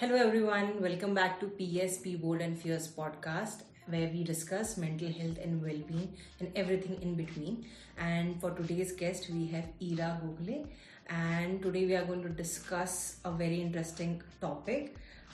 Hello, 0.00 0.14
everyone. 0.16 0.80
Welcome 0.80 1.12
back 1.12 1.38
to 1.40 1.46
PSP 1.46 2.18
Bold 2.18 2.40
and 2.40 2.58
Fierce 2.58 2.88
podcast, 2.88 3.64
where 3.86 4.08
we 4.08 4.24
discuss 4.24 4.78
mental 4.78 5.12
health 5.12 5.36
and 5.44 5.62
well 5.62 5.82
being 5.88 6.14
and 6.38 6.50
everything 6.56 6.96
in 7.02 7.16
between. 7.16 7.66
And 7.98 8.40
for 8.40 8.52
today's 8.52 8.92
guest, 8.92 9.28
we 9.30 9.48
have 9.48 9.66
Ira 9.78 10.08
Gokhale. 10.22 10.64
And 11.10 11.60
today 11.62 11.84
we 11.84 11.94
are 11.96 12.06
going 12.06 12.22
to 12.22 12.30
discuss 12.30 13.16
a 13.26 13.30
very 13.42 13.60
interesting 13.60 14.22
topic. 14.40 14.88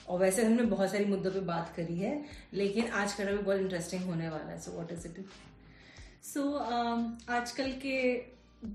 और 0.09 0.19
वैसे 0.19 0.45
हमने 0.45 0.63
बहुत 0.73 0.91
सारी 0.91 1.05
मुद्दों 1.05 1.31
पे 1.31 1.39
बात 1.53 1.73
करी 1.75 1.97
है 1.99 2.13
लेकिन 2.53 2.89
आज 3.03 3.13
का 3.13 3.23
भी 3.23 3.37
बहुत 3.37 3.59
इंटरेस्टिंग 3.59 4.03
होने 4.09 4.29
वाला 4.29 4.51
है 4.51 4.59
so 4.61 4.71
what 4.71 4.91
is 4.91 5.07
it 5.07 5.25
so 6.33 6.43
आजकल 7.39 7.71
के 7.85 7.97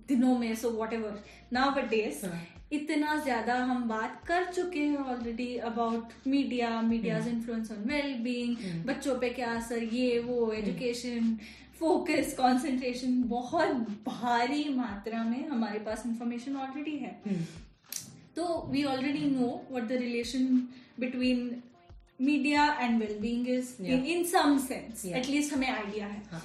दिनों 0.09 0.39
में 0.39 0.55
so 0.65 0.71
what 0.71 0.93
ever 0.93 1.23
now 1.53 1.87
days 1.91 2.27
इतना 2.73 3.17
ज़्यादा 3.23 3.55
हम 3.65 3.89
बात 3.89 4.23
कर 4.27 4.45
चुके 4.53 4.81
हैं 4.81 4.99
already 5.07 5.57
about 5.71 6.13
media 6.27 6.81
medias 6.83 7.29
influence 7.29 7.73
on 7.73 7.83
well 7.89 8.15
being 8.23 8.57
बच्चों 8.87 9.19
पे 9.19 9.29
क्या 9.31 9.51
असर 9.55 9.83
ये 9.95 10.19
वो 10.21 10.53
एजुकेशन 10.53 11.37
फोकस 11.79 12.33
कंसंट्रेशन 12.39 13.23
बहुत 13.29 13.77
भारी 14.07 14.65
मात्रा 14.75 15.23
में 15.25 15.49
हमारे 15.49 15.79
पास 15.81 16.03
इंफॉर्मेशन 16.07 16.57
ऑलरेडी 16.59 16.97
है। 16.97 17.19
Hmm. 17.25 17.45
तो 18.37 18.45
we 18.71 18.83
already 18.85 19.25
know 19.31 19.49
what 19.73 19.83
the 19.83 19.93
relation 20.01 20.47
between 21.01 21.51
media 22.21 22.65
and 22.81 22.99
well 23.01 23.19
being 23.21 23.49
is 23.49 23.73
in 23.85 24.25
some 24.27 24.59
sense 24.59 25.05
at least 25.07 25.53
हमें 25.55 25.69
आइडिया 25.69 26.07
है। 26.07 26.23
हाँ। 26.31 26.43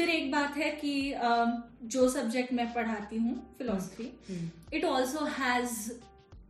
फिर 0.00 0.08
एक 0.10 0.30
बात 0.32 0.56
है 0.56 0.70
कि 0.82 0.92
जो 1.94 2.08
सब्जेक्ट 2.10 2.52
मैं 2.52 2.72
पढ़ाती 2.74 3.16
हूँ 3.24 3.34
philosophy 3.58 4.10
Hmm. 4.28 4.46
it 4.78 4.84
also 4.90 5.24
has 5.38 5.74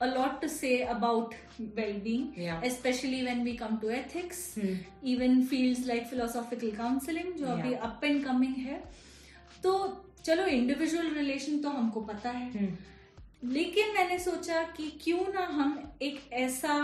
a 0.06 0.08
lot 0.10 0.36
to 0.42 0.48
say 0.56 0.72
about 0.92 1.32
well-being 1.78 2.26
Yeah. 2.42 2.62
especially 2.68 3.22
when 3.28 3.42
we 3.48 3.54
come 3.62 3.74
to 3.84 3.90
ethics 3.96 4.38
Hmm. 4.58 4.76
even 5.14 5.34
fields 5.52 5.82
like 5.90 6.06
philosophical 6.12 6.70
counseling 6.78 7.32
जो 7.38 7.46
अभी 7.56 7.70
Yeah. 7.70 7.82
अप 7.88 8.04
एंड 8.04 8.24
कमिंग 8.24 8.54
है 8.68 8.78
तो 9.64 9.74
चलो 10.24 10.46
इंडिविजुअल 10.58 11.10
रिलेशन 11.14 11.58
तो 11.62 11.70
हमको 11.78 12.00
पता 12.12 12.30
है 12.38 12.50
Hmm. 12.52 12.70
लेकिन 13.52 13.92
मैंने 13.94 14.18
सोचा 14.18 14.62
कि 14.76 14.90
क्यों 15.04 15.26
ना 15.34 15.46
हम 15.58 15.78
एक 16.02 16.20
ऐसा 16.46 16.74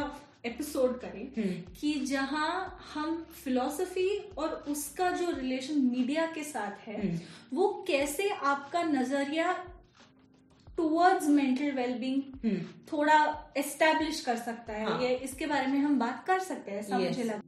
एपिसोड 0.47 0.99
करें 1.01 1.25
Hmm. 1.35 1.79
कि 1.81 1.93
जहाँ 2.07 2.51
हम 2.95 3.17
फिलोसफी 3.45 4.09
और 4.39 4.55
उसका 4.69 5.11
जो 5.13 5.31
रिलेशन 5.31 5.81
मीडिया 5.83 6.27
के 6.35 6.45
साथ 6.45 6.87
है 6.89 7.01
Hmm. 7.03 7.25
वो 7.53 7.69
कैसे 7.89 8.29
आपका 8.31 8.83
नज़रिया 8.83 9.53
टुवर्ड्स 10.77 11.27
मेंटल 11.29 11.71
वेलबींग. 11.73 12.23
थोड़ा 12.93 13.19
एस्टेब्लिश 13.57 14.21
कर 14.21 14.37
सकता 14.39 14.73
है 14.73 14.85
हाँ। 14.87 15.01
ये 15.03 15.15
इसके 15.25 15.47
बारे 15.47 15.67
में 15.67 15.79
हम 15.79 15.99
बात 15.99 16.25
कर 16.27 16.39
सकते 16.43 16.71
हैं 16.71 16.79
ऐसा 16.79 16.97
Yes. 16.97 17.09
मुझे 17.09 17.25
लगता 17.25 17.43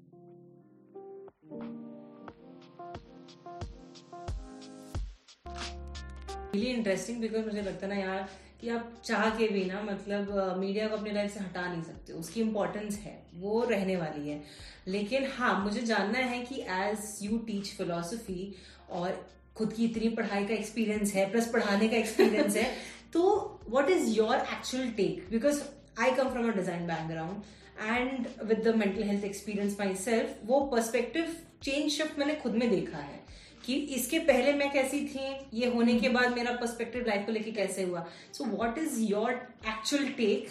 रियली 6.55 6.71
इंटरेस्टिंग 6.71 7.21
बिकॉज़ 7.21 7.45
मुझे 7.47 7.63
लगता 7.63 7.87
है 7.87 7.93
ना 7.95 8.01
यार 8.01 8.29
कि 8.61 8.69
आप 8.69 8.93
चाह 9.05 9.29
के 9.39 9.49
भी 9.49 9.65
ना 9.65 9.81
मतलब 9.83 10.57
मीडिया 10.59 10.87
को 10.89 10.97
अपनी 10.97 11.11
लाइफ 11.11 11.33
से 11.35 11.41
हटा 11.41 11.67
नहीं 11.67 11.83
सकते। 11.83 12.13
उसकी 12.13 12.41
इम्पोर्टेंस 12.41 12.99
है। 12.99 13.17
वो 13.35 13.63
रहने 13.71 13.97
वाली 13.97 14.29
है। 14.29 14.43
लेकिन 14.89 15.27
हाँ 15.33 15.55
मुझे 15.65 15.81
जानना 15.87 16.19
है 16.19 16.43
कि 16.45 16.61
एज 16.71 17.19
यू 17.23 17.39
टीच 17.47 17.73
फिलोसफी 17.77 18.55
और 18.91 19.27
खुद 19.57 19.73
की 19.73 19.85
इतनी 19.85 20.09
पढ़ाई 20.17 20.45
का 20.47 20.55
एक्सपीरियंस 20.55 21.15
है 21.15 21.31
प्लस 21.31 21.49
पढ़ाने 21.53 21.89
का 21.89 21.97
एक्सपीरियंस 21.97 22.57
है 22.57 22.65
तो 23.13 23.23
what 23.69 23.91
is 23.91 24.09
your 24.11 24.37
actual 24.37 24.91
take 24.97 25.27
because 25.31 25.63
I 26.01 26.11
come 26.17 26.31
from 26.31 26.51
a 26.51 26.55
design 26.57 26.87
background 26.87 27.43
and 27.87 28.27
with 28.45 28.63
the 28.69 28.75
mental 28.77 29.03
health 29.03 29.25
experience 29.25 29.77
myself 29.97 30.39
वो 30.47 30.61
पर्सपेक्टिव 30.75 31.37
चेंज 31.63 31.91
शिफ्ट 31.93 32.19
मैंने 32.19 32.35
खुद 32.35 32.55
में 32.55 32.69
देखा 32.71 32.99
है। 32.99 33.21
कि 33.69 33.75
इसके 33.75 34.19
पहले 34.19 34.53
मैं 34.53 34.71
कैसी 34.73 35.01
थी? 35.07 35.25
ये 35.55 35.67
होने 35.71 35.99
के 36.01 36.09
बाद 36.09 36.35
मेरा 36.35 36.53
पर्सपेक्टिव 36.53 37.05
लाइफ 37.07 37.27
को 37.27 37.33
लेके 37.33 37.51
कैसे 37.53 37.83
हुआ? 37.83 38.07
So 38.33 38.45
what 38.45 38.79
is 38.79 39.01
your 39.01 39.31
actual 39.33 40.09
take 40.09 40.49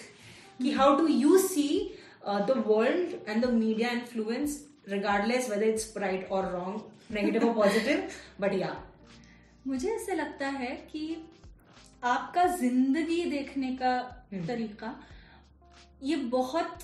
कि 0.60 0.72
how 0.72 0.96
do 0.98 1.08
you 1.08 1.38
see 1.38 1.70
the 2.28 2.64
world 2.68 3.30
and 3.30 3.46
the 3.46 3.50
media 3.50 3.90
influence 3.90 4.66
regardless 4.90 5.50
whether 5.50 5.64
it's 5.64 5.94
right 5.98 6.30
और 6.32 6.52
रॉन्ग 6.52 7.16
नेगेटिव 7.16 7.48
और 7.48 7.54
पॉजिटिव 7.56 8.08
बट 8.42 8.54
या 8.54 8.76
मुझे 9.68 9.90
ऐसे 9.90 10.16
लगता 10.16 10.48
है 10.48 10.76
कि 10.92 11.02
आपका 12.04 12.46
ज़िंदगी 12.56 13.24
देखने 13.26 13.76
का 13.76 13.94
हम्म। 14.34 14.46
तरीका 14.48 14.94
ये 16.04 16.16
बहुत 16.16 16.78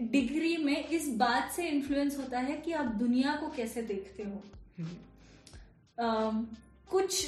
डिग्री 0.00 0.56
में 0.56 0.88
इस 0.88 1.08
बात 1.16 1.52
से 1.52 1.68
इन्फ्लुएंस 1.68 2.18
होता 2.18 2.38
है 2.38 2.56
कि 2.56 2.72
आप 2.72 2.86
दुनिया 2.94 3.36
को 3.36 3.50
कैसे 3.56 3.82
देखते 3.82 4.22
हो। 4.22 4.42
अम, 4.78 4.86
कुछ 6.00 7.26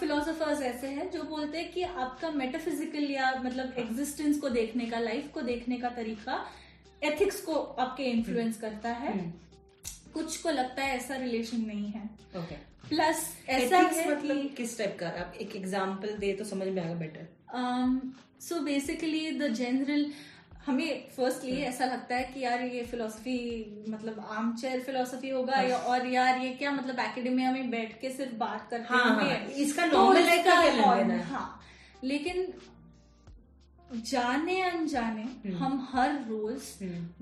फिलोसोफर्स 0.00 0.60
ऐसे 0.62 0.86
हैं 0.86 1.10
जो 1.10 1.22
बोलते 1.24 1.58
हैं 1.58 1.72
कि 1.72 1.82
आपका 1.82 2.30
मेटाफिजिकल 2.30 3.10
या 3.10 3.30
मतलब 3.44 3.74
एग्जिस्टेंस 3.78 4.38
को 4.38 4.48
देखने 4.48 4.86
का 4.86 4.98
लाइफ 4.98 5.30
को 5.34 5.40
देखने 5.42 5.76
का 5.76 5.88
तरीका 5.90 6.44
एथिक्स 7.02 7.40
को 7.40 7.54
आपके 7.54 8.04
इन्फ्लुएंस 8.04 8.60
करता 8.60 8.90
है। 8.90 9.12
कुछ 10.14 10.36
को 10.36 10.50
लगता 10.50 10.82
है 10.82 10.96
ऐसा 10.96 11.16
रिलेशन 11.16 11.64
नहीं 11.64 11.90
है। 11.90 12.04
ओके 12.36 12.54
प्लस 12.88 13.28
ऐसा 13.48 13.78
है 13.78 14.10
मतलब 14.10 14.40
कि 14.42 14.48
किस 14.48 14.78
टाइप 14.78 14.96
का? 15.00 15.08
आप 15.08 15.34
एक 15.40 15.56
एग्जांपल 15.56 16.16
दे 16.18 16.32
तो 16.32 16.44
समझ 16.44 16.68
में 16.68 16.82
आएगा 16.82 16.94
better 16.94 17.26
so 18.40 18.60
basically 18.60 19.30
the 19.30 19.48
general 19.54 20.06
हमें 20.66 21.08
फर्स्टली 21.08 21.60
ऐसा 21.62 21.84
लगता 21.84 22.16
है 22.16 22.24
कि 22.24 22.40
यार 22.40 22.62
ये 22.62 22.82
फिलोसफी 22.82 23.38
मतलब 23.88 24.26
आर्म 24.30 24.56
चेयर 24.56 24.80
फिलोसफी 24.80 25.28
होगा 25.28 25.56
या 25.56 25.76
और 25.76 26.06
यार 26.06 26.38
ये 26.38 26.54
क्या 26.54 26.72
मतलब 26.72 26.98
एकेडमिया 26.98 27.52
में 27.52 27.70
बैठ 27.70 28.00
के 28.00 28.10
सिर्फ़ 28.10 28.34
बात 28.34 28.68
करते 28.70 28.94
हाँ, 28.94 29.16
होंगे? 29.16 29.34
हाँ, 29.34 29.46
इसका 29.46 29.86
तो 29.86 29.96
और- 29.96 30.16
देना 30.16 31.14
है? 31.14 31.20
हाँ। 31.22 31.60
लेकिन 32.04 32.54
जाने 33.92 34.62
अनजाने 34.62 35.22
हम्म। 35.22 35.56
हम 35.56 35.88
हर 35.92 36.24
रोज 36.28 36.62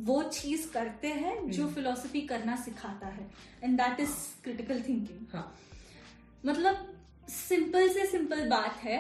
वो 0.00 0.22
चीज़ 0.22 0.72
करते 0.72 1.08
हैं 1.08 1.50
जो। 1.50 1.68
फिलोसफी 1.68 2.20
करना 2.20 2.56
सिखाता 2.56 3.06
है। 3.06 3.30
And 3.64 3.76
that 3.80 4.00
is 4.00 4.42
critical 4.44 4.74
thinking 4.74 5.26
हाँ। 5.32 5.58
मतलब 6.46 6.98
सिंपल 7.28 7.88
से 7.88 8.06
सिंपल 8.06 8.48
बात 8.48 8.76
है। 8.84 8.98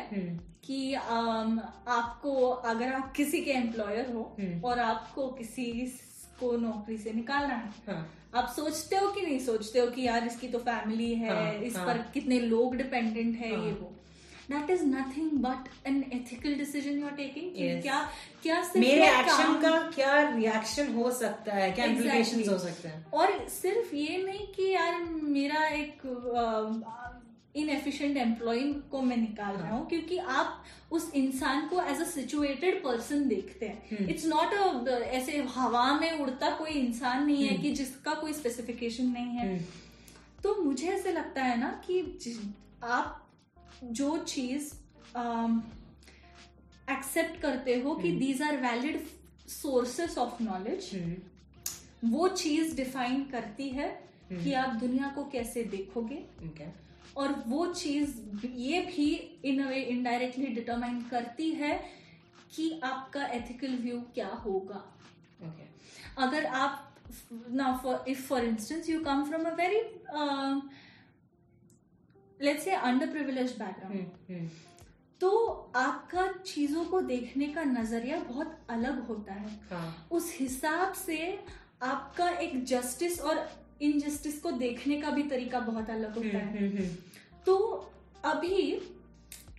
कि 0.66 0.78
um, 0.94 1.58
आपको 1.88 2.34
अगर 2.66 2.92
आप 2.92 3.12
किसी 3.16 3.40
के 3.40 3.50
एम्प्लॉयर 3.52 4.12
हो 4.12 4.22
हम्म। 4.40 4.60
और 4.64 4.78
आपको 4.80 5.28
किसी 5.32 5.70
को 6.40 6.56
नौकरी 6.58 6.96
से 6.98 7.12
निकालना 7.12 7.54
है 7.54 7.72
हाँ 7.86 8.06
आप 8.34 8.48
सोचते 8.56 8.96
हो 8.96 9.10
कि 9.12 9.22
नहीं 9.22 9.38
सोचते 9.40 9.78
हो 9.78 9.86
कि 9.86 10.02
यार 10.02 10.26
इसकी 10.26 10.48
तो 10.48 10.58
फैमिली 10.60 11.14
है 11.14 11.34
हाँ, 11.34 11.52
इस 11.60 11.76
हाँ। 11.76 11.86
पर 11.86 11.98
कितने 12.14 12.40
लोग 12.40 12.76
डिपेंडेंट 12.76 13.36
है 13.36 13.54
हाँ। 13.54 13.64
ये 13.64 13.72
वो 13.72 13.92
that 14.50 14.70
is 14.70 14.84
nothing 14.84 15.30
but 15.42 15.68
an 15.86 16.02
ethical 16.12 16.54
decision 16.54 16.98
you 16.98 17.06
are 17.06 17.14
taking 17.14 17.82
क्या 17.82 18.02
क्या 18.42 18.62
सिर्फ़ 18.62 18.78
मेरे 18.78 19.08
एक्शन 19.10 19.60
का 19.62 19.78
क्या 19.90 20.20
रिएक्शन 20.28 20.92
हो 20.94 21.10
सकता 21.12 21.54
है 21.54 21.70
क्या 21.72 21.86
Exactly. 21.86 22.48
हो 22.48 22.58
सकते 22.58 22.88
हैं 22.88 23.04
और 23.12 23.38
सिर्फ़ 23.52 23.94
ये 23.94 24.22
नहीं 24.24 24.46
कि 24.48 24.70
यार 24.72 25.02
मेरा 25.30 25.66
एक 25.68 26.02
इनएफिशिएंट 27.56 28.16
एम्प्लॉय 28.16 28.60
को 28.90 29.00
मैं 29.02 29.16
निकाल 29.16 29.54
रहा 29.54 29.68
हाँ। 29.68 29.78
हूँ 29.78 29.88
क्योंकि 29.88 30.18
आप 30.18 30.64
उस 30.92 31.10
इंसान 31.14 31.66
को 31.68 31.82
एज 31.82 32.00
अ 32.00 32.04
सिचुएटेड 32.04 32.82
पर्सन 32.84 33.26
देखते 33.28 33.66
हैं 33.66 33.82
हम्म। 33.90 34.10
इट्स 34.10 34.26
नॉट 34.26 34.54
अ 34.54 34.98
ऐसे 35.10 35.42
हवा 35.54 35.92
में 36.00 36.10
उड़ता 36.12 36.50
कोई 36.50 36.70
इंसान 36.70 37.26
नहीं 37.26 37.44
है 37.44 37.50
हम्म। 37.50 37.62
कि 37.62 37.70
जिसका 37.72 38.14
कोई 38.14 38.32
स्पेसिफिकेशन 38.32 39.06
नहीं 39.08 39.36
है 39.36 39.48
हम्म, 39.48 39.64
तो 40.42 40.54
मुझे 40.62 40.88
ऐसे 40.88 41.12
लगता 41.12 41.42
है 41.42 41.58
ना 41.60 41.70
कि 41.86 42.00
आप 42.84 43.22
जो 43.84 44.16
चीज़ 44.18 44.72
एक्सेप्ट 46.88 47.40
करते 47.42 47.80
हो 47.80 47.94
कि 47.94 48.08
हम्म। 48.08 48.18
These 48.18 48.42
are 48.42 48.56
valid 48.56 49.00
sources 49.50 50.18
of 50.18 50.42
knowledge 50.42 50.90
हम्म, 50.94 52.10
वो 52.10 52.28
चीज़ 52.28 52.76
डिफाइन 52.76 53.24
करती 53.24 53.68
है 53.68 53.88
हम्म। 54.30 54.42
कि 54.44 54.52
आप 54.54 54.74
दुनिया 54.76 55.12
को 55.14 55.24
कैसे 55.24 55.62
देखोगे 55.70 56.24
okay. 56.44 56.68
और 57.16 57.34
वो 57.46 57.66
चीज़ 57.72 58.16
ये 58.46 58.80
भी 58.80 59.10
in 59.44 59.62
a 59.62 59.68
way 59.68 59.82
indirectly 59.82 60.46
determine 60.54 61.00
करती 61.10 61.50
है 61.50 61.72
कि 62.56 62.80
आपका 62.84 63.26
एथिकल 63.26 63.76
व्यू 63.78 64.00
क्या 64.14 64.28
होगा। 64.44 64.84
Okay. 65.46 65.68
अगर 66.18 66.46
आप 66.46 66.82
now 67.52 67.72
for 67.82 67.92
if 68.12 68.22
for 68.28 68.38
instance 68.44 68.88
you 68.88 69.00
come 69.02 69.20
from 69.26 69.44
a 69.46 69.54
very 69.56 69.80
um, 70.12 70.62
let's 72.40 72.64
say 72.64 72.78
underprivileged 72.88 73.58
background 73.58 73.92
hmm, 73.92 74.34
hmm, 74.34 74.48
तो 75.20 75.30
आपका 75.76 76.26
चीज़ों 76.46 76.84
को 76.84 77.00
देखने 77.00 77.46
का 77.48 77.64
नज़रिया 77.64 78.18
बहुत 78.20 78.58
अलग 78.70 79.06
होता 79.06 79.34
है। 79.34 79.50
हाँ। 79.70 80.08
उस 80.10 80.32
हिसाब 80.40 80.92
से 80.94 81.18
आपका 81.82 82.28
एक 82.28 82.64
जस्टिस 82.64 83.20
और 83.20 83.48
इनजस्टिस 83.82 84.40
को 84.40 84.50
देखने 84.50 85.00
का 85.00 85.10
भी 85.10 85.22
तरीका 85.22 85.60
बहुत 85.60 85.90
अलग 85.90 86.14
होता 86.14 86.38
है। 86.38 86.58
हम्म, 86.58 86.78
हम्म, 86.78 86.96
तो 87.46 87.56
अभी 88.24 88.80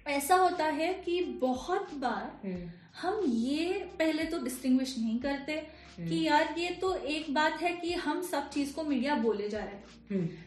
ऐसा 0.08 0.36
होता 0.36 0.66
है 0.66 0.94
कि 0.94 1.22
बहुत 1.42 1.94
बार 1.94 2.32
हम्म। 2.44 2.70
हम 3.02 3.24
ये 3.26 3.74
पहले 4.00 4.24
तो 4.24 4.40
डिस्टिंग्विश 4.44 4.98
नहीं 4.98 5.20
करते 5.20 5.56
कि 5.56 6.02
हम्म। 6.02 6.14
यार 6.14 6.56
ये 6.58 6.70
तो 6.82 6.94
एक 6.96 7.34
बात 7.34 7.62
है 7.62 7.74
कि 7.78 7.94
हम 7.94 8.22
सब 8.22 8.50
चीज़ 8.50 8.74
को 8.74 8.84
मीडिया 8.84 9.16
बोले 9.16 9.50
जा 9.50 9.64
रहे 9.64 9.76
हैं। 9.76 10.46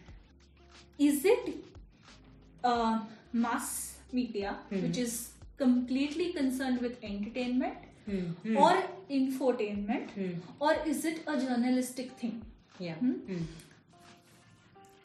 Is 1.01 1.27
it 1.29 1.55
mass 3.37 3.69
media 4.15 4.59
which 4.73 4.99
is 4.99 5.21
completely 5.59 6.25
concern 6.33 6.79
with 6.79 7.05
entertainment 7.05 8.57
और 8.57 9.07
इन्फोटेनमेंट 9.11 10.11
और 10.63 10.89
is 10.89 11.07
it 11.09 11.27
a 11.29 11.35
journalistic 11.35 12.13
thing 12.23 12.41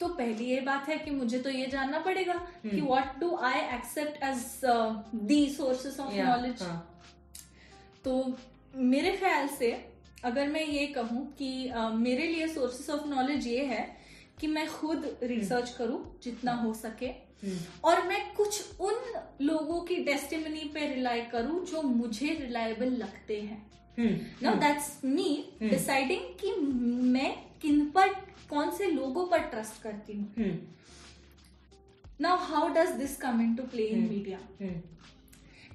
तो 0.00 0.08
पहली 0.08 0.44
ये 0.44 0.60
बात 0.60 0.88
है 0.88 0.98
कि 0.98 1.10
मुझे 1.10 1.38
तो 1.38 1.50
ये 1.50 1.66
जानना 1.66 1.98
पड़ेगा 1.98 2.34
Hmm. 2.34 2.70
कि 2.70 2.80
what 2.80 3.18
do 3.20 3.36
I 3.36 3.60
accept 3.76 4.22
as 4.22 4.60
the 5.26 5.48
sources 5.50 6.00
of 6.00 6.14
knowledge. 6.14 6.62
तो 8.04 8.36
मेरे 8.76 9.12
ख्याल 9.16 9.48
से 9.48 9.70
अगर 10.24 10.48
मैं 10.48 10.64
ये 10.66 10.86
कहूँ 10.86 11.26
कि 11.38 11.68
अ, 11.68 11.88
मेरे 11.88 12.26
लिए 12.26 12.48
सोर्सेस 12.48 12.90
ऑफ़ 12.90 13.06
नॉलेज 13.08 13.46
ये 13.46 13.64
है 13.64 13.96
कि 14.40 14.46
मैं 14.46 14.66
खुद 14.70 15.16
रिसर्च 15.22 15.68
hmm. 15.68 15.78
करूँ 15.78 16.04
जितना 16.22 16.52
हो 16.54 16.74
सके 16.74 17.12
Hmm. 17.44 17.56
और 17.84 18.02
मैं 18.08 18.20
कुछ 18.34 18.80
उन 18.80 18.94
लोगों 19.42 19.80
की 19.80 19.96
टेस्टिमनी 20.04 20.70
पे 20.74 20.86
रिलाई 20.94 21.20
करूँ 21.22 21.64
जो 21.66 21.82
मुझे 21.82 22.26
रिलायबल 22.40 22.92
लगते 22.92 23.40
हैं. 23.40 23.58
Now 24.42 24.54
that's 24.54 25.00
me. 25.04 25.28
डिसाइडिंग 25.62 26.20
कि 26.40 26.52
मैं 27.12 27.30
किन 27.62 27.84
पर 27.90 28.08
कौन 28.50 28.70
से 28.70 28.90
लोगों 28.90 29.26
पर 29.26 29.38
ट्रस्ट 29.50 29.82
करती 29.82 30.12
हूँ. 30.12 30.54
Now 32.20 32.36
how 32.42 32.68
does 32.74 32.90
this 32.98 33.16
come 33.16 33.40
in 33.40 33.54
to 33.56 33.62
play 33.62 33.86
in. 33.86 34.08
Media. 34.08 34.38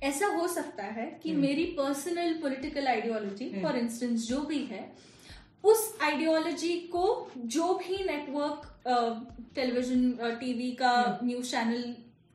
ऐसा 0.04 0.28
हो 0.28 0.48
सकता 0.48 0.84
है 0.84 1.06
कि 1.24 1.32
मेरी 1.36 1.66
पर्सनल 1.78 2.34
पॉलिटिकल 2.42 2.88
आइडियोलॉजी 2.88 3.50
हम्म। 3.50 3.62
फॉर 3.64 3.78
इंस्टेंस 3.78 4.28
जो 4.28 4.40
भी 4.42 4.64
है 4.66 4.92
उस 5.64 5.98
आइडियोलॉजी 6.02 6.76
को 6.94 7.06
जो 7.56 7.74
भी 7.74 7.98
नेटवर्क 8.06 8.68
टेलीविज़न 9.56 10.36
टीवी 10.40 10.72
का 10.72 10.94
न्यूज़ 11.24 11.52
चैनल 11.52 11.84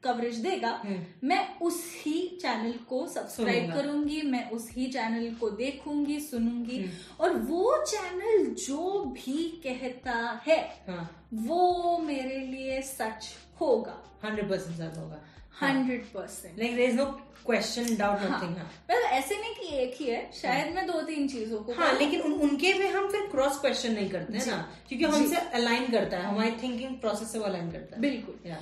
कवरेज 0.05 0.37
देगा 0.39 0.71
हम्म। 0.85 1.29
मैं 1.29 1.59
उसी 1.61 2.39
चैनल 2.43 2.73
को 2.89 3.07
सब्सक्राइब 3.07 3.73
करूँगी 3.75 4.21
मैं 4.23 4.49
उसी 4.51 4.87
चैनल 4.87 5.35
को 5.41 5.51
देखूँगी 5.51 6.19
सुनूँगी। 6.21 6.79
हम्म। 6.79 7.25
और 7.25 7.37
वो 7.43 7.77
चैनल 7.85 8.45
जो 8.67 9.05
भी 9.15 9.43
कहता 9.67 10.19
है 10.47 10.59
हाँ. 10.89 11.09
वो 11.35 11.99
मेरे 11.99 12.39
लिए 12.47 12.81
सच 12.83 13.33
होगा। 13.61 14.03
100% 14.25 14.77
ज़्यादा 14.77 15.01
होगा। 15.01 15.23
Hundred 15.63 16.05
percent. 16.05 16.59
Like 16.59 16.75
there 16.77 16.91
is 16.91 16.97
no 16.97 17.05
question 17.47 17.97
doubt 17.97 18.21
nothing 18.21 18.57
हाँ। 18.57 18.65
मतलब 18.91 19.03
ऐसे 19.11 19.37
नहीं 19.41 19.55
कि 19.55 19.77
एक 19.77 19.95
ही 20.01 20.07
है 20.07 20.21
शायद 20.35 20.75
मैं 20.75 20.87
दो 20.87 21.01
तीन 21.03 21.29
चीज़ों 21.29 21.59
को 21.59 21.73
हाँ 21.73 21.93
लेकिन 21.99 22.21
उन, 22.21 22.33
उनके 22.33 22.73
भी 22.73 22.87
हम 22.87 23.09
फिर 23.09 23.27
क्रॉस 23.31 23.59
क्वेश्चन 23.61 23.93
नहीं 23.93 24.09
करते 24.11 24.39
हैं 24.39 24.47
ना 24.47 24.57
क्योंकि 24.89 25.05
हमसे 25.05 25.37
अलाइन 25.37 25.87
करता 25.93 26.17
है 26.17 26.25
हमारी 26.25 26.51
थिंकिंग 26.63 26.99
प्रोसेस 27.01 27.33
से 27.33 27.43
अलाइन 27.45 27.71
करता 27.73 27.97
है। 27.97 28.03
बिल्कुल। 28.03 28.51
या 28.51 28.59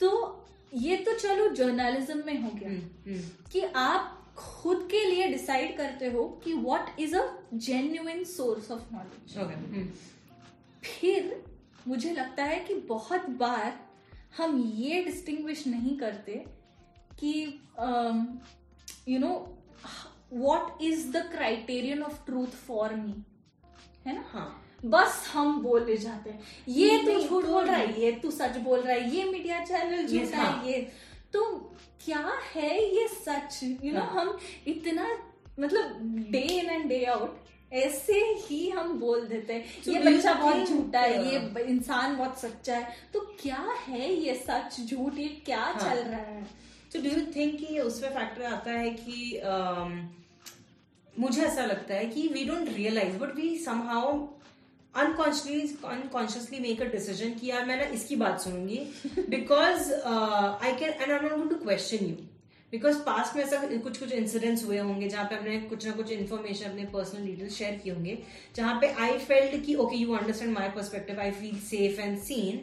तो 0.00 0.10
ये 0.74 0.96
तो 0.96 1.14
चलो 1.18 1.48
जर्नलिज्म 1.54 2.22
में 2.26 2.40
हो 2.42 2.50
गया। 2.50 2.68
हम्म, 2.68 2.80
हम्म, 3.06 3.20
कि 3.52 3.60
आप 3.60 4.14
खुद 4.36 4.88
के 4.90 5.04
लिए 5.04 5.26
डिसाइड 5.28 5.76
करते 5.76 6.10
हो 6.10 6.24
कि 6.44 6.52
what 6.54 6.98
is 7.00 7.16
a 7.16 7.26
genuine 7.54 8.24
source 8.24 8.70
of 8.70 8.92
knowledge 8.92 9.34
फिर 10.84 11.42
मुझे 11.88 12.12
लगता 12.12 12.44
है 12.44 12.58
कि 12.64 12.74
बहुत 12.88 13.28
बार 13.40 13.78
हम 14.36 14.58
ये 14.76 15.02
डिस्टिंग्विश 15.04 15.66
नहीं 15.66 15.96
करते 15.98 16.44
कि 17.20 17.32
you 19.08 19.18
know 19.18 19.32
what 20.32 20.82
is 20.82 21.10
the 21.12 21.22
criterion 21.32 22.02
of 22.02 22.24
truth 22.26 22.56
for 22.66 22.94
me 22.94 23.14
है 24.06 24.14
ना? 24.14 24.24
हाँ। 24.32 24.64
बस 24.84 25.22
हम 25.32 25.60
बोले 25.62 25.96
जाते। 25.96 26.30
हैं 26.30 26.40
ये 26.68 26.98
तू 26.98 27.06
नहीं, 27.06 27.28
झूठ 27.28 27.44
तो 27.44 27.52
बोल 27.52 27.64
रहा 27.64 27.76
है 27.76 28.00
ये 28.00 28.12
तू 28.12 28.30
सच 28.30 28.56
बोल 28.56 28.80
रहा 28.80 28.94
है 28.94 29.16
ये 29.16 29.24
मीडिया 29.24 29.64
चैनल 29.64 30.06
झूठा 30.06 30.42
हाँ। 30.42 30.62
है 30.62 30.72
ये। 30.72 30.80
तो 31.32 31.44
क्या 32.04 32.32
है 32.54 32.84
ये 32.96 33.08
सच? 33.08 33.60
यू 33.62 33.92
नो 33.92 34.00
हाँ। 34.00 34.20
हम 34.20 34.38
इतना 34.66 35.08
मतलब 35.60 35.98
day 36.30 36.40
in 36.40 36.70
and 36.70 36.88
day 36.88 37.04
out 37.04 37.46
ऐसे 37.72 38.20
ही 38.40 38.68
हम 38.70 38.92
बोल 38.98 39.26
देते 39.26 39.52
हैं। 39.52 39.64
ये 39.88 40.00
बच्चा 40.00 40.32
बहुत 40.34 40.68
झूठा 40.68 41.00
है 41.00 41.32
ये 41.32 41.64
इंसान 41.64 42.16
बहुत 42.16 42.40
सच्चा 42.40 42.76
है। 42.76 42.94
तो 43.12 43.20
क्या 43.40 43.64
है 43.86 44.12
ये 44.14 44.34
सच 44.34 44.80
झूठ 44.80 45.18
ये 45.18 45.28
क्या 45.46 45.60
हाँ। 45.60 45.80
चल 45.80 45.98
रहा 45.98 46.20
है? 46.20 46.46
तो 46.92 47.00
डू 47.00 47.10
यू 47.10 47.24
थिंक 47.36 47.58
कि 47.58 47.78
उसमें 47.80 48.10
फैक्टर 48.10 48.42
आता 48.44 48.70
है 48.70 48.90
कि 48.90 49.40
um, 49.44 49.98
मुझे 51.20 51.42
ऐसा 51.42 51.64
लगता 51.64 51.94
है 51.94 52.06
कि 52.06 52.28
we 52.28 52.44
don't 52.44 52.68
realize 52.68 53.16
but 53.18 53.34
we 53.36 53.56
somehow 53.58 54.18
unconsciously 54.98 55.76
unconsciously 55.88 56.58
make 56.60 56.82
a 56.82 56.84
decision 56.92 57.38
कि 57.40 57.50
यार 57.50 57.64
मैं 57.66 57.76
ना 57.76 57.84
इसकी 57.94 58.16
बात 58.16 58.40
सुनूँगी। 58.40 58.78
Because 59.28 59.92
I 59.92 60.72
can 60.74 60.90
and 60.90 61.12
I 61.12 61.28
not 61.28 61.48
to 61.50 61.56
question 61.56 62.04
you 62.06 62.16
because 62.72 62.98
past 63.02 63.36
में 63.36 63.42
ऐसा 63.42 63.56
कुछ 63.66 63.98
कुछ 63.98 64.12
इंसिडेंट्स 64.12 64.64
हुए 64.64 64.78
होंगे 64.78 65.08
जहाँ 65.08 65.24
पे 65.24 65.36
अपने 65.36 65.58
कुछ 65.68 65.86
ना 65.86 65.92
कुछ 65.92 66.10
इन्फॉर्मेशन 66.12 66.70
अपने 66.70 66.84
पर्सनल 66.94 67.26
डिटेल्स 67.26 67.54
शेयर 67.58 67.74
किए 67.84 67.92
होंगे 67.92 68.18
जहाँ 68.56 68.74
पे 68.80 68.88
आई 69.04 69.18
फेल्ट 69.20 69.64
कि 69.66 69.74
okay 69.84 69.96
you 69.96 70.12
understand 70.14 70.52
my 70.54 70.68
perspective 70.70 71.20
I 71.20 71.30
feel 71.40 71.58
safe 71.68 72.00
and 72.00 72.18
seen 72.22 72.60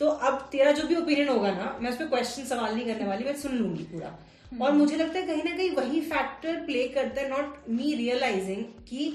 तो 0.00 0.08
अब 0.28 0.48
तेरा 0.52 0.72
जो 0.72 0.86
भी 0.88 0.96
ओपिनियन 0.96 1.28
होगा 1.28 1.50
ना 1.52 1.78
मैं 1.82 1.90
उस 1.90 1.96
पर 1.98 2.06
क्वेश्चन 2.08 2.44
सवाल 2.46 2.74
नहीं 2.74 2.86
करने 2.86 3.06
वाली 3.06 3.24
मैं 3.24 3.36
सुन 3.36 3.56
लूँगी 3.58 3.84
पूरा। 3.84 4.18
और 4.62 4.72
मुझे 4.72 4.96
लगता 4.96 5.18
है 5.18 5.26
कहीं 5.26 5.42
ना 5.44 5.56
कहीं 5.56 5.70
वही 5.72 6.00
फैक्टर 6.10 6.60
प्ले 6.66 6.86
करता 6.88 7.20
है 7.20 7.28
नॉट 7.30 7.68
मी 7.70 7.94
रियलाइजिंग 7.94 8.62
कि 8.88 9.10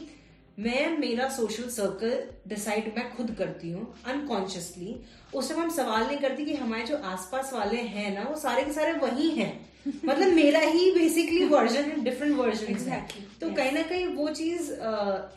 मैं 0.60 0.98
मेरा 0.98 1.28
सोशल 1.30 1.70
सर्कल 1.70 2.24
डिसाइड 2.48 2.94
मैं 2.98 3.16
खुद 3.16 3.36
करती 3.38 3.72
हूँ 3.72 3.94
अनकॉन्शियसली 4.06 4.96
उस 5.34 5.50
टाइम 5.50 5.62
हम 5.62 5.70
सवाल 5.70 6.06
नहीं 6.08 6.18
करती 6.18 6.46
कि 6.46 6.54
हमारे 6.54 6.84
जो 6.84 6.98
आसपास 6.98 7.54
वाले 7.54 7.78
हैं 7.78 8.14
ना 8.16 8.30
वो 8.30 8.36
सारे 8.36 8.64
के 8.64 8.74
सारे 8.74 8.94
वही 8.94 9.30
हैं। 9.30 9.54
मतलब 10.06 10.34
मेरा 10.34 10.60
ही 10.60 10.92
बेसिकली 10.92 11.46
वर्जन 11.46 11.84
है 11.84 12.04
डिफरेंट 12.04 12.36
वर्जन 12.38 12.74
Exactly, 12.74 13.24
तो 13.42 13.48
yes. 13.48 13.56
कहीं 13.58 13.72
ना 13.72 13.82
कहीं 13.82 14.06
वो 14.08 14.30
चीज़ 14.30 14.72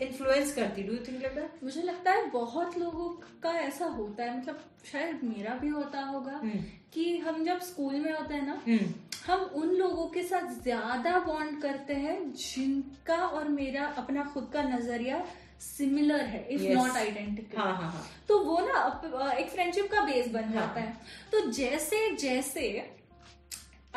इन्फ्लुएंस 0.03 0.55
करती 0.55 0.83
do 0.83 0.93
you 0.93 0.99
think 0.99 1.23
like 1.23 1.35
that 1.35 1.65
मुझे 1.65 1.83
लगता 1.83 2.13
है 2.13 2.31
बहुत 2.31 2.79
लोगों 2.79 3.09
का 3.43 3.53
ऐसा 3.61 3.85
होता 3.85 4.25
है 4.25 4.39
मतलब 4.39 4.61
शायद 4.93 5.25
मेरा 5.25 5.55
भी 5.55 5.69
होता 5.69 6.01
होगा। 6.01 6.33
हम्म। 6.33 6.61
कि 6.97 7.17
हम 7.19 7.43
जब 7.45 7.59
स्कूल 7.61 7.95
में 7.95 8.13
होते 8.13 8.35
हैं 8.35 8.47
ना 8.47 8.61
हम्म। 8.67 8.95
हम 9.27 9.41
उन 9.55 9.71
लोगों 9.71 10.07
के 10.09 10.23
साथ 10.23 10.53
ज़्यादा 10.63 11.19
बॉन्ड 11.19 11.61
करते 11.63 11.95
हैं 11.95 12.17
जिनका 12.35 13.17
और 13.17 13.49
मेरा 13.49 13.87
अपना 13.99 14.25
खुद 14.25 14.49
का 14.53 14.63
नज़रिया 14.63 15.25
सिमिलर 15.61 16.21
है 16.25 16.43
इफ़ 16.51 16.63
नॉट 16.63 16.97
आइडेंटिकल 16.97 17.59
हाँ 17.59 17.75
हाँ 17.77 17.91
हाँ। 17.91 18.05
तो 18.29 18.39
वो 18.39 18.59
ना 18.61 19.31
एक 19.33 19.51
फ्रेंडशिप 19.51 19.91
का 19.93 20.01
बेस 20.01 20.29
बन 20.29 20.45
हाँ। 20.45 20.53
जाता 20.53 20.81
है। 20.81 20.93
तो 21.33 21.41
जैसे 21.51 22.11
जैसे 22.17 22.69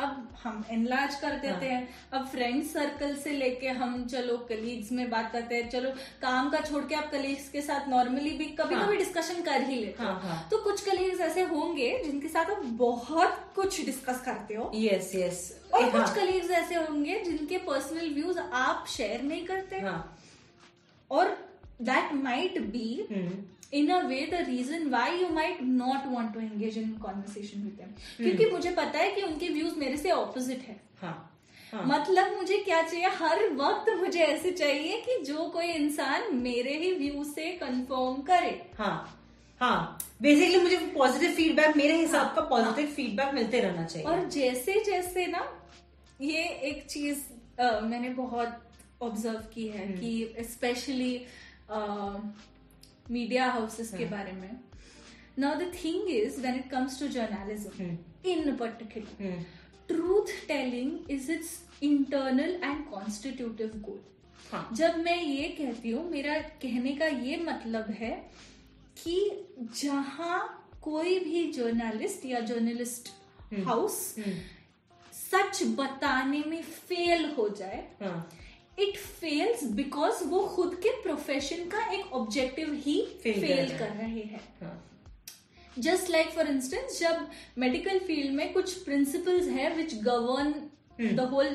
अब 0.00 0.28
हम 0.42 0.64
एनलार्ज 0.70 1.14
कर 1.14 1.32
देते 1.32 1.66
हाँ। 1.66 1.74
हैं। 1.74 1.88
अब 2.12 2.26
फ्रेंड 2.26 2.62
सर्कल 2.64 3.14
से 3.14 3.30
लेके 3.30 3.68
हम 3.80 4.04
चलो 4.06 4.36
कलीग्स 4.48 4.92
में 4.92 5.10
बात 5.10 5.30
करते 5.32 5.54
हैं। 5.54 5.68
चलो 5.70 5.90
काम 6.22 6.50
का 6.50 6.60
छोड़ 6.60 6.84
के 6.84 6.94
आप 6.94 7.10
कलीग्स 7.12 7.48
के 7.48 7.62
साथ 7.62 7.88
नॉर्मली 7.88 8.30
भी 8.30 8.44
कभी 8.60 8.74
हाँ। 8.74 8.86
कभी 8.86 8.96
डिस्कशन 8.96 9.42
कर 9.42 9.62
ही 9.62 9.76
लेते 9.76 10.02
हो। 10.02 10.08
हाँ 10.08 10.20
हाँ। 10.22 10.48
तो 10.50 10.62
कुछ 10.64 10.84
कलीग्स 10.84 11.20
ऐसे 11.20 11.42
होंगे 11.44 11.92
जिनके 12.04 12.28
साथ 12.28 12.50
आप 12.50 12.62
बहुत 12.78 13.44
कुछ 13.54 13.84
डिस्कस 13.86 14.22
करते 14.24 14.54
हो। 14.54 14.70
यस 14.74 15.14
यस 15.14 15.42
और 15.74 15.82
हाँ 15.82 15.90
कुछ 15.92 16.14
कलीग्स 16.16 16.50
ऐसे 16.50 16.74
होंगे 16.74 17.20
जिनके 17.20 17.58
पर्सनल 17.58 18.14
व्यूज़ 18.14 18.38
आप 18.38 18.86
शेयर 18.88 19.22
नहीं 19.22 19.44
करते। 19.46 19.80
हाँ। 19.80 20.18
और 21.10 21.36
that 21.82 22.12
might 22.14 22.60
be 22.62 23.06
hmm 23.72 23.90
a 23.90 23.98
way 24.02 24.20
the 24.32 24.34
reason 24.34 24.88
why 24.88 25.10
you 25.10 25.26
you 25.26 25.62
not 25.62 26.06
want 26.06 26.34
to 26.34 26.40
engage 26.40 26.78
in 26.78 26.92
conversation 26.92 27.58
conversation 27.58 27.82
with 27.82 28.16
क्योंकि 28.16 28.50
मुझे 28.50 28.70
पता 28.70 28.98
है 28.98 29.10
कि 29.10 29.22
उनके 29.22 29.48
व्यूज़ 29.48 29.74
मेरे 29.78 29.96
से 29.96 30.10
ऑपोजिट 30.10 30.58
है। 30.58 30.80
हाँ 31.02 31.26
हाँ। 31.72 31.84
मतलब 31.86 32.36
मुझे 32.36 32.56
क्या 32.56 32.82
चाहिए? 32.82 33.06
हर 33.06 33.48
वक्त 33.54 33.90
मुझे 34.00 34.20
ऐसे 34.20 34.50
चाहिए 34.50 35.00
कि 35.00 35.24
जो 35.24 35.48
कोई 35.48 35.66
इंसान 35.66 36.34
मेरे 36.36 36.76
ही 36.78 36.92
व्यू 36.92 37.24
से 37.24 37.50
कंफर्म 37.52 38.22
करे। 38.22 38.70
हाँ 38.78 39.18
हाँ। 39.60 39.98
बेसिकली 40.22 40.60
मुझे 40.62 40.76
पॉजिटिव 40.76 41.30
फीडबैक 41.30 41.76
मेरे 41.76 41.96
हिसाब 41.96 42.26
हाँ, 42.26 42.34
का 42.34 42.42
पॉजिटिव 42.42 42.86
फीडबैक 42.86 43.34
मिलते 43.34 43.60
रहना 43.60 43.84
चाहिए। 43.84 44.08
और 44.08 44.24
जैसे 44.28 44.82
जैसे 44.84 45.26
ना 45.26 45.46
ये 46.20 46.42
एक 46.42 46.86
चीज़ 46.86 47.18
मैंने 47.60 48.08
बहुत 48.08 48.60
ऑब्ज़र्व 49.02 49.44
की 49.54 49.66
है 49.68 49.86
हम्म। 49.86 50.00
कि 50.00 50.44
स्पेशली 50.44 51.26
मीडिया 53.10 53.50
हाउसेस 53.50 53.90
के। 53.94 54.04
बारे 54.06 54.32
में। 54.32 54.50
Now 55.38 55.54
the 55.60 55.70
thing 55.84 56.08
is 56.10 56.40
when 56.40 56.54
it 56.54 56.70
comes 56.70 56.98
to 57.00 57.08
journalism 57.08 57.96
in 58.30 58.56
particular 58.56 59.44
truth 59.88 60.32
telling 60.48 61.10
is 61.10 61.30
its 61.32 61.58
internal 61.82 62.58
and 62.64 62.84
constitutive 62.90 63.72
goal 63.86 64.74
जब 64.76 64.96
मैं 64.98 65.20
ये 65.22 65.48
कहती 65.58 65.90
हूँ 65.90 66.08
मेरा 66.10 66.38
कहने 66.62 66.92
का 66.96 67.06
ये 67.06 67.36
मतलब 67.44 67.90
है 67.98 68.10
कि 69.02 69.16
जहाँ 69.82 70.38
कोई 70.82 71.18
भी 71.24 71.50
जर्नलिस्ट 71.52 72.24
या 72.26 72.40
जर्नलिस्ट। 72.50 73.08
हाउस 73.66 73.98
हम्म 74.18 74.32
सच 75.12 75.62
बताने 75.78 76.42
में 76.46 76.62
फेल 76.62 77.24
हो 77.38 77.48
जाए 77.58 77.80
हाँ. 78.02 78.30
इट 78.82 78.96
फेल्स 78.96 79.64
बिकॉज़ 79.72 80.24
वो 80.28 80.40
खुद 80.54 80.74
के 80.82 80.90
प्रोफेशन 81.02 81.68
का 81.68 81.84
एक 81.92 82.12
ऑब्जेक्टिव 82.14 82.72
ही 82.84 83.00
फेल 83.22 83.76
कर 83.78 83.90
रहे 83.96 84.22
हैं 84.22 84.40
जस्ट 85.76 86.10
लाइक 86.10 86.30
फॉर 86.30 86.46
इंस्टेंस 86.46 86.98
जब 87.00 87.26
मेडिकल 87.58 87.98
फ़ील्ड 88.06 88.34
में 88.34 88.52
कुछ 88.52 88.72
प्रिंसिपल्स 88.84 89.48
है 89.48 89.74
which 89.76 89.94
govern 90.04 90.54
the 91.16 91.28
whole 91.30 91.54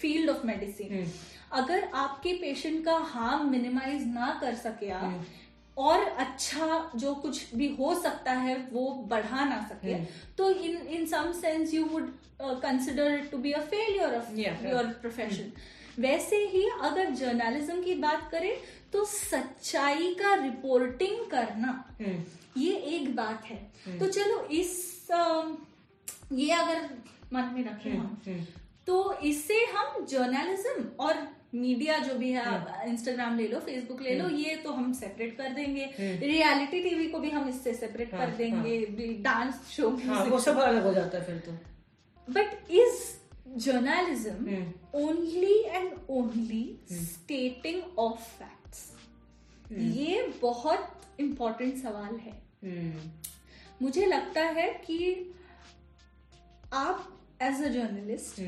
field 0.00 0.30
of 0.30 0.46
medicine. 0.46 1.04
अगर 1.52 1.88
आपके 1.94 2.32
पेशेंट 2.38 2.84
का 2.84 2.96
हार्म 3.12 3.50
मिनिमाइज 3.50 4.06
ना 4.06 4.38
कर 4.40 4.54
सके 4.54 4.90
आप 4.90 5.02
हम्म। 5.02 5.24
और 5.76 6.02
अच्छा 6.24 6.90
जो 6.96 7.14
कुछ 7.14 7.54
भी 7.54 7.68
हो 7.76 7.94
सकता 8.02 8.32
है 8.44 8.56
वो 8.72 8.88
बढ़ा 9.10 9.44
ना 9.44 9.60
सके 9.70 9.92
हम्म। 9.92 10.06
तो 10.38 10.50
in 10.50 10.76
in 10.96 11.06
some 11.06 11.32
sense 11.40 11.74
you 11.74 11.84
would 11.84 12.10
consider 12.62 13.18
to 13.30 13.38
be 13.38 13.52
a 13.52 13.60
failure 13.70 14.14
of. 14.14 14.32
Your 14.66 14.86
profession 15.00 15.52
वैसे 16.00 16.36
ही 16.46 16.64
अगर 16.82 17.10
जर्नलिज्म 17.14 17.82
की 17.82 17.94
बात 18.00 18.28
करें 18.32 18.52
तो 18.92 19.04
सच्चाई 19.04 20.12
का 20.14 20.34
रिपोर्टिंग 20.34 21.18
करना 21.30 21.72
हम्म। 22.00 22.60
ये 22.60 22.72
एक 22.94 23.14
बात 23.16 23.44
है। 23.44 23.98
तो 23.98 24.06
चलो 24.08 24.40
इस 24.52 24.72
ये 26.32 26.50
अगर 26.52 26.88
मन 27.32 27.50
में 27.54 27.64
रखें 27.64 27.90
हम 27.90 28.16
हम्म। 28.26 28.44
तो 28.86 29.12
इससे 29.24 29.64
हम 29.74 30.04
जर्नलिज्म 30.10 30.84
और 31.00 31.26
मीडिया 31.54 31.98
जो 31.98 32.14
भी 32.14 32.30
है 32.32 32.44
आप 32.46 32.82
इंस्टाग्राम 32.86 33.36
ले 33.38 33.46
लो 33.48 33.58
फेसबुक 33.60 34.00
ले 34.02 34.14
लो 34.14 34.28
ये 34.28 34.54
तो 34.56 34.72
हम 34.72 34.92
सेपरेट 34.92 35.36
कर 35.38 35.48
देंगे। 35.54 35.84
रियलिटी 36.22 36.82
टीवी 36.82 37.06
को 37.08 37.18
भी 37.18 37.30
हम 37.30 37.48
इससे 37.48 37.72
सेपरेट 37.74 38.14
हाँ, 38.14 38.26
कर 38.26 38.36
देंगे 38.36 39.06
डांस 39.22 39.60
शो 39.70 39.90
हाँ 40.06 40.24
वो 40.24 40.38
सब 40.40 40.58
अलग 40.60 40.86
हो 40.86 40.92
जाता 40.94 41.18
है 41.18 41.24
फिर 41.24 41.38
तो। 41.46 41.52
But 42.28 42.70
is 43.56 43.64
journalism 43.64 44.30
hmm. 44.30 44.72
Only 44.94 45.62
and 45.62 45.92
only 46.10 46.78
stating 46.92 47.98
of 47.98 48.20
facts 48.20 48.92
ये 49.72 50.32
बहुत 50.42 51.00
इंपॉर्टेंट 51.20 51.76
सवाल 51.76 52.16
है। 52.16 52.42
हम्म 52.64 53.10
मुझे 53.82 54.06
लगता 54.06 54.40
है 54.40 54.68
कि 54.86 55.32
आप 56.72 57.18
एज 57.42 57.62
अ 57.64 57.68
जर्नलिस्ट 57.68 58.40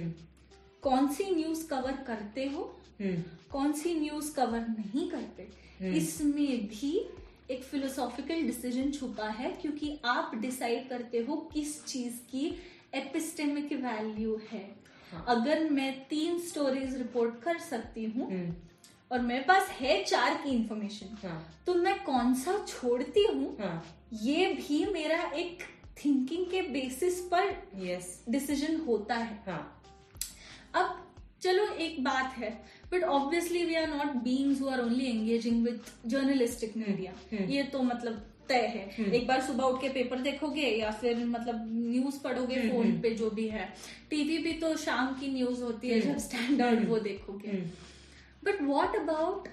कौन 0.82 1.08
सी 1.08 1.24
न्यूज़ 1.34 1.66
कवर 1.68 1.92
करते 1.92 2.46
हो 2.46 2.80
हम्म 3.00 3.22
कौन 3.50 3.72
सी 3.72 3.94
न्यूज़ 4.00 4.34
कवर 4.34 4.60
नहीं 4.60 5.10
करते? 5.10 5.48
इसमें 5.82 6.66
भी 6.66 7.08
एक 7.50 7.62
फिलोसॉफिकल 7.62 8.42
डिसीज़न 8.42 8.90
छुपा 8.90 9.28
है 9.28 9.50
क्योंकि 9.50 10.00
आप 10.04 10.34
डिसाइड 10.34 10.88
करते 10.88 11.18
हो 11.18 11.36
किस 11.36 11.84
चीज़ 11.84 12.12
की 12.12 12.58
एपिस्टेमिक 12.94 13.72
वैल्यू 13.72 14.36
हाँ। 14.52 14.81
अगर 15.28 15.68
मैं 15.70 15.92
तीन 16.08 16.38
स्टोरीज 16.40 16.96
रिपोर्ट 16.96 17.42
कर 17.42 17.58
सकती 17.60 18.04
हूँ 18.04 18.30
हम्म। 18.30 18.54
और 19.10 19.20
मेरे 19.20 19.44
पास 19.44 19.68
है 19.80 20.02
चार 20.04 20.34
की 20.44 20.50
इंफॉर्मेशन 20.50 21.16
हाँ। 21.22 21.62
तो 21.66 21.74
मैं 21.74 22.02
कौन 22.04 22.34
सा 22.34 22.58
छोड़ती 22.68 23.24
हूँ? 23.24 23.56
हाँ। 23.60 23.84
ये 24.22 24.46
भी 24.54 24.84
मेरा 24.92 25.22
एक 25.36 25.62
थिंकिंग 26.04 26.46
के 26.46 26.62
बेसिस 26.62 27.20
पर 27.32 27.54
यस 27.76 28.24
डिसीज़न 28.28 28.80
होता 28.86 29.14
है। 29.14 29.42
हाँ। 29.46 29.62
अब 30.74 30.98
चलो 31.42 31.66
एक 31.74 32.02
बात 32.04 32.34
है 32.38 32.50
but 32.92 33.04
obviously 33.04 33.64
we 33.64 33.74
are 33.74 33.88
not 33.88 34.16
beings 34.24 34.60
who 34.60 34.68
are 34.68 34.80
only 34.80 35.06
engaging 35.10 35.64
with 35.64 35.80
journalistic 36.06 36.76
media. 36.76 37.12
ये 37.46 37.62
तो 37.62 37.82
मतलब 37.82 38.31
तय 38.52 38.66
है। 38.74 39.10
एक 39.12 39.26
बार 39.26 39.40
सुबह 39.42 39.64
उठ 39.64 39.80
के 39.80 39.88
पेपर 39.96 40.18
देखोगे 40.28 40.66
या 40.80 40.90
फिर 41.00 41.24
मतलब 41.26 41.64
न्यूज़ 41.70 42.22
पढ़ोगे 42.24 42.54
हम्म, 42.54 42.70
फ़ोन 42.70 43.00
पे 43.02 43.10
जो 43.22 43.30
भी 43.30 43.48
है। 43.48 43.68
टीवी 44.10 44.38
भी 44.44 44.52
तो 44.60 44.76
शाम 44.84 45.14
की 45.20 45.32
न्यूज़ 45.32 45.62
होती 45.62 45.88
है 45.88 46.00
हम्म। 46.00 46.12
जब 46.12 46.18
स्टैंडर्ड 46.20 46.88
वो 46.88 46.98
देखोगे। 47.08 47.62
But 48.42 48.62
what 48.68 48.96
about 48.96 49.48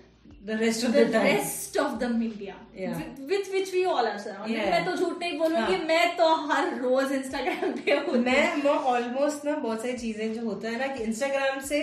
the 0.46 0.58
rest 0.60 0.86
of 0.86 0.92
the 0.92 0.98
the 0.98 1.12
time 1.14 1.26
rest 1.28 1.78
of 1.78 1.98
the 2.00 2.12
media 2.12 2.56
Yeah. 2.80 3.00
With 3.30 3.50
which 3.52 3.74
we 3.74 3.84
all 3.86 4.06
are 4.08 4.18
surrounded 4.20 4.58
Yeah. 4.58 4.70
मैं 4.72 4.86
तो 4.86 4.96
झूठ 4.96 5.18
नहीं 5.20 5.38
बोलूँगी 5.40 5.74
हाँ। 5.74 5.86
मैं 5.86 6.16
तो 6.18 6.28
हर 6.46 6.70
रोज 6.82 7.12
इंस्टाग्राम 7.12 7.72
पे 7.80 7.92
हूँ। 7.98 8.18
मैं 8.18 8.56
मैं 8.64 8.72
ऑलमोस्ट 8.92 9.46
ना 9.46 9.56
बहुत 9.56 9.82
सारी 9.82 9.98
चीज़ें 9.98 10.34
जो 10.34 10.46
होता 10.46 10.70
है 10.70 10.80
ना 10.80 10.88
कि 10.96 11.04
इंस्टाग्राम 11.04 11.60
से 11.68 11.82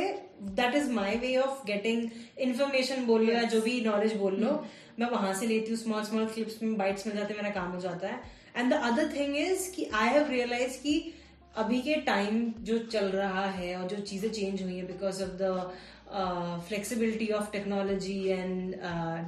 that 0.60 0.74
is 0.74 0.90
my 0.92 1.16
way 1.16 1.36
of 1.38 1.66
getting 1.66 2.08
information 2.46 3.04
बोल 3.06 3.26
लो 3.26 3.32
या 3.32 3.42
जो 3.54 3.60
भी 3.60 3.80
नॉलेज 3.84 4.16
बोल 4.16 4.36
लो। 4.40 4.52
मैं 5.00 5.10
वहाँ 5.10 5.32
से 5.34 5.46
लेती 5.46 5.70
हूँ 5.70 5.78
स्मॉल 5.78 6.04
स्मॉल 6.04 6.26
क्लिप्स 6.26 6.62
में 6.62 6.76
बाइट्स 6.76 7.06
मिल 7.06 7.16
जाते 7.16 7.34
हैं 7.34 7.42
मेरा 7.42 7.54
काम 7.54 7.70
हो 7.72 7.80
जाता 7.80 8.08
है। 8.08 8.20
And 8.56 8.70
the 8.72 8.76
other 8.82 9.12
thing 9.14 9.36
is 9.36 9.70
कि 9.72 9.84
आई 9.94 10.08
हैव 10.08 10.30
रियलाइज़ 10.30 10.78
कि 10.82 11.12
अभी 11.56 11.80
के 11.82 11.94
टाइम 12.06 12.52
जो 12.60 12.78
चल 12.86 13.06
रहा 13.10 13.44
है 13.50 13.76
और 13.76 13.86
जो 13.88 13.96
चीज़ें 14.02 14.30
चेंज 14.30 14.62
हुई 14.62 14.76
है 14.76 14.86
because 14.86 15.22
of 15.22 15.30
the 15.42 16.64
flexibility 16.68 17.28
of 17.32 17.50
technology 17.52 18.18
and 18.28 18.74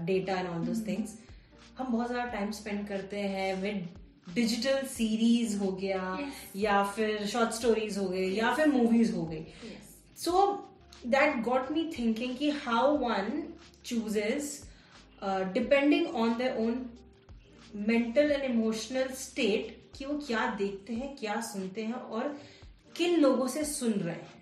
data 0.07 0.39
and 0.41 0.49
all 0.49 0.65
those 0.67 0.87
things 0.89 1.17
हम 1.79 1.93
बहुत 1.93 2.09
ज़्यादा 2.09 2.31
टाइम 2.33 2.51
स्पेंड 2.53 2.87
करते 2.89 3.21
हैं 3.35 3.55
विद 3.63 3.89
डिजिटल 4.35 4.87
सीरीज़ 4.87 5.57
हो 5.59 5.71
गया 5.73 6.17
Yes. 6.21 6.33
या 6.57 6.83
फिर 6.97 7.27
शॉर्ट 7.27 7.51
स्टोरीज 7.53 7.99
हो 7.99 8.05
गई 8.09 8.31
या 8.35 8.55
फिर 8.55 8.67
मूवीज़ 8.69 9.15
हो 9.15 9.25
गई 9.27 9.45
so 10.19 10.47
that 11.07 11.43
got 11.45 11.71
me 11.73 11.85
thinking 11.99 12.37
कि 12.37 12.51
how 12.65 12.97
one 12.99 13.43
chooses 13.85 14.51
depending 15.25 16.15
on 16.17 16.37
their 16.39 16.57
own 16.59 16.85
mental 17.89 18.31
and 18.31 18.45
emotional 18.45 19.09
state 19.19 19.77
कि 19.99 20.05
वो 20.05 20.19
क्या 20.27 20.47
देखते 20.59 20.93
हैं 20.93 21.15
क्या 21.17 21.41
सुनते 21.51 21.83
हैं 21.83 21.95
और 21.95 22.37
किन 22.97 23.21
लोगों 23.21 23.49
से 23.49 23.65
सुन 23.65 23.93
रहे 23.93 24.15
हैं। 24.15 24.37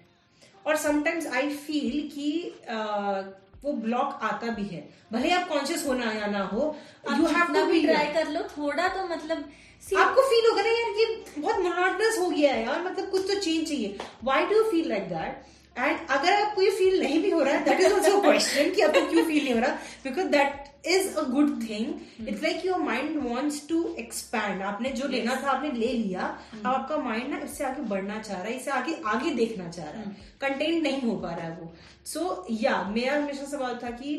और 0.67 0.77
समटाइम्स 0.77 1.27
आई 1.27 1.49
फील 1.57 2.09
कि 2.15 2.31
uh, 2.71 3.23
वो 3.65 3.73
ब्लॉक 3.73 4.19
आता 4.23 4.51
भी 4.55 4.65
है। 4.65 4.89
भले 5.13 5.31
आप 5.31 5.49
कॉन्शियस 5.49 5.87
होना 5.87 6.13
या 6.13 6.27
ना 6.27 6.43
हो 6.45 6.77
यू 7.09 7.27
हैव 7.27 7.55
टू 7.55 7.65
भी 7.67 7.73
बी 7.73 7.87
ट्राई 7.87 8.13
कर 8.15 8.29
लो 8.31 8.43
थोड़ा 8.57 8.89
तो 8.89 9.07
मतलब 9.09 9.45
see, 9.83 9.99
आपको 9.99 10.23
फील 10.23 10.51
होगा 10.51 10.63
ना 10.63 10.71
यार 10.71 10.99
ये 11.01 11.07
बहुत 11.39 11.59
मोनोटनस 11.59 12.19
हो 12.19 12.31
गया 12.31 12.53
है 12.55 12.63
यार 12.65 12.83
मतलब 12.85 13.11
कुछ 13.11 13.27
तो 13.29 13.41
चेंज 13.41 13.69
चाहिए। 13.69 13.97
Why 14.25 14.47
do 14.47 14.57
you 14.57 14.71
feel 14.71 14.89
like 14.89 15.09
that 15.09 15.45
and 15.79 16.09
अगर 16.11 16.33
आपको 16.33 16.63
ये 16.63 16.71
फील 16.71 17.01
नहीं 17.03 17.23
भी 17.23 17.31
हो 17.31 17.43
रहा 17.43 17.55
है 17.55 17.65
दैट 17.65 17.81
इज़ 17.81 17.93
ऑल्सो 17.93 18.21
क्वेश्चन 18.21 18.71
कि 18.75 18.83
आपको 18.83 19.07
क्यों 19.11 19.25
फील 19.25 19.45
नहीं 19.45 19.55
हो 19.55 19.61
रहा? 19.61 19.75
Because 20.05 20.27
that 20.27 20.65
is 20.85 21.15
a 21.15 21.23
good 21.23 21.69
thing 21.69 22.29
it's 22.29 22.43
like 22.43 22.67
your 22.67 22.79
mind 22.79 23.17
wants 23.25 23.69
to 23.69 23.83
expand 23.99 24.63
आपने 24.63 24.91
जो 24.91 25.03
yes. 25.03 25.13
लेना 25.13 25.43
था 25.43 25.51
आपने 25.51 25.71
ले 25.71 25.93
लिया 25.93 26.23
अब 26.55 26.67
आपका 26.67 26.97
माइंड 26.97 27.29
ना 27.29 27.39
इससे 27.39 27.65
आगे 27.65 27.83
बढ़ना 27.83 28.19
चाह 28.19 28.37
रहा 28.37 28.47
है 28.47 28.57
इसे 28.57 28.71
आगे 28.71 28.95
आगे 29.07 29.31
देखना 29.31 29.69
चाह 29.69 29.91
रहा 29.91 30.03
है। 30.03 30.17
कंटेंट 30.41 30.83
नहीं 30.83 31.03
हो 31.03 31.17
पा 31.17 31.35
रहा 31.35 31.47
है 31.47 31.57
वो। 31.61 31.73
सो 32.07 32.47
या 32.51 32.83
मेरा 32.83 33.17
हमेशा 33.17 33.45
सवाल 33.45 33.79
था 33.83 33.91
कि 33.91 34.17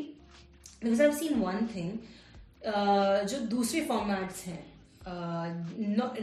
because 0.83 1.03
I 1.03 1.11
seen 1.11 1.39
one 1.39 1.67
thing 1.75 1.97
जो 3.27 3.39
दूसरे 3.47 3.81
फॉर्मेट्स 3.81 4.45
हैं 4.45 4.65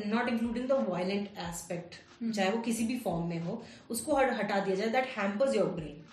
not 0.06 0.28
including 0.28 0.68
the 0.68 0.86
violent 0.88 1.28
aspect 1.48 1.94
चाहे 2.34 2.50
वो 2.50 2.60
किसी 2.62 2.86
भी 2.86 2.98
फॉर्म 2.98 3.28
में 3.28 3.40
हो 3.40 3.62
उसको 3.90 4.16
हटा 4.16 4.60
दिया 4.60 4.76
जाए 4.76 4.88
दैट 4.88 5.18
हैम्पर्स 5.18 5.56
योर 5.56 5.66
ब्रेन 5.66 6.03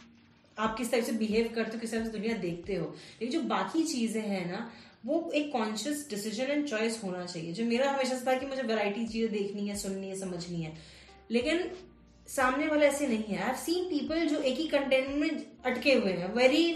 आप 0.58 0.77
किस 0.77 0.91
टाइप 0.91 1.03
से 1.03 1.12
बिहेव 1.12 1.51
करते 1.55 1.72
हो, 1.74 1.79
किस 1.79 1.91
टाइप 1.91 2.03
से 2.03 2.12
दुनिया 2.12 2.38
देखते 2.38 2.75
हो। 2.75 2.86
लेकिन 3.22 3.29
जो 3.31 3.48
बाकी 3.48 3.84
चीज़ें 3.84 4.22
हैं 4.22 4.46
ना, 4.51 4.72
वो 5.05 5.29
एक 5.36 5.51
कॉन्शियस 5.51 6.08
डिसीज़न 6.10 6.51
एंड 6.51 6.67
चॉइस 6.67 7.00
होना 7.03 7.25
चाहिए। 7.25 7.53
जो 7.53 7.65
मेरा 7.65 7.91
हमेशा 7.91 8.15
से 8.15 8.25
था 8.27 8.34
कि 8.39 8.46
मुझे 8.46 8.62
वैरायटी 8.63 9.05
चीज़ें 9.08 9.31
देखनी 9.31 9.67
है, 9.67 9.75
सुननी 9.77 10.10
है, 10.10 10.20
समझनी 10.20 10.62
है। 10.62 10.74
लेकिन 11.31 11.70
सामने 12.27 12.67
वाला 12.67 12.86
ऐसे 12.86 13.08
नहीं 13.08 13.36
है। 13.36 13.43
आई 13.43 13.55
सीन 13.58 13.86
पीपल 13.86 14.25
जो 14.27 14.39
एक 14.39 14.58
ही 14.58 14.67
कंटेंट 14.67 15.08
में 15.15 15.29
अटके 15.65 15.93
हुए 15.93 16.12
हैं। 16.12 16.34
वेरी 16.34 16.74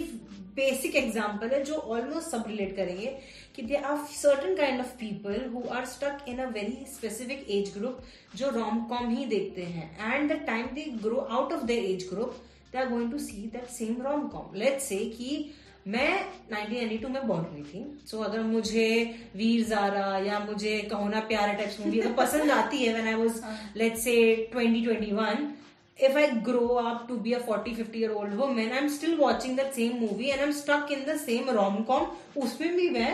बेसिक 0.56 0.96
एग्ज़ाम्पल 0.96 1.50
है 1.50 1.64
जो 1.64 1.76
ऑलमोस्ट 1.76 2.30
सब 2.30 2.44
रिलेट 2.48 2.76
करेंगे 2.76 3.08
कि 3.56 3.62
they 3.62 3.76
are 3.76 3.98
certain 4.12 4.56
kind 4.56 4.80
of 4.80 4.92
people 5.00 5.50
who 5.54 5.64
are 5.70 5.86
stuck 5.86 6.26
in 6.30 6.38
a 6.40 6.46
very 6.50 6.86
specific 6.90 7.46
age 7.50 7.72
group 7.78 8.02
जो 8.36 8.50
रोम 8.50 8.84
कॉम 8.88 9.10
ही 9.10 9.26
देखते 9.26 9.64
हैं। 9.64 10.14
And 10.14 10.32
the 10.32 10.40
time 10.48 10.68
they 10.76 10.86
grow 11.04 11.18
out 11.20 11.54
of 11.54 11.64
their 11.64 11.86
age 11.86 12.08
group 12.10 12.44
they 12.76 12.82
are 12.82 12.90
going 12.90 13.12
to 13.12 13.18
see 13.18 13.50
that 13.54 13.68
same 13.74 14.02
rom 14.02 14.28
com 14.28 14.56
late 14.60 14.80
से 14.80 14.98
कि 15.18 15.30
मैं 15.88 16.12
1992 16.52 17.10
में 17.10 17.28
born 17.28 17.44
हुई 17.52 17.64
थी 17.64 17.84
सो 18.08 18.18
so, 18.18 18.24
अगर 18.26 18.40
मुझे 18.44 18.88
वीर 19.36 19.66
जारा 19.66 20.18
या 20.28 20.40
मुझे 20.40 20.78
कहो 20.92 21.10
ना 21.10 21.20
प्यारा 21.28 21.54
टाइप्स 21.54 21.80
मूवी 21.80 22.00
अगर 22.00 22.14
पसंद 22.14 22.52
आती 22.52 22.86
है 22.86 22.94
when 22.94 23.08
I 23.08 23.14
was 23.14 23.42
let's 23.78 24.04
say 24.04 24.16
2021 24.56 25.46
if 26.00 26.18
I 26.18 26.24
grow 26.46 26.78
up 26.78 27.04
to 27.10 27.18
be 27.26 27.34
a 27.34 27.40
40 27.40 27.74
50 27.74 28.00
year 28.00 28.14
old 28.14 28.34
woman 28.40 28.72
I'm 28.80 28.90
still 28.90 29.14
watching 29.20 29.54
that 29.56 29.74
same 29.76 29.94
movie 30.00 30.32
and 30.32 30.42
I'm 30.42 30.52
stuck 30.54 30.92
in 30.92 31.06
the 31.10 31.16
same 31.20 31.52
rom-com 31.58 32.08
उसमें 32.38 32.76
भी 32.76 32.90
मैं 32.90 33.12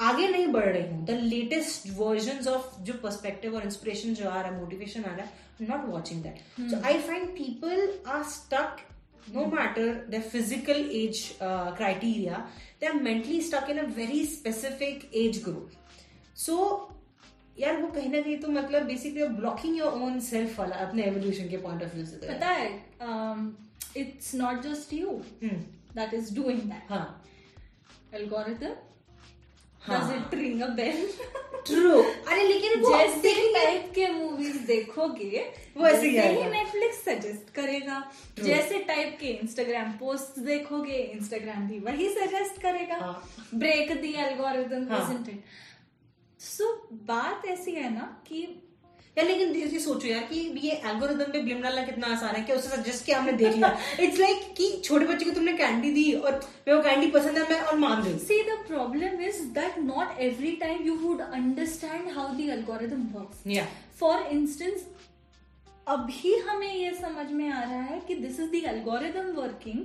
आगे 0.00 0.28
नहीं 0.28 0.46
बढ़ 0.46 0.64
रही 0.64 0.82
हूँ। 0.82 1.04
द 1.06 1.10
लेटेस्ट 1.10 1.88
वर्जन 1.96 2.48
ऑफ़ 2.50 2.82
जो 2.82 2.92
perspective 2.92 3.54
और 3.56 3.64
इंस्पिरेशन 3.64 4.14
जो 4.14 4.28
आ 4.28 4.40
रहा 4.40 4.50
है 4.50 4.60
मोटिवेशन 4.60 5.04
आ 5.04 5.14
रहा 5.14 5.26
है 5.26 5.48
not 5.62 5.88
watching 5.88 6.22
that 6.22 6.70
so 6.70 6.82
I 6.86 6.98
find 7.00 7.28
people 7.38 7.98
are 8.06 8.22
stuck 8.36 8.86
no 9.32 9.42
hmm. 9.44 9.54
matter 9.54 10.04
their 10.12 10.22
physical 10.22 10.78
age 11.00 11.18
uh, 11.40 11.72
criteria 11.72 12.38
they 12.80 12.86
are 12.86 13.00
mentally 13.00 13.40
stuck 13.40 13.68
in 13.68 13.78
a 13.78 13.84
very 13.98 14.24
specific 14.26 15.04
age 15.12 15.42
group 15.42 15.74
so 16.44 16.56
यार 17.58 17.80
वो 17.82 17.88
कहीं 17.88 18.08
ना 18.10 18.20
कहीं 18.20 18.36
तो 18.40 18.48
मतलब 18.48 18.86
basically 18.86 19.24
blocking 19.38 19.76
your 19.78 19.92
own 20.02 20.18
self 20.20 20.58
वाला 20.60 20.76
अपने 20.86 21.02
evolution 21.02 21.48
के 21.48 21.56
पॉइंट 21.64 21.82
ऑफ़ 21.82 21.94
व्यू 21.94 22.04
से 22.06 22.16
तो 22.16 22.28
पता 22.28 22.46
है 22.46 22.68
um, 23.00 23.50
it's 23.96 24.30
not 24.34 24.62
just 24.66 24.94
you 24.98 25.16
hmm, 25.42 25.60
that 25.98 26.14
is 26.20 26.30
doing 26.38 26.62
that 26.70 26.88
हाँ 26.88 27.04
algorithm 28.14 28.76
हाँ। 29.82 30.00
does 30.00 30.14
ट्रू 31.66 32.00
अरे 32.02 32.46
लेकिन 32.48 32.82
जैसे 32.82 33.32
टाइप 33.54 33.90
के 33.94 34.06
मूवीज़ 34.12 34.58
देखोगे 34.66 35.44
वो 35.76 35.86
ऐसे 35.86 36.08
ही 36.08 36.18
वैसे 36.18 36.50
नेटफ्लिक्स 36.50 36.98
सजेस्ट 37.04 37.54
करेगा 37.54 38.02
True. 38.36 38.46
जैसे 38.46 38.78
टाइप 38.88 39.16
के 39.20 39.26
इंस्टाग्राम 39.26 39.92
पोस्ट 39.92 40.38
देखोगे 40.40 40.96
इंस्टाग्राम 40.96 41.68
भी 41.68 41.78
वही 41.78 42.08
सजेस्ट 42.08 42.60
करेगा। 42.62 42.98
Break 43.54 43.92
the 44.00 44.12
algorithm. 44.24 45.38
सो 46.40 46.72
बात 46.92 47.46
ऐसी 47.46 47.72
है 47.72 47.92
ना 47.94 48.06
कि 48.28 48.42
यार 49.20 49.28
लेकिन 49.28 49.52
धीरे 49.52 49.66
धीरे 49.66 49.80
सोचो 49.80 50.08
यार 50.08 50.22
कि 50.24 50.38
ये 50.62 50.70
एल्गोरिदम 50.84 51.32
पे 51.32 51.40
ब्लेम 51.42 51.60
डालना 51.62 51.82
कितना 51.84 52.06
आसान 52.08 52.34
है 52.36 52.42
कि 52.42 52.52
उसे 52.52 52.68
सजेस्ट 52.70 53.04
किया 53.06 53.18
हमने 53.18 53.32
देख 53.34 53.54
लिया 53.54 53.76
इट्स 54.00 54.18
लाइक 54.20 54.52
कि 54.56 54.70
छोटे 54.84 55.06
बच्चे 55.06 55.24
को 55.24 55.30
तुमने 55.30 55.52
कैंडी 55.54 55.90
दी 55.92 56.12
और 56.14 56.40
मैं 56.68 56.74
वो 56.74 56.80
कैंडी 56.82 57.10
पसंद 57.10 57.38
है 57.38 57.48
मैं 57.50 57.60
और 57.62 57.76
मान 57.78 58.02
गई 58.02 58.16
see 58.20 58.42
the 58.42 58.56
problem 58.68 59.20
is 59.22 59.42
that 59.54 59.78
not 59.84 60.20
every 60.20 60.52
time 60.60 60.86
you 60.86 60.94
would 60.98 61.20
understand 61.22 62.10
how 62.16 62.34
the 62.36 62.48
algorithm 62.50 63.06
work 63.14 63.68
for 64.00 64.26
instance 64.32 64.86
अभी 65.90 66.34
हमें 66.38 66.74
ये 66.74 66.90
समझ 66.94 67.30
में 67.30 67.48
आ 67.50 67.60
रहा 67.60 67.80
है 67.82 67.98
कि 68.08 68.14
this 68.14 68.38
is 68.40 68.50
the 68.50 68.58
algorithm 68.68 69.30
working 69.36 69.78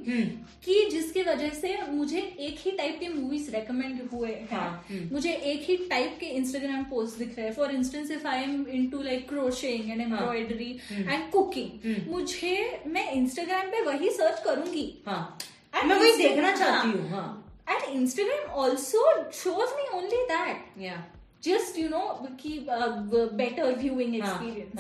कि 0.66 0.74
जिसकी 0.92 1.22
वजह 1.24 1.50
से 1.52 1.76
मुझे 1.92 2.20
एक 2.20 2.60
ही 2.66 2.72
टाइप 2.72 2.98
के 3.00 3.08
मूवीज़ 3.10 3.50
रेकमेंड 3.52 4.02
हुए 4.12 4.32
हैं। 4.32 4.48
हाँ, 4.52 4.86
हम्म। 4.90 5.10
मुझे 5.14 5.32
एक 5.52 5.66
ही 5.70 5.78
टाइप 5.90 6.18
के 6.20 6.26
इंस्टाग्राम 6.40 6.84
पोस्ट 6.92 7.18
दिख 7.20 7.36
रहे 7.38 7.48
हैं। 7.48 7.54
For 7.56 7.72
instance 7.72 8.12
if 8.12 8.28
I 8.28 8.44
am 8.44 8.66
in 8.70 8.86
to 8.90 9.02
like 9.02 9.28
crocheting 9.30 9.90
and 9.92 10.02
embroidery 10.02 10.72
and 10.92 11.30
cooking. 11.32 12.08
मुझे 12.10 12.84
मैं 12.88 13.10
इंस्टाग्राम 13.12 13.72
पे 13.72 13.82
वही 13.82 14.10
सर्च 14.12 14.44
करूँगी। 14.46 14.88
हाँ। 15.08 15.38
मैं 15.86 15.96
वही 15.96 16.16
देखना 16.18 16.56
चाहती 16.56 16.88
हाँ। 16.88 16.94
हूँ। 16.94 17.10
हाँ 17.10 17.28
and 17.70 18.02
Instagram 18.02 18.54
also 18.64 19.02
shows 19.34 19.76
me 19.78 19.88
only 19.98 20.24
that 20.32 21.04
just 21.44 21.78
you 21.80 21.90
know 21.90 22.00
की 22.42 22.58
बेटर 22.70 23.76
व्यूइंग 23.78 24.16
एक्सपीरियंस 24.16 24.80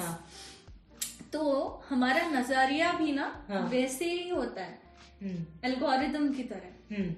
तो 1.36 1.84
हमारा 1.90 2.28
नज़रिया 2.30 2.92
भी 2.94 3.12
ना 3.12 3.46
हाँ। 3.50 3.62
वैसे 3.62 4.06
ही 4.06 4.30
होता 4.30 4.62
है। 4.62 4.80
हम्म। 5.24 5.70
एल्गोरिदम 5.70 6.34
की 6.34 6.44
तरह। 6.44 6.96
हम्म। 6.96 7.14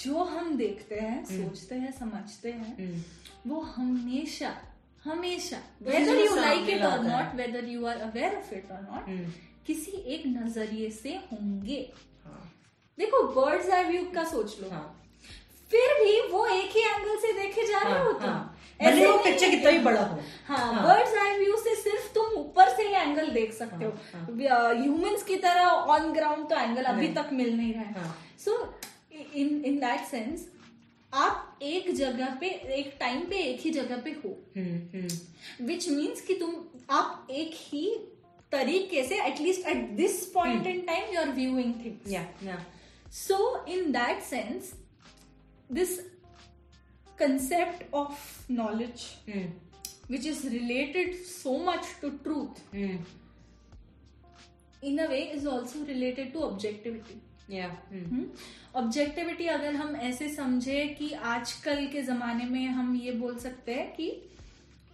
जो 0.00 0.24
हम 0.24 0.56
देखते 0.56 0.94
हैं 0.94 1.24
सोचते 1.24 1.74
हैं 1.74 1.92
समझते 1.92 2.52
हैं 2.52 2.76
हम्म। 2.78 3.50
वो 3.50 3.60
हमेशा 3.60 4.56
हमेशा 5.04 5.58
वेदर 5.82 6.16
यू 6.16 6.36
लाइक 6.36 6.68
इट 6.68 6.82
और 6.82 7.02
not 7.04 7.34
whether 7.34 7.64
you 7.64 7.86
are 7.86 7.96
aware 7.96 8.36
of 8.36 8.54
it 8.54 8.70
और 8.72 8.82
नॉट 8.82 9.08
हम्म। 9.08 9.32
किसी 9.66 9.90
एक 9.90 10.26
नज़रिए 10.26 10.90
से 10.90 11.14
होंगे। 11.32 11.92
हाँ। 12.24 12.52
देखो 12.98 13.22
बर्ड्स 13.22 13.70
आई 13.70 13.84
व्यू 13.84 14.04
का 14.14 14.24
सोच 14.24 14.60
लो। 14.60 14.70
हाँ। 14.70 15.00
फिर 15.70 15.94
भी 16.04 16.32
वो 16.32 16.46
एक 16.46 16.70
ही 16.70 16.80
एंगल 16.80 17.16
से 17.16 17.32
देखे 17.32 17.66
जा 17.66 17.78
रहे 17.78 17.92
हाँ, 17.92 18.04
हो। 18.04 18.12
तुम 18.12 18.30
हाँ। 18.30 18.53
ऐसे 18.80 19.06
वो 19.06 19.16
पिक्चर 19.24 19.50
कितना 19.50 19.70
भी 19.70 19.78
बड़ा 19.78 20.00
हो। 20.00 20.18
हाँ 20.46 20.58
हाँ। 20.58 20.82
बर्ड्स 20.84 21.14
आई 21.18 21.36
व्यू 21.38 21.56
से 21.56 21.74
सिर्फ़ 21.76 22.12
तुम 22.14 22.32
ऊपर 22.38 22.68
से 22.76 22.82
ही 22.82 22.94
एंगल 22.94 23.28
देख 23.30 23.52
सकते 23.52 23.84
हाँ, 23.84 24.24
हो 24.24 24.80
ह्यूमंस 24.80 25.22
की 25.22 25.36
तरह 25.36 25.66
ऑन 25.96 26.12
ग्राउंड 26.12 26.48
तो 26.48 26.56
एंगल 26.56 26.84
अभी 26.84 27.08
तक 27.14 27.30
मिल 27.32 27.56
नहीं 27.56 27.72
रहा 27.74 27.82
है। 27.82 27.92
हाँ। 27.94 28.16
सो 28.44 28.56
इन 29.34 29.62
इन 29.64 29.78
दैट 29.80 30.04
सेंस 30.06 30.46
आप 31.12 31.58
एक 31.62 31.94
जगह 31.94 32.34
पे 32.40 32.48
एक 32.76 32.96
टाइम 33.00 33.20
पे 33.30 33.36
एक 33.42 33.60
ही 33.60 33.70
जगह 33.70 34.00
पे 34.04 34.10
हो। 34.24 34.36
हम्म 34.56 34.78
हम्म। 34.94 35.66
विच 35.66 35.88
मीन्स 35.88 36.20
कि 36.20 36.34
तुम 36.34 36.54
आप 36.90 37.26
एक 37.30 37.54
ही 37.56 37.88
तरीके 38.52 39.02
से 39.04 39.20
at least 39.26 39.68
at 39.68 39.88
this 39.96 40.24
point 40.34 40.66
in 40.66 40.80
time 40.86 41.14
you 41.14 41.20
are 41.20 41.30
viewing 41.32 41.74
things 41.84 43.16
so 43.18 43.64
in 43.68 43.92
that 43.92 44.22
sense 44.22 44.72
this 45.70 45.92
concept 47.18 47.84
of 47.92 48.24
knowledge, 48.50 49.04
hmm 49.28 49.50
which 50.10 50.26
is 50.26 50.44
related 50.44 51.14
so 51.26 51.58
much 51.68 51.92
to 52.00 52.10
truth, 52.24 52.58
hmm 52.74 52.98
in 54.82 54.98
a 54.98 55.08
way 55.08 55.22
is 55.36 55.46
also 55.46 55.84
related 55.84 56.32
to 56.32 56.42
objectivity. 56.50 57.20
या 57.50 57.66
हम्म 57.90 58.24
objectivity 58.76 59.46
अगर 59.46 59.74
हम 59.74 59.96
ऐसे 59.96 60.28
समझे 60.34 60.86
कि 60.98 61.10
आजकल 61.12 61.86
के 61.86 62.02
जमाने 62.02 62.44
में 62.44 62.66
हम 62.66 62.94
ये 62.96 63.12
बोल 63.12 63.38
सकते 63.38 63.74
हैं 63.74 63.92
कि 63.96 64.06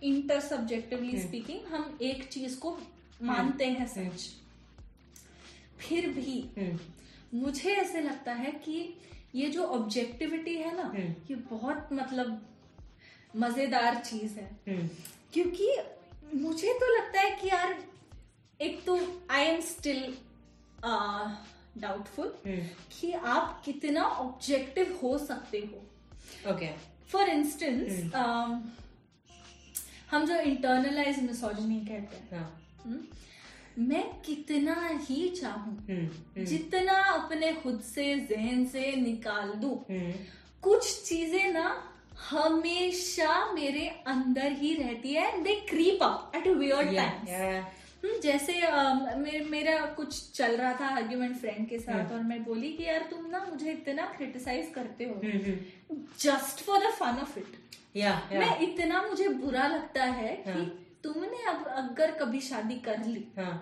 इंटर 0.02 0.40
सब्जेक्टिवली 0.40 1.18
स्पीकिंग 1.20 1.66
हम 1.72 1.98
एक 2.02 2.26
चीज़ 2.28 2.58
को 2.58 2.78
मानते 3.22 3.66
हैं 3.66 3.86
सच। 3.86 4.28
फिर 5.78 6.08
भी 6.08 6.44
मुझे 7.34 7.70
ऐसे 7.70 8.00
लगता 8.00 8.32
है 8.32 8.50
कि 8.64 8.82
ये 9.34 9.48
जो 9.50 9.64
ऑब्जेक्टिविटी 9.74 10.54
है 10.56 10.76
ना 10.76 10.82
हम्म। 10.84 11.14
ये 11.30 11.34
बहुत 11.50 11.88
मतलब 11.92 12.40
मज़ेदार 13.36 13.94
चीज़ 14.00 14.38
है। 14.38 14.48
हम्म। 14.68 14.88
क्योंकि 15.32 15.68
मुझे 16.36 16.72
तो 16.80 16.86
लगता 16.96 17.20
है 17.20 17.30
कि 17.40 17.48
यार 17.48 17.76
एक 18.60 18.82
तो 18.86 18.98
आई 19.30 19.44
एम 19.44 19.60
स्टिल 19.60 20.02
डाउटफुल 21.78 22.32
कि 22.92 23.12
आप 23.12 23.62
कितना 23.64 24.02
ऑब्जेक्टिव 24.02 24.98
हो 25.02 25.16
सकते 25.18 25.58
हो। 25.58 26.52
ओके 26.52 26.68
फॉर 27.12 27.28
इंस्टेंस 27.28 28.14
हम 30.10 30.24
जो 30.26 30.36
इंटरनलाइज 30.40 31.22
मिसोजनी 31.22 31.80
कहते 31.86 32.16
हैं 32.16 32.38
हाँ। 32.38 32.62
हम्म, 32.84 32.98
मैं 33.80 34.02
कितना 34.26 34.74
ही 35.08 35.28
चाहूँ 35.40 35.76
हम्म 35.88 36.04
हम्म। 36.04 36.44
जितना 36.44 36.94
अपने 37.12 37.52
खुद 37.52 37.80
से 37.84 38.14
जहन 38.30 38.64
से 38.72 38.92
निकाल 38.96 39.52
दूँ। 39.60 39.74
हम्म। 39.90 40.12
कुछ 40.62 41.02
चीज़ें 41.04 41.52
ना 41.52 41.66
हमेशा 42.30 43.52
मेरे 43.52 43.86
अंदर 44.06 44.52
ही 44.52 44.74
रहती 44.74 45.12
है। 45.14 45.42
They 45.42 45.54
creep 45.68 46.02
up 46.02 46.32
at 46.36 46.46
weird 46.48 46.96
times 46.96 47.30
hmm, 48.04 48.18
जैसे 48.22 48.52
मे, 49.16 49.40
मेरा 49.50 49.76
कुछ 49.96 50.30
चल 50.34 50.56
रहा 50.56 50.72
था 50.80 50.86
आर्ग्यूमेंट 50.96 51.36
फ्रेंड 51.36 51.68
के 51.68 51.78
साथ 51.78 52.12
और 52.12 52.20
मैं 52.22 52.42
बोली 52.44 52.72
कि 52.72 52.84
यार 52.84 53.06
तुम 53.10 53.26
ना 53.30 53.44
मुझे 53.50 53.70
इतना 53.72 54.06
क्रिटिसाइज 54.16 54.70
करते 54.74 55.04
हो। 55.04 55.20
Just 56.20 56.62
for 56.64 56.78
the 56.78 56.92
fun 56.92 57.18
of 57.22 57.38
it 57.38 57.58
मैं 58.32 58.58
इतना 58.60 59.02
मुझे 59.02 59.28
बुरा 59.28 59.66
लगता 59.66 60.04
है 60.04 60.34
कि 60.36 60.50
हाँ। 60.50 60.64
तुमने 61.04 61.42
अब 61.50 61.64
अगर 61.76 62.10
कभी 62.20 62.40
शादी 62.40 62.74
कर 62.84 63.04
ली 63.06 63.24
हाँ। 63.38 63.52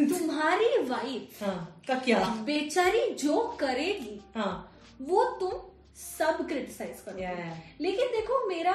तुम्हारी 0.00 0.78
वाइफ 0.88 1.42
हाँ 1.42 1.82
का 1.88 1.94
क्या? 1.94 2.18
बेचारी 2.46 3.08
जो 3.14 3.40
करेगी 3.60 4.20
हाँ। 4.36 4.52
वो 5.00 5.24
तुम 5.40 5.52
सब 5.96 6.46
क्रिटिसाइज 6.48 7.00
करो 7.00 7.18
या 7.18 7.32
लेकिन 7.80 8.08
देखो 8.12 8.46
मेरा 8.48 8.74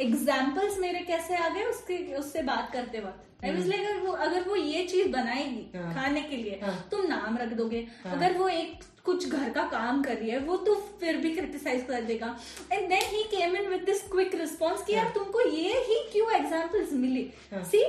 एग्जाम्पल्स 0.00 0.78
मेरे 0.78 0.98
कैसे 1.06 1.36
आ 1.36 1.48
गए 1.48 1.64
उसके 1.64 1.96
उससे 2.14 2.42
बात 2.42 2.70
करते 2.72 3.00
वक्त। 3.00 3.31
आई 3.44 3.52
वाज 3.52 3.66
लाइक 3.68 3.80
अगर 3.82 4.00
वो 4.00 4.12
अगर 4.24 4.48
वो 4.48 4.56
ये 4.56 4.84
चीज़ 4.86 5.08
बनाएगी 5.10 5.66
हाँ। 5.74 5.92
खाने 5.94 6.20
के 6.22 6.36
लिए 6.36 6.58
हाँ। 6.62 6.74
तुम 6.90 7.06
नाम 7.06 7.38
रख 7.38 7.52
दोगे 7.52 7.86
हाँ। 8.04 8.16
अगर 8.16 8.36
वो 8.38 8.48
एक 8.50 8.84
कुछ 9.04 9.28
घर 9.28 9.48
का 9.50 9.62
काम 9.68 10.02
कर 10.02 10.16
रही 10.16 10.30
है 10.30 10.38
वो 10.40 10.56
तो 10.58 10.74
फिर 11.00 11.16
भी 11.16 11.34
क्रिटिसाइज 11.34 11.84
कर 11.86 12.02
देगा 12.02 12.36
and 12.72 12.88
then 12.88 13.02
he 13.06 13.22
came 13.30 13.56
in 13.56 13.68
with 13.68 13.82
this 13.86 14.02
quick 14.08 14.34
response 14.34 14.84
कि 14.84 14.94
यार 14.94 15.04
हाँ। 15.04 15.14
तुमको 15.14 15.40
ये 15.40 15.80
ही 15.80 15.98
क्यों 16.12 16.30
एग्जाम्पल्स 16.34 16.92
मिली 16.94 17.30
हाँ। 17.52 17.64
सी 17.64 17.84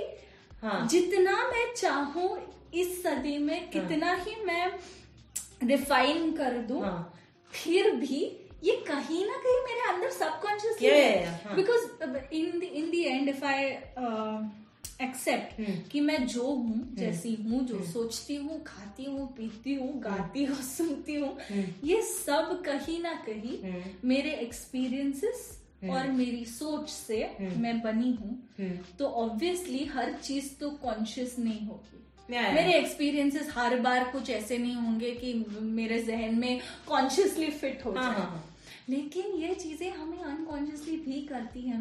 हाँ 0.63 0.87
जितना 0.87 1.37
मैं 1.47 1.73
चाहूँ 1.75 2.37
इस 2.73 3.01
सदी 3.03 3.37
में 3.37 3.69
कितना 3.69 4.13
ही 4.17 4.35
मैं 4.45 4.71
रिफाइन 5.63 6.31
कर 6.37 6.57
दूँ 6.67 6.81
हाँ 6.81 7.13
फिर 7.51 7.91
भी 7.95 8.21
ये 8.63 8.75
कहीं 8.87 9.25
ना 9.25 9.37
कहीं 9.37 9.61
मेरे 9.63 9.87
अंदर 9.87 10.09
सबकॉन्शियसली 10.11 10.89
हाँ. 11.45 11.55
Because 11.55 12.33
in 12.33 12.61
in 12.63 12.89
the 12.91 13.05
end 13.05 13.29
if 13.29 13.45
I 13.45 13.71
accept 15.03 15.59
hmm. 15.59 15.77
कि 15.91 16.01
मैं 16.01 16.25
जो 16.27 16.43
हूँ 16.43 16.95
जैसी 16.95 17.33
हूँ 17.35 17.63
जो 17.65 17.83
सोचती 17.83 18.35
हूँ 18.35 18.61
खाती 18.63 19.05
हूँ 19.05 19.27
पीती 19.27 19.73
हूँ 19.73 19.91
गाती 20.01 20.43
हूँ 20.43 20.55
सुनती 20.61 21.15
हूँ। 21.15 21.37
ये 21.83 22.01
सब 22.01 22.61
कहीं 22.65 23.01
ना 23.01 23.13
कहीं। 23.27 23.73
मेरे 24.05 24.31
एक्सपीरियंसेस 24.31 25.49
और 25.89 26.11
मेरी 26.11 26.45
सोच 26.45 26.89
से 26.89 27.17
मैं 27.39 27.79
बनी 27.81 28.11
हूँ। 28.11 28.77
तो 28.99 29.05
ऑब्वियसली 29.05 29.83
हर 29.85 30.13
चीज़ 30.13 30.49
तो 30.59 30.69
कॉन्शियस 30.69 31.35
नहीं 31.39 31.65
होगी। 31.67 31.99
मेरे 32.29 32.73
एक्सपीरियंसेस 32.73 33.49
हर 33.55 33.79
बार 33.79 34.03
कुछ 34.11 34.29
ऐसे 34.29 34.57
नहीं 34.57 34.75
होंगे 34.75 35.11
कि 35.11 35.33
मेरे 35.61 36.01
जहन 36.03 36.35
में 36.35 36.61
कॉन्शियसली 36.87 37.49
फिट 37.51 37.85
हो 37.85 37.91
हाँ 37.91 38.03
हाँ 38.03 38.13
जाए। 38.13 38.21
हाँ। 38.21 38.49
लेकिन 38.89 39.35
ये 39.41 39.53
चीज़ें 39.55 39.89
हमें 39.91 40.19
अनकॉन्शियसली 40.19 40.95
भी 40.97 41.21
करती 41.21 41.61
हैं 41.61 41.77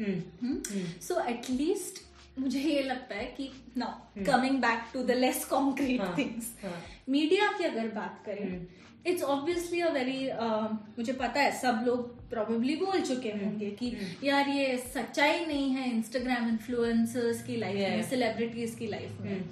हम्म 0.00 0.60
सो 1.00 1.20
एटलीस्ट 1.20 2.02
मुझे 2.38 2.60
ये 2.60 2.82
लगता 2.82 3.14
है 3.14 3.24
कि 3.36 3.50
now 3.76 4.24
coming 4.26 4.58
back 4.60 4.82
to 4.92 5.02
the 5.02 5.10
less 5.18 5.44
concrete 5.44 6.02
things. 6.18 6.52
Media 7.08 7.52
की 7.58 7.64
अगर 7.64 7.88
बात 7.94 8.22
करें 8.26 8.66
इट्स 9.06 9.22
ऑब्वियसली 9.22 9.80
अ 9.80 9.90
वेरी 9.92 10.18
मुझे 10.98 11.12
पता 11.12 11.40
है 11.40 11.50
सब 11.60 11.82
लोग 11.86 12.16
प्रोबेबली 12.30 12.74
बोल 12.76 13.00
चुके 13.00 13.28
होंगे 13.34 13.70
कि 13.78 13.92
यार 14.24 14.48
ये 14.48 14.76
सच्चाई 14.94 15.44
नहीं 15.46 15.70
है 15.70 15.90
इंस्टाग्राम 15.90 16.48
इन्फ्लुएंसर्स 16.48 17.42
की 17.42 17.56
लाइफ. 17.56 17.76
में 17.76 18.02
सेलिब्रिटीज 18.10 18.74
की 18.74 18.86
लाइफ 18.86 19.20
में. 19.20 19.48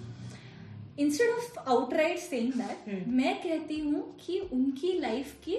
Instead 0.99 1.31
of 1.31 1.59
outright 1.61 2.19
saying 2.19 2.53
that 2.53 3.07
मैं 3.09 3.35
कहती 3.43 3.79
हूँ 3.81 4.03
कि 4.21 4.39
उनकी 4.53 4.93
लाइफ 5.01 5.35
की 5.45 5.57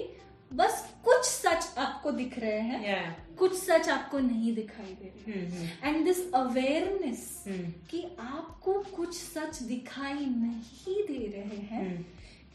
बस 0.52 0.84
कुछ 1.04 1.24
सच 1.24 1.78
आपको 1.78 2.10
दिख 2.10 2.38
रहे 2.38 2.60
हैं 2.60 2.80
Yeah. 2.84 3.36
कुछ 3.38 3.52
सच 3.54 3.88
आपको 3.88 4.18
नहीं 4.18 4.54
दिखाई 4.54 4.94
दे 4.94 5.12
रहे। 5.26 5.88
एंड 5.88 6.04
दिस 6.04 6.32
अवेयरनेस 6.34 7.44
कि 7.90 8.02
आपको 8.20 8.72
कुछ 8.96 9.14
सच 9.16 9.62
दिखाई 9.62 10.26
नहीं 10.26 11.02
दे 11.08 11.26
रहे 11.36 11.56
हैं 11.70 12.06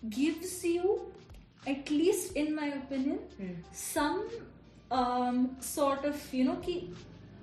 gives 0.05 0.65
you 0.65 0.99
at least 1.67 2.37
in 2.37 2.53
my 2.53 2.69
opinion 2.69 3.61
some 3.73 4.27
sort 5.65 6.05
of 6.05 6.35
you 6.35 6.45
know 6.45 6.65
कि 6.65 6.79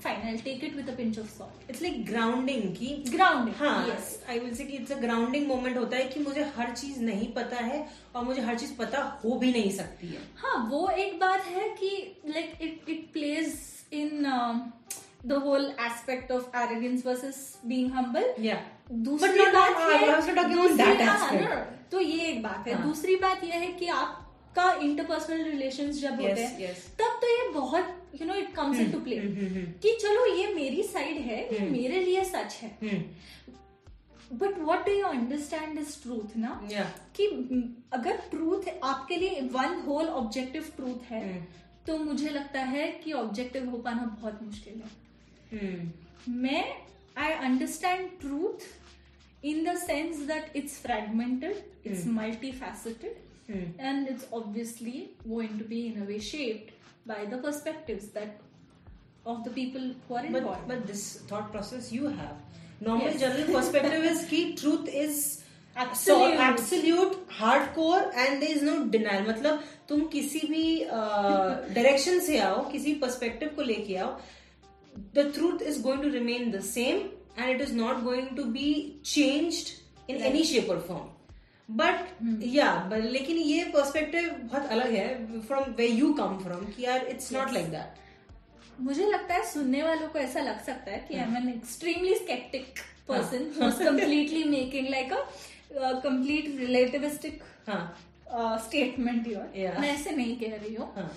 fine 0.02 0.20
I'll 0.28 0.38
take 0.44 0.62
it 0.68 0.74
with 0.76 0.88
a 0.88 0.94
pinch 0.98 1.16
of 1.22 1.28
salt 1.30 1.64
It's 1.68 1.82
like 1.86 1.98
grounding 2.10 2.62
की 2.78 2.90
grounding 3.14 3.54
हाँ 3.58 3.74
yes 3.88 4.08
आई 4.30 4.38
विल 4.38 4.54
से 4.54 4.64
कि 4.64 4.76
इट्स 4.76 4.92
अ 4.92 4.98
ग्राउंडिंग 5.00 5.46
मोमेंट 5.48 5.76
होता 5.78 5.96
है 5.96 6.04
कि 6.08 6.20
मुझे 6.20 6.44
हर 6.56 6.70
चीज़ 6.74 7.00
नहीं 7.04 7.32
पता 7.34 7.64
है 7.64 7.86
और 8.16 8.24
मुझे 8.24 8.42
हर 8.42 8.58
चीज़ 8.58 8.74
पता 8.78 9.02
हो 9.24 9.38
भी 9.38 9.52
नहीं 9.52 9.70
सकती 9.78 10.08
है 10.08 10.22
हाँ 10.42 10.56
वो 10.70 10.88
एक 11.04 11.18
बात 11.20 11.44
है 11.56 11.68
कि 11.80 11.90
like 12.34 12.62
it 12.68 12.92
it 12.94 13.06
plays 13.16 13.56
in 14.02 14.26
um, 14.34 14.62
the 15.24 15.38
whole 15.46 15.66
aspect 15.86 16.30
of 16.30 16.48
arrogance 16.62 17.02
versus 17.10 17.42
being 17.72 17.90
humble 17.98 18.28
या 18.46 18.60
दूसरी 19.08 19.38
not- 19.38 19.54
बात 19.54 19.76
I 19.90 20.00
ये 20.02 20.12
was 20.12 20.32
talking 20.36 20.58
about 20.58 20.76
that 20.78 21.02
हाँ, 21.02 21.28
aspect. 21.28 21.76
तो 21.92 22.00
ये 22.00 22.26
एक 22.30 22.42
बात 22.42 22.66
है 22.68 22.74
हाँ. 22.74 22.86
दूसरी 22.86 23.16
बात 23.22 23.44
ये 23.44 23.58
है 23.58 23.72
कि 23.78 23.86
आपका 24.50 24.72
इंटरपर्सनल 24.82 25.42
रिलेशन 25.44 25.90
जब 25.92 26.18
Yes, 26.18 26.28
होते 26.28 26.42
हैं 26.42 26.58
yes. 26.60 26.78
तब 27.00 27.18
तो 27.22 27.28
ये 27.28 27.48
बहुत 27.54 28.20
you 28.20 28.26
know 28.26 28.34
it 28.34 28.54
comes 28.54 28.78
into 28.92 29.00
play 29.00 29.16
hmm, 29.16 29.46
hmm, 29.46 29.64
कि 29.82 29.96
चलो 30.02 30.26
ये 30.36 30.54
मेरी 30.54 30.82
साइड 30.82 31.18
है 31.18 31.42
ये 31.52 31.58
हम्म. 31.58 31.72
मेरे 31.72 32.00
लिए 32.04 32.24
सच 32.24 32.54
है. 32.62 32.70
हम्म, 32.82 34.36
but 34.38 34.58
what 34.58 34.84
do 34.86 34.92
you 34.92 35.06
understand 35.06 35.78
is 35.78 36.02
truth 36.02 36.36
ना? 36.36 36.60
कि 37.16 37.26
अगर 37.92 38.16
ट्रूथ 38.30 38.68
आपके 38.84 39.16
लिए 39.16 39.40
वन 39.52 39.80
होल 39.86 40.08
ऑब्जेक्टिव 40.22 40.72
ट्रूथ 40.76 41.10
है 41.10 41.22
हम्म, 41.22 41.44
तो 41.86 41.96
मुझे 41.96 42.28
लगता 42.30 42.60
है 42.74 42.86
कि 43.04 43.12
ऑब्जेक्टिव 43.22 43.70
हो 43.70 43.78
पाना 43.78 44.04
बहुत 44.20 44.42
मुश्किल 44.42 44.82
है. 44.82 44.90
हम्म, 45.52 46.32
मैं 46.42 46.64
I 47.18 47.32
understand 47.48 48.10
truth 48.20 48.68
in 49.42 49.60
the 49.66 49.72
sense 49.82 50.18
it's 50.56 50.80
it's 50.82 51.44
it's 51.86 52.06
multi 52.06 52.50
multifaceted, 52.50 53.14
hmm. 53.49 53.67
and 53.89 54.07
it's 54.13 54.25
obviously 54.33 54.95
going 55.29 55.57
to 55.59 55.65
be 55.71 55.79
in 55.87 56.01
a 56.01 56.05
way 56.11 56.19
shaped 56.27 56.71
by 57.05 57.17
the 57.33 57.37
perspectives 57.47 58.07
that 58.17 58.41
of 59.25 59.43
the 59.43 59.51
people 59.57 59.85
who 60.07 60.15
are 60.15 60.23
But 60.27 60.39
involved. 60.43 60.67
but 60.67 60.85
this 60.87 61.03
thought 61.31 61.51
process 61.51 61.91
you 61.91 62.07
have. 62.07 62.35
Normal 62.81 63.07
Yes. 63.11 63.19
general 63.19 63.53
perspective 63.57 64.03
is 64.11 64.23
कि 64.31 64.39
truth 64.61 64.87
is 65.03 65.19
Absolute. 65.83 66.35
so 66.35 66.41
absolute 66.47 67.15
hardcore 67.37 68.01
and 68.23 68.41
there 68.41 68.51
is 68.57 68.61
no 68.67 68.75
denial 68.97 69.25
मतलब 69.29 69.63
तुम 69.89 70.03
किसी 70.15 70.39
भी 70.51 70.65
direction 71.77 72.19
से 72.27 72.37
आओ 72.39 72.63
किसी 72.71 72.93
perspective 73.01 73.49
को 73.55 73.61
लेके 73.71 73.95
आओ 74.05 74.11
the 75.19 75.25
truth 75.37 75.61
is 75.71 75.77
going 75.87 76.01
to 76.05 76.11
remain 76.17 76.51
the 76.51 76.61
same 76.67 77.01
and 77.37 77.49
it 77.55 77.61
is 77.67 77.73
not 77.79 78.03
going 78.03 78.29
to 78.37 78.45
be 78.59 78.67
changed 79.15 79.73
in 80.07 80.15
Right. 80.21 80.27
any 80.31 80.43
shape 80.51 80.69
or 80.75 80.79
form 80.91 81.08
But 81.70 82.44
या 82.44 82.68
लेकिन 82.94 83.36
ये 83.36 83.64
पर्सपेक्टिव 83.64 84.30
बहुत 84.42 84.66
अलग 84.66 84.90
है 84.92 85.40
from 85.40 85.72
way 85.78 85.86
you 85.86 86.12
come 86.12 86.38
from 86.38 86.64
कि 86.66 86.84
यार 86.84 87.06
इट्स 87.06 87.32
नॉट 87.32 87.52
लाइक 87.52 87.66
दैट 87.70 87.98
मुझे 88.80 89.06
लगता 89.06 89.34
है 89.34 89.50
सुनने 89.50 89.82
वालों 89.82 90.08
को 90.08 90.18
ऐसा 90.18 90.40
लग 90.40 90.64
सकता 90.64 90.90
है 90.90 90.98
कि 91.08 91.14
I 91.14 91.20
am 91.20 91.36
an 91.36 91.48
extremely 91.48 92.14
sceptic 92.14 92.78
person 93.08 93.50
completely 93.84 94.44
making 94.44 94.88
like 94.88 95.12
a 95.12 95.22
complete 96.04 96.56
relativistic 96.58 97.42
statement 98.66 99.28
your. 99.28 99.80
मैं 99.80 99.92
ऐसे 99.94 100.10
नहीं 100.10 100.36
कह 100.40 100.56
रही 100.56 100.74
हूँ. 100.74 101.10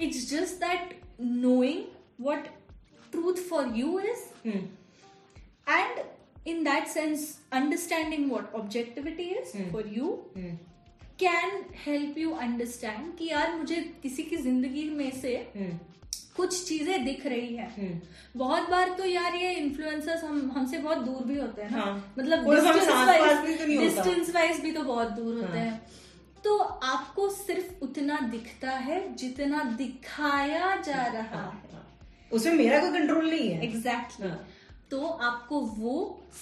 It's 0.00 0.30
just 0.30 0.54
that 0.64 0.90
that 0.90 0.96
knowing 1.44 1.80
what 2.26 2.46
truth 3.12 3.40
for 3.48 3.62
you 3.78 3.90
is 4.10 4.20
hmm 4.44 4.68
and 5.76 5.98
in 6.46 6.64
that 6.64 6.88
sense 6.88 7.38
understanding 7.52 8.28
what 8.28 8.54
objectivity 8.54 9.28
is 9.40 9.52
Hmm. 9.52 9.70
for 9.70 9.82
you 9.96 10.10
hmm 10.36 10.58
can 11.18 11.50
help 11.84 12.18
you 12.18 12.34
understand 12.44 13.16
कि 13.18 13.28
यार 13.30 13.54
मुझे 13.56 13.80
किसी 14.02 14.22
की 14.22 14.36
ज़िंदगी 14.36 14.88
में 14.90 15.10
से 15.20 15.36
हम्म 15.56 15.78
कुछ 16.36 16.62
चीज़ें 16.68 17.04
दिख 17.04 17.26
रही 17.26 17.54
है 17.56 17.66
हम्म 17.76 18.38
बहुत 18.38 18.70
बार 18.70 18.90
तो 18.98 19.04
यार 19.04 19.34
ये 19.34 19.52
इन्फ्लुएंसर्स 19.54 20.22
हम 20.24 20.50
हमसे 20.56 20.78
बहुत 20.78 20.98
दूर 20.98 21.24
भी 21.26 21.38
होते 21.38 21.62
हैं 21.62 21.70
हाँ। 21.70 22.14
मतलब 22.18 22.44
तो। 22.44 23.80
डिस्टेंस 23.80 24.34
वाइज 24.34 24.60
भी 24.60 24.72
तो 24.72 24.82
बहुत 24.82 25.08
दूर 25.08 25.34
होते 25.34 25.58
हाँ। 25.58 25.66
हैं 25.66 25.80
तो 26.44 26.56
आपको 26.58 27.28
सिर्फ़ 27.30 27.84
उतना 27.84 28.18
दिखता 28.30 28.70
है 28.70 29.02
जितना 29.14 29.62
दिखाया 29.78 30.74
जा 30.76 31.04
रहा 31.06 31.36
हाँ, 31.36 31.50
है 31.64 31.72
हाँ। 31.74 31.86
उसमें 32.32 32.54
मेरा 32.54 32.80
कोई 32.80 32.98
कंट्रोल 32.98 33.30
नहीं 33.30 33.48
है 33.50 33.64
एग्जैक्टली 33.64 34.26
exactly. 34.26 34.30
हाँ। 34.30 34.46
तो 34.90 35.06
आपको 35.06 35.60
वो 35.60 35.94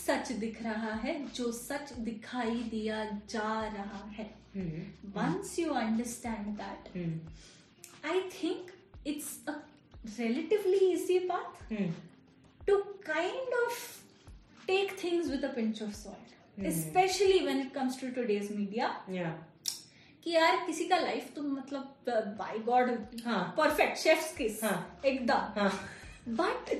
सच 0.06 0.32
दिख 0.32 0.62
रहा 0.62 0.92
है 0.94 1.14
जो 1.28 1.50
सच 1.52 1.92
दिखाई 1.92 2.54
दिया 2.70 3.04
जा 3.30 3.62
रहा 3.66 4.04
है। 4.08 4.30
Once 5.16 5.58
you 5.58 5.72
understand 5.72 6.46
that 6.60 6.96
I 8.06 8.20
think 8.42 8.70
it's 9.06 9.38
a 9.48 9.54
relatively 10.18 10.78
easy 10.88 11.18
path 11.28 11.62
hmm. 11.70 11.92
to 12.68 12.74
kind 13.06 13.54
of 13.58 13.78
take 14.68 14.92
things 15.00 15.30
with 15.32 15.44
a 15.44 15.50
pinch 15.56 15.80
of 15.80 15.94
salt 15.94 16.34
especially 16.66 17.40
when 17.46 17.60
it 17.60 17.72
comes 17.74 17.96
to 17.96 18.10
today's 18.10 18.50
media. 18.50 18.90
या 19.10 19.30
कि 20.24 20.30
यार 20.30 20.56
किसी 20.66 20.84
का 20.88 20.98
लाइफ 20.98 21.32
तो 21.36 21.42
मतलब 21.42 22.04
बाय 22.38 22.58
गॉड 22.58 22.90
हाँ। 23.24 23.42
Perfect 23.56 23.98
chef's 23.98 24.36
kiss 24.36 24.64
हाँ। 24.64 25.00
एकदम। 25.06 25.60
हाँ। 25.60 25.70
बट 26.28 26.72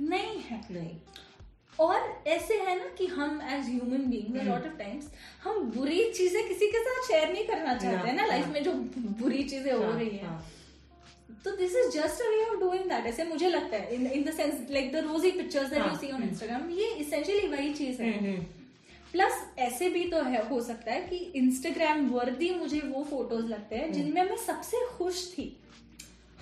नहीं 0.00 0.40
है 0.42 0.60
नहीं 0.70 0.96
और 1.78 2.22
ऐसे 2.26 2.54
है 2.58 2.78
ना 2.78 2.84
कि 2.98 3.06
हम 3.06 3.40
as 3.50 3.64
human 3.64 4.04
hmm. 4.04 4.46
Lot 4.48 4.66
of 4.66 4.78
times 4.78 5.10
हम 5.44 5.60
बुरी 5.72 6.04
चीज़ें 6.12 6.46
किसी 6.48 6.66
के 6.66 6.78
साथ 6.84 7.06
शेयर 7.08 7.32
नहीं 7.32 7.44
करना 7.46 7.74
चाहते 7.76 8.08
हैं 8.08 8.16
ना 8.16 8.26
लाइफ। 8.26 8.46
में 8.48 8.62
जो 8.64 8.72
बुरी 9.20 9.42
चीज़ें 9.44 9.72
हो 9.72 9.90
रही 9.92 10.08
है। 10.08 10.36
तो 11.44 11.50
this 11.56 11.76
is 11.76 11.90
just 11.92 12.22
a 12.22 12.28
way 12.28 12.42
of 12.44 12.58
doing 12.60 12.84
that 12.84 13.06
ऐसे 13.06 13.24
मुझे 13.24 13.48
लगता 13.48 13.76
है 13.76 13.94
in 13.94 14.06
in 14.06 14.24
the 14.24 14.32
sense 14.34 14.70
like 14.70 14.92
the 14.92 15.04
rosy 15.06 15.30
pictures 15.32 15.70
that 15.70 15.86
you 15.86 15.96
see 15.98 16.10
on. 16.12 16.22
Instagram 16.22 16.68
ये 16.70 16.88
इसेंशियली 16.96 17.48
वही 17.48 17.72
चीज़ 17.74 18.02
है 18.02 18.36
प्लस 19.12 19.44
ऐसे 19.58 19.88
भी 19.88 20.04
तो 20.10 20.22
है 20.22 20.48
हो 20.48 20.60
सकता 20.62 20.92
है 20.92 21.00
कि 21.02 21.16
इंस्टाग्राम 21.36 22.08
वर्दी 22.08 22.50
मुझे 22.54 22.80
वो 22.86 23.04
फ़ोटोज़ 23.10 23.46
लगते 23.46 23.76
हैं 23.76 23.92
जिनमें 23.92 24.22
मैं 24.22 24.36
सबसे 24.36 24.84
खुश 24.96 25.26
थी 25.32 25.46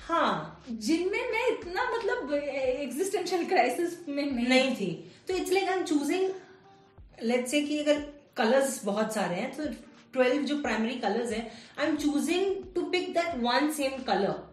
हाँ 0.06 0.62
जिनमें 0.70 1.30
मैं 1.30 1.46
इतना 1.48 1.84
मतलब 1.90 2.32
एग्जिस्टेंशियल 2.34 3.44
क्राइसिस 3.44 3.96
में 4.08 4.24
नहीं, 4.24 4.48
नहीं 4.48 4.74
थी। 4.76 4.90
तो 5.28 5.34
it's 5.34 5.52
like 5.52 5.68
I 5.68 5.74
am 5.74 5.84
choosing 5.84 6.30
let's 7.22 7.50
say 7.50 7.60
कि 7.62 7.78
अगर 7.78 8.02
कलर्स 8.36 8.84
बहुत 8.84 9.14
सारे 9.14 9.34
हैं 9.34 9.50
तो 9.56 9.64
ट्वेल्व 10.12 10.42
जो 10.42 10.60
प्राइमरी 10.62 10.94
कलर्स 11.00 11.32
हैं 11.32 11.50
I 11.78 11.86
am 11.86 11.96
choosing 11.96 12.54
to 12.74 12.82
pick 12.90 13.12
that 13.14 13.34
one 13.42 13.70
same 13.72 14.02
colour 14.02 14.44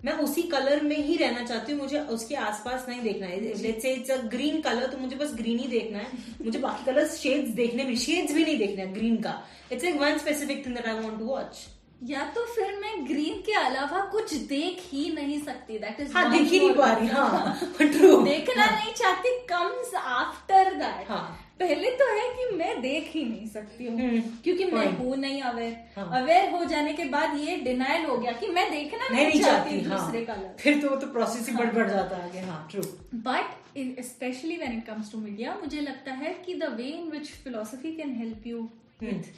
मैं 0.00 0.12
उसी 0.24 0.42
कलर 0.50 0.82
में 0.82 0.96
ही 0.96 1.16
रहना 1.16 1.44
चाहती 1.44 1.72
हूँ 1.72 1.80
मुझे 1.80 2.00
उसके 2.16 2.34
आसपास 2.34 2.84
नहीं 2.88 3.00
देखना 3.02 3.26
है। 3.26 3.54
Let's 3.62 3.82
say 3.82 3.92
it's 3.94 4.10
a 4.10 4.16
green 4.34 4.60
colour 4.62 4.86
तो 4.86 4.98
मुझे 4.98 5.16
बस 5.16 5.32
ग्रीन 5.34 5.58
ही 5.58 5.66
देखना 5.68 5.98
है। 5.98 6.18
मुझे 6.44 6.58
बाकी 6.58 6.84
कलर 6.84 7.08
शेड्स 7.08 7.50
देखने 7.54 7.84
भी 7.84 7.96
शेड्स 7.96 8.32
भी 8.32 8.44
नहीं 8.44 8.58
देखना 8.58 8.82
है 8.82 8.92
ग्रीन 8.94 9.16
का। 9.22 9.32
It's 9.72 9.84
like 9.84 10.00
one 10.00 10.18
specific 10.18 10.64
thing 10.66 10.74
that 10.74 10.86
I 10.86 10.94
want 10.94 11.18
to 11.18 11.24
watch 11.24 11.66
या 12.02 12.24
तो 12.34 12.44
फिर 12.46 12.78
मैं 12.80 13.06
ग्रीन 13.06 13.40
के 13.46 13.52
अलावा 13.52 14.00
कुछ 14.10 14.34
देख 14.48 14.82
ही 14.90 15.08
नहीं 15.14 15.38
सकती 15.42 15.78
दैट 15.78 16.00
इज़ 16.00 16.12
हाँ 16.12 16.30
देख 16.32 16.50
ही 16.50 16.58
नहीं 16.58 16.74
पा 16.74 16.92
रही 16.92 17.08
हाँ 17.08 17.58
ट्रू 17.80 18.16
देखना 18.22 18.66
नहीं 18.66 18.92
चाहती 18.94 19.36
कम्स 19.48 19.94
आफ्टर 19.96 20.72
दैट 20.74 21.10
हाँ। 21.10 21.26
पहले 21.60 21.90
तो 21.90 22.06
है 22.08 22.28
कि 22.34 22.54
मैं 22.56 22.80
देख 22.80 23.10
ही 23.14 23.24
नहीं 23.24 23.46
सकती 23.48 23.86
हूँ 23.86 23.98
हम्म, 24.00 24.20
क्योंकि 24.44 24.64
मैं. 24.64 24.86
हूँ 24.98 25.16
नहीं 25.16 25.40
अवेयर 25.42 25.76
हाँ। 25.96 26.20
अवेयर 26.20 26.50
हो 26.50 26.64
जाने 26.64 26.92
के 26.92 27.04
बाद 27.14 27.36
ये 27.38 27.56
डिनाइल 27.62 28.04
हो 28.06 28.16
गया 28.18 28.32
कि 28.32 28.48
मैं 28.48 28.70
देखना 28.70 29.08
नहीं 29.08 29.26
नहीं, 29.26 29.42
चाहती 29.42 29.80
हाँ. 29.80 29.98
दूसरे 29.98 30.24
कलर 30.24 30.54
फिर 30.60 30.80
तो 30.82 30.90
वो 30.90 30.96
तो 30.96 31.06
प्रोसेस 31.12 31.48
ही 31.48 31.56
बढ़ 31.56 31.72
बढ़ 31.72 31.90
जाता 31.90 32.16
है 32.16 32.46
हाँ 32.46 32.66
true 32.70 32.82
but 33.26 34.00
specially 34.04 34.56
when 34.56 34.78
it 34.78 34.86
comes 34.86 35.12
to 35.12 35.18
media 35.18 35.58
मुझे 35.60 35.80
लगता 35.80 36.12
है 36.14 36.32
कि 36.46 36.54
the 36.54 36.72
way 36.76 36.88
in 36.90 37.10
which 37.10 37.30
philosophy 37.44 37.92
can 37.96 38.14
help 38.18 38.46
you 38.46 38.68
with 39.02 39.32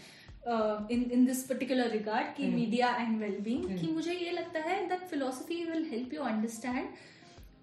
in 0.46 1.02
in 1.12 1.24
this 1.26 1.42
particular 1.46 1.90
regard 1.90 2.34
की 2.36 2.46
मीडिया 2.48 2.94
एंड 2.96 3.18
वेल 3.20 3.38
बींग 3.40 3.92
मुझे 3.94 4.12
ये 4.14 4.30
लगता 4.30 4.60
है 4.60 4.86
that 4.88 5.00
philosophy 5.08 5.64
will 5.64 5.84
help 5.90 6.14
you 6.14 6.22
understand 6.22 6.88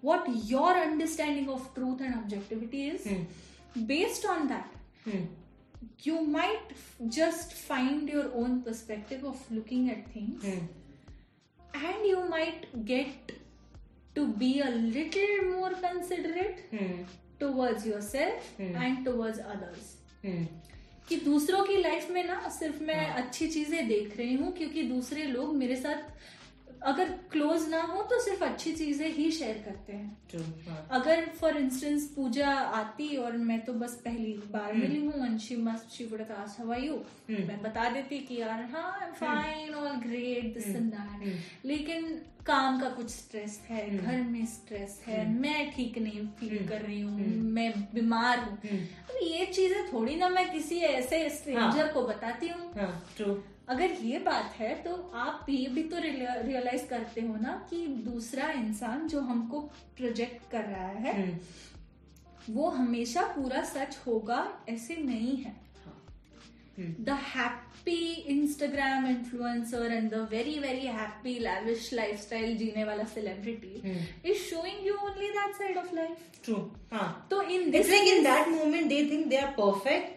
what 0.04 0.26
your 0.46 0.76
understanding 0.78 1.50
of 1.50 1.74
truth 1.76 2.02
and 2.02 2.16
objectivity 2.16 2.88
is 2.88 3.08
based 3.88 4.26
on 4.30 4.48
that 4.48 6.08
you 6.08 6.20
might 6.22 6.74
just 7.18 7.54
find 7.58 8.10
your 8.10 8.32
own 8.36 8.60
perspective 8.62 9.26
of 9.28 9.54
looking 9.54 9.90
at 9.90 10.06
thing 10.16 10.46
and 11.76 12.06
you 12.06 12.24
might 12.30 12.70
get 12.86 13.38
to 14.16 14.26
be 14.38 14.54
a 14.60 14.70
little 14.70 15.50
more 15.50 15.74
considerate 15.82 16.66
towards 17.40 17.88
yourself 18.04 18.62
and 18.62 19.06
towards 19.06 19.40
others 19.40 19.96
कि 21.08 21.15
दूसरों 21.15 21.63
की 21.63 21.78
life 21.78 22.10
में 22.12 22.24
ना 22.28 22.50
सिर्फ़ 22.50 22.82
मैं 22.84 23.06
अच्छी 23.13 23.48
चीज़ें 23.48 23.88
देख 23.88 24.17
रही 24.17 24.34
हूँ 24.36 24.52
क्योंकि 24.54 24.84
दूसरे 24.84 25.24
लोग 25.24 25.56
मेरे 25.56 25.76
साथ 25.76 26.37
अगर 26.86 27.10
क्लोज 27.32 27.68
ना 27.70 27.82
हो 27.82 28.02
तो 28.02 28.20
सिर्फ़ 28.22 28.44
अच्छी 28.44 28.72
चीज़ें 28.74 29.08
ही 29.13 29.30
शेयर 29.32 29.62
करते 29.66 29.94
हैं। 29.94 30.18
True, 30.32 30.46
हाँ. 30.68 30.88
अगर 30.92 31.26
फॉर 31.40 31.58
इंस्टेंस 31.58 32.06
पूजा 32.16 32.50
आती 32.50 33.16
और 33.18 33.38
मैं 33.38 33.60
तो 33.66 33.74
बस 33.74 33.94
पहली 34.06 34.34
बार 34.52 34.74
मिली 34.74 35.06
हूँ 35.06 35.26
and 35.26 35.40
she 35.40 35.56
must 35.56 35.98
she 35.98 36.06
would 36.06 36.22
ask 36.22 36.60
how 36.60 36.72
are 36.72 36.80
you 36.80 36.96
मैं 37.30 37.62
बता 37.63 37.90
देती 37.90 38.20
कि 38.20 38.40
यार 38.42 38.62
हाँ 38.74 38.92
I 39.00 39.08
am 39.08 39.13
fine 39.13 39.74
all 39.76 39.96
great 40.02 40.54
this 40.54 40.68
and 40.68 40.92
that 40.94 41.66
लेकिन 41.66 42.06
काम 42.46 42.80
का 42.82 42.90
कुछ 42.90 43.10
स्ट्रेस 43.10 43.60
है 43.70 43.90
घर 43.98 44.22
में 44.24 44.46
स्ट्रेस 44.46 45.02
है 45.08 45.28
मैं 45.40 45.72
ठीक 45.72 45.98
नहीं 45.98 46.26
फील 46.40 46.68
कर 46.68 46.82
रही 46.82 47.02
हूँ 47.02 47.28
मैं 47.54 47.72
बीमार 47.94 48.40
हूँ। 48.40 48.58
अब 48.58 49.18
ये 49.24 49.46
चीज़ें 49.46 49.94
थोड़ी 49.94 50.16
ना 50.16 50.30
मैं 50.30 50.50
किसी 50.52 50.78
ऐसे 50.78 51.30
स्ट्रेंजर 51.30 51.92
को 51.94 52.08
बताती 52.08 52.48
हूँ। 52.48 52.74
हाँ. 52.78 52.92
अगर 53.67 53.91
ये 54.01 54.19
बात 54.25 54.53
है 54.58 54.73
तो 54.84 54.93
आप 55.15 55.45
ये 55.49 55.67
भी 55.67 55.84
तो 55.84 55.97
रियलाइज़ 55.99 56.86
करते 56.89 57.21
हो 57.21 57.36
ना 57.41 57.53
कि 57.69 57.86
दूसरा 58.06 58.49
इंसान 58.51 59.08
जो 59.08 59.21
हमको 59.21 59.60
प्रोजेक्ट 59.97 60.49
कर 60.51 60.63
रहा 60.65 60.88
है 61.06 61.15
वो 62.49 62.69
हमेशा 62.71 63.21
पूरा 63.36 63.63
सच 63.73 63.97
होगा 64.08 64.41
ऐसे 64.69 64.95
नहीं 64.95 65.36
है 65.38 65.56
the 66.80 67.17
happy 67.27 67.99
Instagram 68.32 69.08
influencer 69.08 69.91
and 69.91 70.10
the 70.12 70.27
very 70.32 70.58
very 70.60 70.86
happy 70.97 71.38
lavish 71.39 71.93
lifestyle 71.93 72.58
जीने 72.58 72.84
वाला 72.84 73.03
celebrity 73.13 73.99
is 74.32 74.38
showing 74.43 74.88
you 74.88 74.95
only 75.08 75.30
that 75.30 75.56
side 75.56 75.77
of 75.77 75.95
life 75.95 76.27
True. 76.43 76.62
हाँ. 76.91 77.27
तो 77.32 77.41
in 77.43 77.71
this 77.71 77.89
in 77.91 78.23
that 78.23 78.49
moment 78.49 78.89
they 78.89 79.01
think 79.08 79.30
they 79.30 79.39
are 79.39 79.53
perfect. 79.56 80.16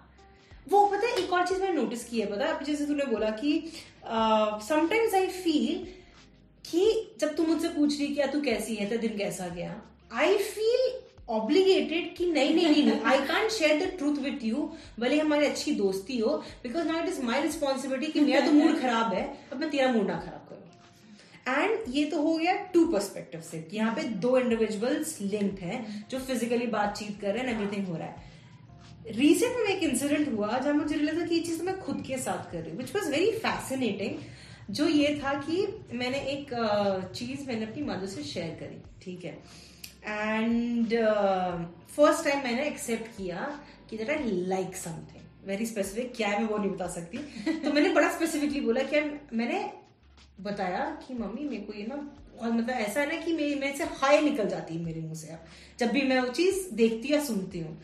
वो 0.71 0.85
पता 0.87 1.07
है, 1.07 1.13
एक 1.15 1.33
और 1.33 1.47
चीज़ 1.47 1.61
मैंने 1.61 1.75
नोटिस 1.75 2.03
की 2.05 2.19
है, 2.19 2.25
पता 2.27 2.45
है 2.45 2.63
जैसे 2.65 2.85
तूने 2.85 3.05
बोला 3.05 3.29
कि 3.41 3.51
समटाइम्स 4.67 5.13
आई 5.15 5.27
फील 5.27 5.85
कि 6.65 7.15
जब 7.21 7.35
तू 7.35 7.43
मुझसे 7.45 7.69
पूछ 7.69 7.99
रही 7.99 8.07
कि 8.07 8.19
यार 8.19 8.29
तू 8.31 8.41
कैसी 8.41 8.75
है 8.75 8.89
तेरा 8.89 9.01
दिन 9.01 9.17
कैसा 9.17 9.47
गया 9.55 9.81
आई 10.13 10.37
फील 10.37 10.89
ऑब्लिगेटेड 11.29 12.15
कि 12.15 12.25
नहीं 12.27 12.53
नहीं 12.55 12.83
नहीं 12.85 12.99
I 13.01 13.19
can't 13.27 13.51
share 13.51 13.77
the 13.79 13.89
truth 13.97 14.17
with 14.23 14.43
you 14.43 14.69
भले 14.99 15.19
हमारी 15.19 15.45
अच्छी 15.45 15.71
दोस्ती 15.75 16.17
हो 16.19 16.35
because 16.63 16.87
now 16.87 17.03
it 17.03 17.09
is 17.09 17.21
my 17.25 17.41
responsibility 17.41 18.11
कि 18.11 18.19
मेरा 18.21 18.45
तो 18.45 18.51
मूड 18.51 18.79
खराब 18.81 19.13
है, 19.13 19.23
अब 19.51 19.59
मैं 19.59 19.69
तेरा 19.69 19.91
मूड 19.91 20.07
ना 20.07 20.19
खराब 20.19 20.47
करूँ। 20.49 21.59
एंड 21.59 21.95
ये 21.95 22.03
तो 22.05 22.21
हो 22.21 22.35
गया 22.37 22.55
टू 22.73 22.85
पर्सपेक्टिव 22.87 23.41
से 23.41 23.67
यहाँ 23.73 23.93
पे 23.95 24.03
दो 24.03 24.37
इंडिविजुअल्स 24.37 25.17
लिंक 25.21 25.59
हैं, 25.59 26.05
जो 26.09 26.19
फिजिकली 26.19 26.67
बातचीत 26.69 27.19
कर 27.21 27.33
रहे 27.33 27.43
हैं 27.43 27.55
एवरीथिंग 27.55 27.87
हो 27.87 27.97
रहा 27.97 28.07
है। 28.07 28.29
रिसेंट 29.07 29.55
में 29.57 29.69
एक 29.75 29.83
इंसिडेंट 29.83 30.33
हुआ 30.33 30.57
जहाँ 30.57 30.73
मुझे 30.73 30.95
रियलाइज़ 30.95 31.17
हुआ 31.19 31.25
कि 31.27 31.35
ये 31.35 31.41
चीज़ 31.41 31.63
मैं 31.63 31.79
खुद 31.79 32.03
के 32.07 32.17
साथ 32.17 32.51
कर 32.51 32.57
रही 32.57 32.71
हूँ 32.71 32.77
विच 32.77 32.95
वॉज़ 32.95 33.09
वेरी 33.11 33.31
फैसिनेटिंग 33.39 34.17
जो 34.75 34.87
ये 34.87 35.15
था 35.23 35.33
कि 35.33 35.65
मैंने 35.93 36.17
एक 36.33 36.53
चीज़ 37.15 37.47
मैंने 37.47 37.65
अपनी 37.65 37.83
मदर 37.83 38.07
से 38.07 38.23
शेयर 38.23 38.55
करी 38.59 38.81
ठीक 39.03 39.25
है? 39.25 39.37
एंड 40.07 40.93
फ़र्स्ट 41.95 42.23
टाइम 42.25 42.43
मैंने 42.43 42.65
एक्सेप्ट 42.67 43.17
किया 43.17 43.59
कि 43.89 43.97
that 43.97 44.09
I 44.09 44.31
like 44.47 44.75
something 44.75 45.47
very 45.47 45.65
specific 45.65 46.13
क्या 46.15 46.27
है 46.27 46.41
मैं 46.41 46.49
वो 46.49 46.57
नहीं 46.57 46.71
बता 46.71 46.87
सकती। 46.87 47.17
तो 47.63 47.71
मैंने 47.73 47.89
बड़ा 47.93 48.11
स्पेसिफिकली 48.11 48.61
बोला 48.61 48.81
कि 48.83 48.99
मैंने 49.33 49.63
बताया 50.41 50.85
कि 51.07 51.13
मम्मी 51.13 51.49
मेरे 51.49 51.61
को 51.63 51.73
ये 51.73 51.85
ना 51.87 51.95
और 52.41 52.51
मतलब 52.51 52.69
ऐसा 52.69 53.01
है 53.01 53.07
ना 53.07 53.21
कि 53.21 53.33
मेरी 53.33 53.55
मेरे 53.55 53.77
से 53.77 53.83
हाई 53.83 54.21
निकल 54.21 54.47
जाती 54.49 54.75
है 54.75 54.83
मेरे 54.85 55.01
मुँह 55.01 55.13
से। 55.13 55.27
अब 55.27 55.45
जब 55.79 55.91
भी 55.91 56.01
मैं 56.01 56.19
वो 56.19 56.27
चीज़ 56.29 56.69
देखती 56.75 57.13
या 57.13 57.23
सुनती 57.23 57.59
हूँ 57.59 57.77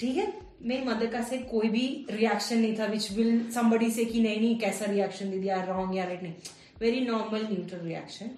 ठीक 0.00 0.16
है? 0.16 0.32
मेरी 0.62 0.84
मदर 0.84 1.06
का 1.06 1.22
से 1.22 1.38
कोई 1.50 1.68
भी 1.68 1.86
रिएक्शन 2.10 2.58
नहीं 2.58 2.78
था 2.78 2.86
विच 2.86 3.10
विल 3.12 3.50
समबडी 3.54 3.90
से 3.90 4.04
कि 4.04 4.20
नहीं 4.20 4.40
नहीं, 4.40 4.58
कैसा 4.58 4.84
रिएक्शन 4.84 5.30
दे 5.30 5.38
दिया 5.38 5.62
रॉन्ग 5.64 5.96
या 5.96 6.04
राइट 6.04 6.22
नहीं। 6.22 6.34
Very 6.80 7.00
normal 7.06 7.46
neutral 7.50 7.86
reaction 7.86 8.30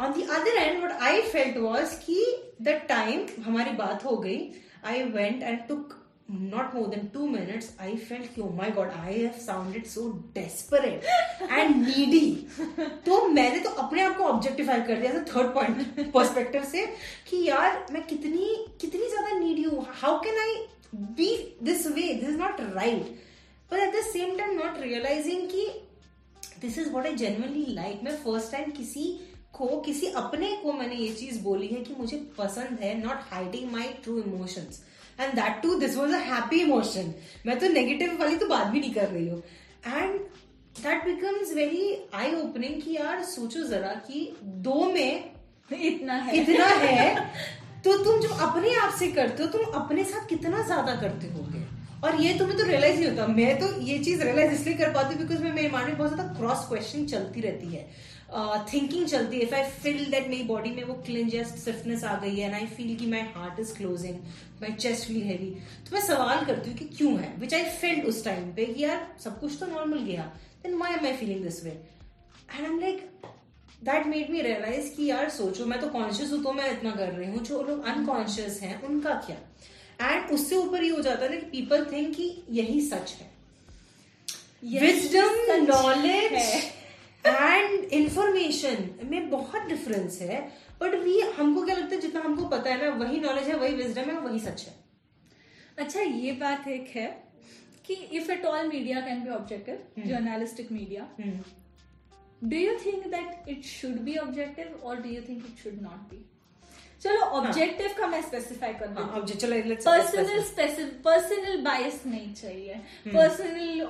on 0.00 0.12
the 0.12 0.28
other 0.30 0.56
end 0.56 0.78
what 0.78 1.02
I 1.02 1.20
felt 1.22 1.56
was 1.58 1.94
कि 2.06 2.24
द 2.62 2.80
टाइम 2.88 3.26
हमारी 3.44 3.70
बात 3.76 4.04
हो 4.04 4.16
गई 4.16 4.40
I 4.84 5.02
went 5.02 5.42
and 5.42 5.58
took 5.68 5.94
not 6.28 6.74
more 6.74 6.88
than 6.88 7.08
two 7.10 7.26
minutes, 7.28 7.66
i 7.80 7.96
felt 7.96 8.34
कि 8.34 8.42
oh 8.42 8.50
my 8.50 8.70
god, 8.70 8.94
i 9.00 9.12
have 9.12 9.36
sounded 9.40 9.86
so 9.86 10.06
desperate 10.34 11.04
and 11.48 11.86
needy. 11.86 12.48
तो 13.06 13.26
मैंने 13.28 13.58
तो 13.64 13.70
अपने 13.82 14.02
आप 14.02 14.16
को 14.16 14.24
ऑब्जेक्टिफाई 14.24 14.80
कर 14.88 15.00
दिया 15.00 15.22
थर्ड 15.34 15.52
पॉइंट 15.54 16.10
पर्सपेक्टिव 16.14 16.64
से 16.70 16.86
कि 17.28 17.44
यार, 17.48 17.86
मैं 17.92 18.02
कितनी 18.06 18.48
कितनी 18.80 19.08
ज़्यादा 19.08 19.38
नीडी 19.38 19.62
हूँ। 19.62 19.86
How 20.00 20.18
can 20.24 20.38
I 20.40 20.54
be 20.94 21.30
this 21.62 21.86
way 21.86 22.12
this 22.14 22.28
is 22.28 22.36
not 22.38 22.60
right 22.74 23.14
but 23.70 23.78
at 23.78 23.94
the 23.94 24.04
same 24.12 24.36
time 24.38 24.56
not 24.58 24.80
realising 24.82 25.48
कि 25.50 25.68
this 26.60 26.78
is 26.78 26.90
what 26.90 27.06
I 27.06 27.14
genuinely 27.16 27.64
like 27.74 28.02
मैं 28.04 28.16
फ़र्स्ट 28.24 28.52
टाइम 28.52 28.70
किसी 28.70 29.08
को 29.56 29.80
किसी 29.80 30.06
अपने 30.16 30.50
को 30.62 30.72
मैंने 30.72 30.94
ये 30.96 31.12
चीज़ 31.14 31.40
बोली 31.42 31.66
है 31.66 31.82
कि 31.82 31.94
मुझे 31.98 32.16
पसंद 32.38 32.78
है 32.82 32.94
not 32.98 33.18
hiding 33.30 33.70
my 33.72 33.88
true 34.04 34.18
emotions 34.20 34.82
and 35.20 35.34
that 35.34 35.62
too 35.62 35.74
this 35.80 35.96
was 35.96 36.14
a 36.14 36.18
happy 36.24 36.60
emotion 36.60 37.12
मैं 37.46 37.58
तो 37.58 37.68
नेगेटिव 37.70 38.18
वाली 38.20 38.36
तो 38.36 38.46
बात 38.48 38.66
भी 38.66 38.80
नहीं 38.80 38.94
कर 38.94 39.08
रही 39.08 39.28
हूँ। 39.28 39.42
And 39.86 40.18
that 40.76 41.04
becomes 41.04 41.52
very 41.54 41.94
eye 42.14 42.34
opening 42.36 42.80
कि 42.82 42.96
यार 42.96 43.22
सोचो 43.26 43.62
जरा 43.68 43.92
कि 44.08 44.28
दो 44.66 44.84
में 44.92 45.34
इतना 45.70 46.14
है। 46.14 46.36
इतना 46.36 46.66
है 46.66 47.14
तो 47.84 47.96
तुम 48.04 48.20
जो 48.20 48.28
अपने 48.44 48.74
आप 48.76 48.94
से 48.98 49.06
करते 49.12 49.42
हो 49.42 49.48
तुम 49.50 49.80
अपने 49.80 50.04
साथ 50.04 50.28
कितना 50.28 50.62
ज़्यादा 50.64 50.94
करते 51.00 51.28
होगे? 51.28 51.64
और 52.04 52.20
ये 52.22 52.32
तुम्हें 52.38 52.56
तो 52.58 52.64
रियलाइज़ 52.64 52.98
नहीं 53.00 53.08
होता। 53.10 53.26
मैं 53.28 53.58
तो 53.60 53.66
ये 53.82 53.98
चीज़ 54.00 54.22
रियलाइज़ 54.22 54.52
इसलिए 54.52 54.74
कर 54.76 54.92
पाती 54.92 55.14
हूँ 55.14 55.22
बिकॉज़ 55.22 55.42
मैं 55.44 55.52
मेरे 55.52 55.68
माइंड 55.70 55.88
में 55.88 55.98
बहुत 55.98 56.14
ज़्यादा 56.14 56.32
क्रॉस 56.34 56.66
क्वेश्चन 56.68 57.06
चलती 57.06 57.40
रहती 57.40 57.66
है। 57.66 57.88
थिंकिंग 58.72 59.06
चलती 59.08 59.36
है। 59.36 59.42
इफ़ 59.42 59.54
आई 59.54 59.62
फील 59.82 60.04
दैट 60.10 60.28
मेरी 60.28 60.42
बॉडी 60.44 60.70
में 60.70 60.82
वो 60.84 60.94
क्लिंज 61.06 61.34
या 61.34 61.42
स्टिफनेस 61.44 62.04
आ 62.04 62.14
गई 62.20 62.34
है 62.36 62.46
एंड 62.46 62.54
आई 62.54 62.66
फील 62.76 62.96
कि 62.96 63.06
my 63.06 63.20
heart 63.34 63.60
is 63.60 63.74
closing 63.74 64.16
my 64.62 64.72
chest 64.74 65.06
feel 65.08 65.22
heavy 65.22 65.50
तो 65.86 65.96
मैं 65.96 66.00
सवाल 66.06 66.44
करती 66.44 66.70
हूँ 66.70 66.78
कि 66.78 66.84
क्यों 66.96 67.18
है? 67.18 67.32
विच 67.38 67.54
आई 67.54 67.64
फ़ील्ड 67.80 68.04
उस 68.04 68.24
टाइम 68.24 68.52
पे 68.54 68.64
कि 68.66 68.82
यार 68.84 69.06
सब 69.24 69.40
कुछ 69.40 69.58
तो 69.60 69.66
नॉर्मल 69.66 69.98
गया। 70.04 70.22
Then 70.62 70.74
why 70.78 70.92
am 70.92 71.06
I 71.06 71.12
feeling 71.16 71.42
this 71.42 71.64
way 71.64 71.70
and 71.70 72.60
I 72.60 72.64
am 72.64 72.78
like 72.80 73.10
that 73.84 74.06
made 74.06 74.30
me 74.30 74.40
realise 74.42 74.90
कि 74.96 75.06
यार 75.06 75.28
सोचो 75.30 75.66
मैं 75.66 75.80
तो 75.80 75.88
कॉन्शियस 75.90 76.32
हूँ 76.32 76.42
तो 76.44 76.52
मैं 76.52 76.70
इतना 76.72 76.90
कर 76.92 77.12
रही 77.12 77.30
हूँ। 77.30 77.42
जो 77.44 77.62
लोग 77.62 77.84
अनकॉन्शियस 77.86 78.60
हैं 78.62 78.82
उनका 78.82 79.14
क्या? 79.26 79.36
एंड 80.02 80.30
उससे 80.30 80.56
ऊपर 80.56 80.84
ये 80.84 80.90
हो 80.90 81.00
जाता 81.02 81.24
है 81.24 81.30
ना 81.30 81.36
कि 81.36 81.46
पीपल 81.50 81.84
थिंक 81.92 82.14
कि 82.16 82.30
यही 82.52 82.80
सच 82.88 83.16
है। 83.20 83.34
Wisdom 84.80 85.64
knowledge. 85.64 86.72
एंड 87.26 87.84
इंफॉर्मेशन 87.92 88.88
में 89.10 89.28
बहुत 89.30 89.66
डिफरेंस 89.68 90.20
है 90.22 90.40
बट 90.80 90.94
वी 91.04 91.18
हमको 91.38 91.62
क्या 91.62 91.76
लगता 91.76 91.94
है 91.94 92.00
जितना 92.00 92.20
हमको 92.20 92.48
पता 92.48 92.70
है 92.70 92.82
ना 92.84 92.94
वही 93.04 93.20
नॉलेज 93.20 93.48
है 93.48 93.56
वही 93.56 93.74
विजडम 93.74 94.10
है 94.10 94.18
वही 94.20 94.38
सच 94.40 94.64
है। 94.68 94.74
अच्छा 95.78 96.00
ये 96.00 96.32
बात 96.40 96.68
एक 96.68 96.88
है 96.96 97.06
कि 97.86 97.94
if 98.18 98.30
at 98.32 98.44
all 98.44 98.68
media 98.68 99.00
can 99.00 99.22
be 99.24 99.30
objective 99.30 100.02
journalistic 100.06 100.72
media 100.72 101.08
do 102.44 102.56
you 102.56 102.76
think 102.86 103.06
that 103.06 103.48
it 103.48 103.64
should 103.64 103.98
be 104.00 104.16
objective 104.18 104.80
और 104.84 105.02
do 105.02 105.08
you 105.08 105.22
think 105.28 105.44
it 105.46 105.62
should 105.62 105.80
not 105.82 106.08
be 106.10 106.24
चलो 107.02 107.20
ऑब्जेक्टिव 107.38 107.94
का 107.98 108.06
मैं 108.06 108.20
स्पेसिफाई 108.22 108.72
कर 108.74 108.88
हाँ, 108.88 109.20
दूँ 109.20 109.34
चलो 109.34 109.56
पर्सनल 109.84 110.40
पर्सनल 111.04 111.56
बायस 111.62 112.02
नहीं 112.06 112.32
चाहिए 112.34 112.74
हम्म। 112.74 113.16
पर्सनल 113.16 113.80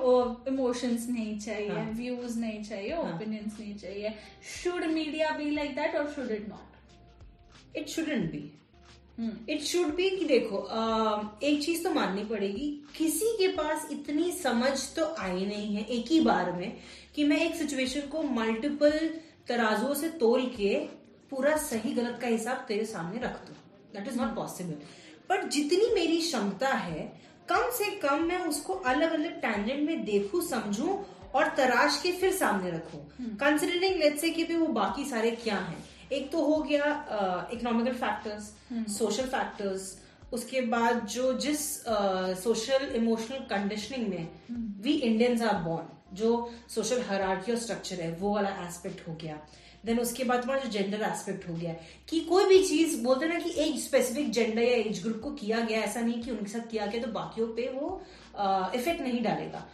इमोशंस 0.47 1.07
नहीं 1.09 1.37
चाहिए 1.39 1.69
हाँ। 1.69 1.85
व्यूज़ 1.91 2.37
नहीं 2.39 2.63
चाहिए 2.63 2.93
हाँ। 2.93 3.13
ओपिनियंस 3.13 3.59
नहीं 3.59 3.75
चाहिए 3.75 4.13
should 4.53 4.85
media 4.93 5.29
be 5.37 5.49
like 5.51 5.75
that 5.75 5.95
और 5.95 6.11
should 6.15 6.31
it 6.31 6.47
not 6.49 7.77
it 7.77 7.87
shouldn't 7.89 8.31
be 8.31 8.43
hmm. 9.17 9.51
It 9.53 9.61
should 9.63 9.95
be 9.95 10.09
कि 10.09 10.25
देखो 10.25 10.57
अ, 10.57 11.39
एक 11.43 11.63
चीज़ 11.63 11.83
तो 11.83 11.91
माननी 11.93 12.23
पड़ेगी 12.25 12.69
किसी 12.97 13.31
के 13.37 13.47
पास 13.55 13.87
इतनी 13.91 14.31
समझ 14.33 14.73
तो 14.95 15.05
आई 15.19 15.45
नहीं 15.45 15.75
है 15.75 15.85
एक 15.97 16.11
ही 16.11 16.19
बार 16.21 16.51
में 16.51 16.71
कि 17.15 17.23
मैं 17.23 17.39
एक 17.45 17.55
सिचुएशन 17.55 18.07
को 18.11 18.21
मल्टीपल 18.35 18.99
तराजुओं 19.47 19.93
से 19.95 20.09
तोल 20.19 20.45
के 20.57 20.75
पूरा 21.31 21.55
सही 21.59 21.93
गलत 21.93 22.19
का 22.21 22.27
हिसाब 22.27 22.65
तेरे 22.67 22.85
सामने 22.85 23.19
रख 23.21 23.45
दूँ। 23.47 23.55
That 23.93 24.07
is 24.07 24.19
not 24.19 24.35
possible 24.35 24.77
but 25.29 25.49
जितनी 25.51 25.93
मेरी 25.95 26.17
क्षमता 26.21 26.69
है 26.69 27.11
कम 27.49 27.69
से 27.73 27.85
कम 27.97 28.23
मैं 28.23 28.39
उसको 28.45 28.73
अलग 28.85 29.11
अलग 29.13 29.41
टैंजेंट 29.41 29.85
में 29.87 30.03
देखू 30.05 30.41
समझू 30.43 30.97
और 31.35 31.53
तराश 31.57 31.99
के 32.03 32.11
फिर 32.13 32.31
सामने 32.33 32.71
रखू। 32.71 32.97
कंसिडरिंग 33.39 33.95
लेट्स 33.95 34.21
से 34.21 34.29
कि 34.29 34.43
भी 34.43 34.55
वो 34.55 34.67
बाकी 34.73 35.05
सारे 35.05 35.31
क्या 35.33 35.55
हैं? 35.57 35.83
एक 36.11 36.31
तो 36.31 36.41
हो 36.41 36.57
गया 36.63 36.83
इकोनॉमिकल 37.53 37.93
फैक्टर्स 37.95 38.51
सोशल 38.97 39.25
फैक्टर्स 39.27 39.95
उसके 40.33 40.61
बाद 40.67 41.05
जो 41.07 41.33
जिस 41.39 41.59
सोशल 42.43 42.91
इमोशनल 42.95 43.45
कंडीशनिंग 43.49 44.07
में 44.07 44.27
वी 44.83 44.93
इंडियंस 44.93 45.41
आर 45.41 45.61
बॉर्न 45.63 46.15
जो 46.15 46.29
सोशल 46.69 47.01
हरार्की 47.09 47.51
और 47.51 47.57
स्ट्रक्चर 47.57 48.01
है 48.01 48.11
वो 48.19 48.33
वाला 48.35 48.49
एस्पेक्ट 48.67 49.07
हो 49.07 49.13
गया। 49.21 49.39
देन 49.85 49.99
उसके 49.99 50.23
बाद 50.23 50.41
तुम्हारा 50.41 50.63
जो 50.63 50.69
जेंडर 50.69 51.01
एस्पेक्ट 51.03 51.47
हो 51.49 51.53
गया 51.53 51.73
कि 52.09 52.19
कोई 52.21 52.45
भी 52.45 52.63
चीज़, 52.65 52.97
बोलते 53.03 53.27
ना 53.27 53.39
कि 53.39 53.49
एक 53.63 53.79
स्पेसिफिक 53.81 54.31
जेंडर 54.31 54.61
या 54.61 54.75
एज 54.77 55.01
ग्रुप 55.03 55.19
को 55.23 55.31
किया 55.33 55.59
गया, 55.61 55.81
ऐसा 55.81 56.01
नहीं 56.01 56.21
कि 56.21 56.31
उनके 56.31 56.51
साथ 56.51 56.69
किया 56.71 56.85
गया 56.85 57.01
तो 57.01 57.11
बाकियों 57.13 57.47
पे 57.47 57.67
वो 57.73 58.01
इफ़ेक्ट 58.75 59.01
नहीं 59.01 59.21
डालेगा। 59.23 59.65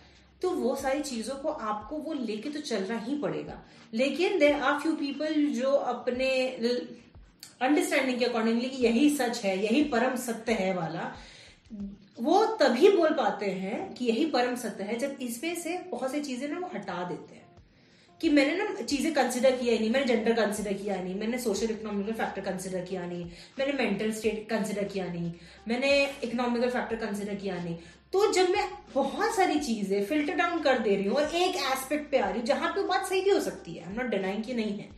तो 0.42 0.50
वो 0.52 0.76
सारी 0.76 1.02
चीज़ों 1.02 1.36
को 1.36 1.50
आपको 1.50 1.98
वो 1.98 2.14
लेके 2.16 2.50
तो 2.50 2.60
चलना 2.62 2.98
ही 3.00 3.16
पड़ेगा। 3.18 3.62
लेकिन 3.94 4.38
देर 4.40 4.62
आर 4.62 4.80
फ्यू 4.80 4.92
पीपल 4.96 5.46
जो 5.54 5.72
अपने 5.72 6.30
अंडरस्टैंडिंग 7.62 8.18
के 8.20 8.26
अकॉर्डिंगली 8.26 8.70
कि 8.70 8.84
यही 8.86 9.10
सच 9.18 9.42
है, 9.44 9.58
यही 9.64 9.84
परम 9.86 10.16
सत्य 10.16 10.54
है 10.54 10.74
वाला, 10.74 11.14
वो 12.20 12.46
तभी 12.60 12.90
बोल 12.90 13.10
पाते 13.14 13.46
हैं 13.52 13.94
कि 13.94 14.06
यही 14.06 14.26
परम 14.32 14.56
सत्य 14.56 14.84
है 14.84 14.98
जब 15.00 15.18
इसमें 15.22 15.56
से 15.56 15.78
बहुत 15.92 16.12
सी 16.12 16.22
चीज़ें 16.22 16.48
ना 16.50 16.60
वो 16.60 16.70
हटा 16.74 17.04
देते 17.04 17.36
हैं। 17.36 17.43
कि 18.24 18.30
मैंने 18.30 18.56
ना 18.58 18.82
चीज़ें 18.82 19.14
कंसिडर 19.14 19.56
किया 19.58 19.78
नहीं, 19.80 19.90
मैंने 19.92 20.06
जेंडर 20.06 20.34
कंसिडर 20.34 20.74
किया 20.74 20.96
नहीं, 20.98 21.16
मैंने 21.16 21.38
सोशल 21.40 21.72
इकोनॉमिकल 21.72 22.14
फैक्टर 22.14 22.42
कंसिडर 22.42 22.86
किया 22.86 23.06
नहीं, 23.06 23.26
मैंने 23.60 23.74
मेंटल 23.74 24.12
स्टेट 24.14 24.48
कंसिडर 24.50 24.84
किया 24.94 25.06
नहीं, 25.08 25.32
मैंने 25.68 25.90
इकोनॉमिकल 26.24 26.70
फैक्टर 26.70 26.96
कंसिडर 26.98 27.36
किया 27.36 27.56
नहीं। 27.56 27.76
तो 28.14 28.32
जब 28.34 28.50
मैं 28.50 28.68
बहुत 28.94 29.36
सारी 29.36 29.60
चीज़ें 29.60 30.06
फ़िल्टर 30.06 30.36
डाउन 30.36 30.62
कर 30.64 30.80
दे 30.80 30.96
रही 30.96 31.06
हूँ 31.06 31.16
और 31.18 31.36
एक 31.36 31.56
एस्पेक्ट 31.68 32.10
पे 32.12 32.18
आ 32.18 32.30
रही 32.30 32.40
हूँ 32.40 32.48
जहाँ 32.48 32.72
पे 32.72 32.88
बात 32.88 33.08
सही 33.08 33.22
भी 33.22 33.30
हो 33.30 33.40
सकती 33.42 33.74
है 33.74 33.96
नॉट 33.96 34.10
डिनाइंग 34.10 34.44
की 34.44 34.54
नहीं 34.54 34.78
है। 34.80 34.90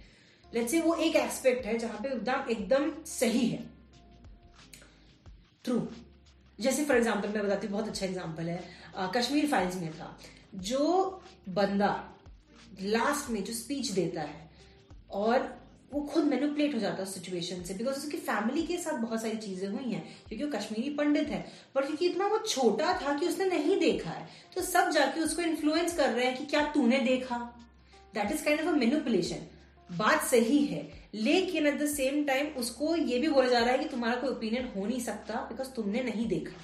लेट्स 0.54 0.72
से 0.72 0.80
वो 0.82 0.96
एक 0.96 1.16
एस्पेक्ट 1.18 1.66
है 1.66 1.78
जहाँ 1.80 2.00
पे 2.04 2.10
एकदम 2.10 2.52
एकदम 2.52 2.92
सही 3.10 3.48
है। 3.48 3.64
ट्रू 5.66 5.82
जैसे 6.60 6.84
फॉर 6.86 6.98
एग्ज़ाम्पल 6.98 7.30
मैं 7.30 7.44
बताती 7.44 7.68
हूँ, 7.68 7.74
बहुत 7.74 7.88
अच्छा 7.88 8.06
एग्ज़ाम्पल 8.06 8.50
है 8.50 8.64
कश्मीर 9.16 9.48
फाइल्स 9.48 9.76
में 9.76 9.92
था, 9.92 10.18
जो 10.56 11.22
बंदा 11.52 11.96
लास्ट 12.84 13.30
में 13.30 13.44
जो 13.44 13.54
स्पीच 13.54 13.92
देता 13.92 14.22
है, 14.22 14.50
और 15.12 15.54
वो 15.94 16.02
खुद 16.04 16.24
मैनिपुलेट 16.24 16.74
हो 16.74 16.80
जाता 16.80 17.04
है 17.04 17.10
सिचुएशन 17.12 17.64
से 17.64 17.74
बिकॉज़ 17.74 17.98
उसकी 17.98 18.18
फैमिली 18.20 18.62
के 18.64 18.78
साथ 18.78 19.00
बहुत 19.00 19.22
सारी 19.22 19.38
चीज़ें 19.38 19.68
हुई 19.68 19.92
हैं, 19.92 20.04
क्योंकि 20.28 20.44
वो 20.44 20.52
कश्मीरी 20.52 20.90
पंडित 20.96 21.28
है, 21.30 21.46
पर 21.76 21.86
क्योंकि 21.86 22.06
इतना 22.06 22.28
वो 22.28 22.38
छोटा 22.40 22.94
था 23.02 23.18
कि 23.20 23.28
उसने 23.28 23.46
नहीं 23.48 23.80
देखा 23.80 24.10
है 24.10 24.28
तो 24.56 24.62
सब 24.62 24.90
जाके 24.92 25.22
उसको 25.22 25.42
इन्फ्लुएंस 25.42 25.96
कर 25.98 26.10
रहे 26.10 26.26
हैं 26.26 26.38
कि 26.38 26.46
क्या 26.46 26.66
तूने 26.72 27.00
देखा? 27.02 27.38
That 28.14 28.32
is 28.32 28.44
kind 28.46 28.62
of 28.62 28.68
a 28.68 28.72
manipulation 28.72 29.48
बात 29.90 30.24
सही 30.24 30.64
है, 30.66 30.88
लेकिन 31.16 31.68
एट 31.68 31.80
द 31.82 31.88
सेम 31.88 32.24
टाइम 32.26 32.48
उसको 32.58 32.96
ये 32.96 33.20
भी 33.20 33.28
बोला 33.28 33.50
जा 33.50 33.60
रहा 33.60 33.72
है 33.72 33.78
कि 33.78 33.90
तुम्हारा 33.90 34.22
कोई 34.22 34.30
ओपिनियन 34.30 34.72
हो 34.76 34.86
नहीं 34.86 35.00
सकता 35.02 35.48
बिकॉज़ 35.50 35.70
तुमने 35.72 36.04
नहीं 36.04 36.28
देखा। 36.28 36.62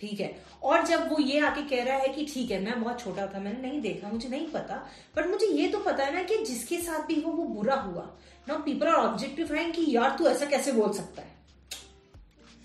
ठीक 0.00 0.20
है। 0.20 0.34
और 0.62 0.84
जब 0.86 1.08
वो 1.10 1.18
ये 1.20 1.40
आके 1.40 1.62
कह 1.68 1.84
रहा 1.84 1.96
है 1.96 2.08
कि 2.08 2.24
ठीक 2.26 2.50
है, 2.50 2.60
मैं 2.64 2.82
बहुत 2.82 3.00
छोटा 3.00 3.26
था, 3.26 3.40
मैंने 3.40 3.60
नहीं 3.62 3.80
देखा, 3.80 4.08
मुझे 4.08 4.28
नहीं 4.28 4.46
पता 4.48 4.76
बट 5.16 5.26
मुझे 5.26 5.46
ये 5.46 5.68
तो 5.68 5.78
पता 5.78 6.04
है 6.04 6.14
ना 6.14 6.22
कि 6.22 6.36
जिसके 6.44 6.78
साथ 6.78 7.06
भी 7.06 7.20
हो, 7.20 7.30
वो 7.30 7.44
बुरा 7.44 7.74
हुआ। 7.76 8.08
ना 8.48 8.56
पीपल 8.58 8.86
आर 8.86 8.94
ऑब्जेक्टिफाइंग 8.94 9.72
कि 9.72 9.84
यार 9.88 10.16
तू 10.18 10.26
ऐसा 10.26 10.46
कैसे 10.46 10.72
बोल 10.72 10.92
सकता 10.92 11.22
है? 11.22 11.38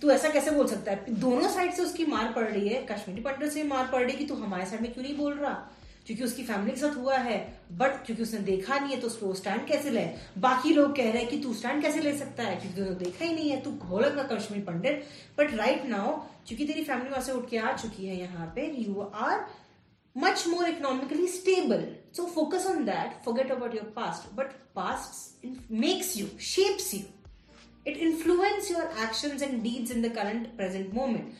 तू 0.01 0.09
ऐसा 0.11 0.29
कैसे 0.29 0.51
बोल 0.51 0.67
सकता 0.67 0.91
है? 0.91 1.13
दोनों 1.19 1.49
साइड 1.49 1.73
से 1.73 1.81
उसकी 1.81 2.05
मार 2.05 2.31
पड़ 2.33 2.43
रही 2.43 2.67
है, 2.67 2.85
कश्मीरी 2.91 3.21
पंडित 3.21 3.51
से 3.51 3.63
मार 3.63 3.87
पड़ 3.87 4.01
रही 4.03 4.11
है 4.11 4.17
कि 4.17 4.25
तू 4.25 4.35
हमारे 4.35 4.65
साइड 4.65 4.81
में 4.81 4.91
क्यों 4.93 5.03
नहीं 5.03 5.17
बोल 5.17 5.33
रहा? 5.33 5.53
क्योंकि 6.05 6.23
उसकी 6.23 6.43
फैमिली 6.43 6.71
के 6.71 6.79
साथ 6.79 6.95
हुआ 6.97 7.17
है 7.17 7.37
बट 7.71 8.03
क्योंकि 8.05 8.23
उसने 8.23 8.39
देखा 8.39 8.77
नहीं 8.79 8.95
है 8.95 8.99
तो 9.01 9.07
उसको 9.07 9.33
स्टैंड 9.33 9.65
कैसे 9.67 9.89
ले? 9.89 10.05
बाकी 10.37 10.73
लोग 10.73 10.95
कह 10.95 11.11
रहे 11.11 11.21
हैं 11.21 11.27
कि 11.27 11.39
तू 11.39 11.53
स्टैंड 11.53 11.81
कैसे 11.81 11.99
ले 11.99 12.17
सकता 12.17 12.43
है? 12.43 12.55
क्योंकि 12.55 12.77
तूने 12.77 12.95
देखा 12.95 13.25
ही 13.25 13.33
नहीं 13.33 13.49
है, 13.49 13.61
तू 13.61 13.71
घोलक 13.71 14.15
का 14.15 14.35
Kashmir 14.35 14.61
Pandit 14.61 15.03
but 15.37 15.55
right 15.55 15.85
now 15.85 16.17
क्योंकि 16.47 16.65
तेरी 16.65 16.83
फैमिली 16.83 17.09
वहाँ 17.09 17.21
से 17.23 17.31
उठ 17.31 17.49
के 17.49 17.57
आ 17.57 17.71
चुकी 17.73 18.05
है 18.05 18.19
यहाँ 18.19 18.51
पे 18.55 18.65
you 18.77 19.01
are 19.01 19.45
much 20.15 20.47
more 20.47 20.67
economically 20.69 21.27
stable 21.27 21.87
so 22.17 22.25
focus 22.35 22.65
on 22.67 22.85
that 22.85 23.23
forget 23.25 23.51
about 23.51 23.75
your 23.75 23.91
past 23.95 24.33
but 24.35 24.51
past 24.75 25.45
makes 25.71 26.15
you 26.17 26.27
shapes 26.49 26.93
you 26.93 27.01
it 27.87 27.97
influence 27.97 28.71
your 28.71 29.03
action 29.03 29.43
and 29.43 29.61
deeds 29.63 29.91
in 29.91 30.01
the 30.01 30.13
current 30.15 30.55
present 30.57 30.93
moment 30.93 31.33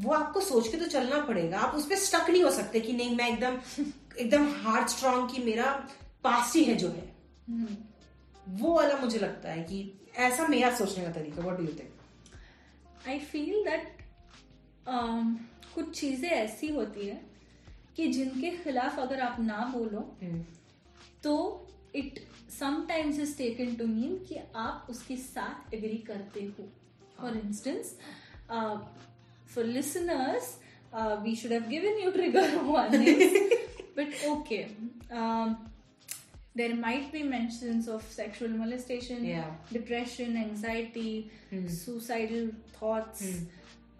वो 0.00 0.12
आपको 0.12 0.40
सोच 0.40 0.68
के 0.68 0.76
तो 0.76 0.86
चलना 0.86 1.18
पड़ेगा। 1.26 1.58
आप 1.58 1.74
उस 1.74 1.92
stuck 2.04 2.30
नहीं 2.30 2.42
हो 2.42 2.50
सकते 2.50 2.80
कि 2.80 2.92
नहीं 2.92 3.16
मैं 3.16 3.28
एकदम 3.28 3.58
एकदम 4.20 4.48
हार्ड 4.62 4.88
स्ट्रांग 4.88 5.28
की 5.30 5.42
मेरा 5.42 5.72
पास 6.24 6.54
ही 6.56 6.62
है 6.64 6.74
जो 6.74 6.88
है। 6.88 7.12
वो 8.46 8.74
वाला 8.74 8.96
मुझे 8.96 9.18
लगता 9.18 9.50
है 9.50 9.62
कि 9.62 10.10
ऐसा 10.16 10.46
मेरा 10.48 10.74
सोचने 10.76 11.04
का 11.04 11.10
तरीका। 11.12 11.42
What 11.42 11.56
do 11.58 11.64
you 11.64 11.72
think 11.78 13.08
I 13.08 13.18
feel 13.20 13.62
that 13.64 13.93
कुछ 15.74 15.98
चीज़ें 15.98 16.28
ऐसी 16.30 16.68
होती 16.74 17.06
है 17.06 17.20
कि 17.96 18.06
जिनके 18.12 18.50
खिलाफ 18.56 18.98
अगर 18.98 19.20
आप 19.20 19.40
ना 19.40 19.64
बोलो 19.74 20.00
hmm. 20.22 20.40
तो 21.22 21.34
it 21.94 22.20
sometimes 22.58 23.18
is 23.18 23.36
taken 23.38 23.74
to 23.76 23.86
mean 23.86 24.16
कि 24.28 24.38
आप 24.56 24.86
उसके 24.90 25.16
साथ 25.16 25.74
एग्री 25.74 25.98
करते 26.08 26.44
हो 26.44 26.68
for 27.20 27.36
instance 27.36 27.96
for 29.54 29.62
listeners, 29.64 30.56
uh, 30.92 31.16
we 31.24 31.34
should 31.34 31.52
have 31.52 31.68
given 31.70 31.98
you 32.00 32.10
trigger 32.12 32.46
warnings. 32.64 33.36
but. 33.94 34.08
Um, 35.12 35.56
there 36.56 36.74
might 36.74 37.10
be 37.12 37.22
mentions 37.22 37.88
of 37.88 38.02
sexual 38.02 38.48
molestation, 38.48 39.24
yeah. 39.24 39.44
depression, 39.72 40.36
anxiety, 40.36 41.30
mm. 41.52 41.68
suicidal 41.68 42.50
thoughts, 42.78 43.22
mm. 43.22 43.46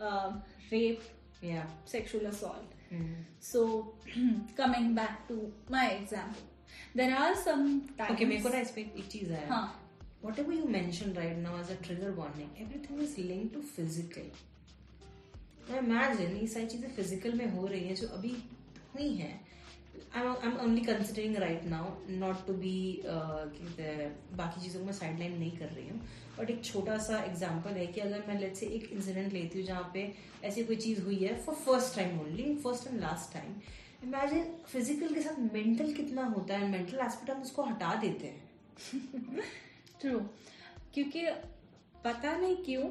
uh, 0.01 0.33
rape 0.73 1.45
या 1.45 1.67
sexual 1.93 2.27
assault 2.27 2.69
so 3.45 3.67
coming 4.59 4.95
back 4.97 5.25
to 5.29 5.37
my 5.73 5.89
example 5.95 6.43
there 6.97 7.13
are 7.13 7.35
some 7.37 7.81
right 11.15 11.37
now 11.39 11.61
as 11.61 11.71
a 11.71 11.75
trigger 11.85 12.11
warning 12.17 12.61
everything 12.63 13.01
is 13.03 13.21
link 13.21 13.53
to 13.55 13.61
physical 13.77 14.31
imagine 15.79 16.37
ये 16.37 16.47
सारी 16.47 16.67
चीज़ें 16.67 16.89
physical 16.97 17.33
में 17.39 17.51
हो 17.53 17.67
रही 17.67 17.85
है 17.89 17.95
जो 17.95 18.07
अभी 18.09 18.37
हुई 18.95 19.11
है। 19.17 19.33
I 20.17 20.23
am 20.47 20.57
only 20.63 20.81
considering 20.81 21.37
right 21.37 21.65
now 21.67 21.93
not 22.11 22.47
to 22.47 22.53
be 22.55 23.03
बाकी 23.07 24.61
चीज़ों 24.61 24.81
को 24.81 24.87
मैं 24.87 24.93
साइड 24.93 25.19
लाइन 25.19 25.39
नहीं 25.39 25.57
कर 25.59 25.69
रही 25.69 25.89
हूँ। 25.89 26.01
बट 26.39 26.51
एक 26.51 26.65
छोटा 26.65 26.97
सा 27.01 27.19
एग्ज़ाम्पल 27.23 27.71
है 27.73 27.87
कि 27.87 28.01
अगर 28.01 28.25
मैं 28.29 28.39
लेट 28.41 28.55
से 28.57 28.67
एक 28.69 28.91
इंसिडेंट 28.93 29.33
लेती 29.33 29.59
हूँ 29.59 29.67
जहाँ 29.67 29.91
पे 29.95 30.13
ऐसी 30.45 30.65
कोई 30.65 30.77
चीज़ 30.79 31.01
हुई 31.03 31.17
है 31.17 31.37
for 31.43 31.55
first 31.57 31.97
time 31.97 32.21
only 32.21 32.55
first 32.57 32.87
and 32.87 33.01
last 33.01 33.33
time 33.35 33.55
imagine 34.05 34.45
physical 34.67 35.15
के 35.15 35.21
साथ 35.21 35.39
मेंटल 35.53 35.93
कितना 35.93 36.25
होता 36.29 36.57
है 36.57 36.71
मेंटल 36.71 36.99
एस्पेक्ट 37.01 37.31
हम 37.31 37.43
उसको 37.43 37.63
हटा 37.63 37.95
देते 38.01 38.27
हैं 38.27 39.43
ट्रू 40.01 40.19
क्योंकि 40.95 41.27
पता 42.05 42.37
नहीं 42.37 42.57
क्यों 42.65 42.91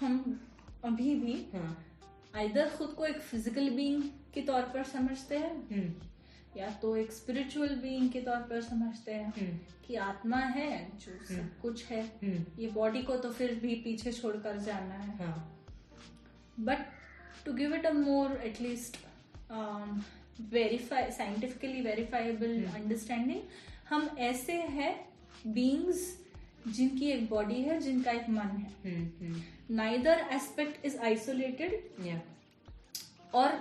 हम 0.00 0.40
अभी 0.84 1.14
भी 1.14 1.34
हाँ. 1.54 1.76
आइदर 2.34 2.68
खुद 2.68 2.88
को 2.88 3.06
एक 3.06 3.20
फ़िज़िकल 3.20 3.70
बींग 3.70 4.02
के 4.34 4.40
तौर 4.42 4.62
पर 4.74 4.84
समझते 4.86 5.38
हैं 5.38 5.54
हम्म। 5.70 6.11
या 6.56 6.68
तो 6.82 6.94
एक 6.96 7.12
स्पिरिचुअल 7.12 7.74
बीइंग 7.82 8.10
के 8.10 8.20
तौर 8.20 8.40
पर 8.50 8.60
समझते 8.62 9.12
हैं 9.12 9.32
हम्म। 9.36 9.58
कि 9.86 9.94
आत्मा 9.96 10.36
है 10.36 10.70
जो 10.94 11.12
सब 11.24 11.34
हम्म। 11.34 11.48
कुछ 11.62 11.84
है 11.86 12.02
ये 12.58 12.70
बॉडी 12.74 13.02
को 13.02 13.16
तो 13.16 13.30
फिर 13.32 13.54
भी 13.54 13.74
पीछे 13.84 14.12
छोड़कर 14.12 14.58
जाना 14.58 14.94
है। 14.94 15.32
But 16.60 16.86
to 17.44 17.52
give 17.52 17.74
it 17.74 17.86
a 17.86 17.92
more 17.92 18.36
at least 18.44 18.96
verify 20.52 21.10
scientifically 21.10 21.80
verifiable 21.82 22.62
understanding 22.64 23.40
हम 23.90 24.08
ऐसे 24.20 24.60
हैं 24.76 24.94
बींग्स 25.46 26.06
जिनकी 26.68 27.10
एक 27.10 27.28
बॉडी 27.30 27.62
है 27.62 27.78
जिनका 27.80 28.10
एक 28.12 28.28
मन 28.30 28.56
है। 28.84 28.94
नाइदर 29.70 30.26
एस्पेक्ट 30.32 30.84
इज़ 30.86 30.98
आइसोलेटेड 30.98 32.16
और 33.34 33.58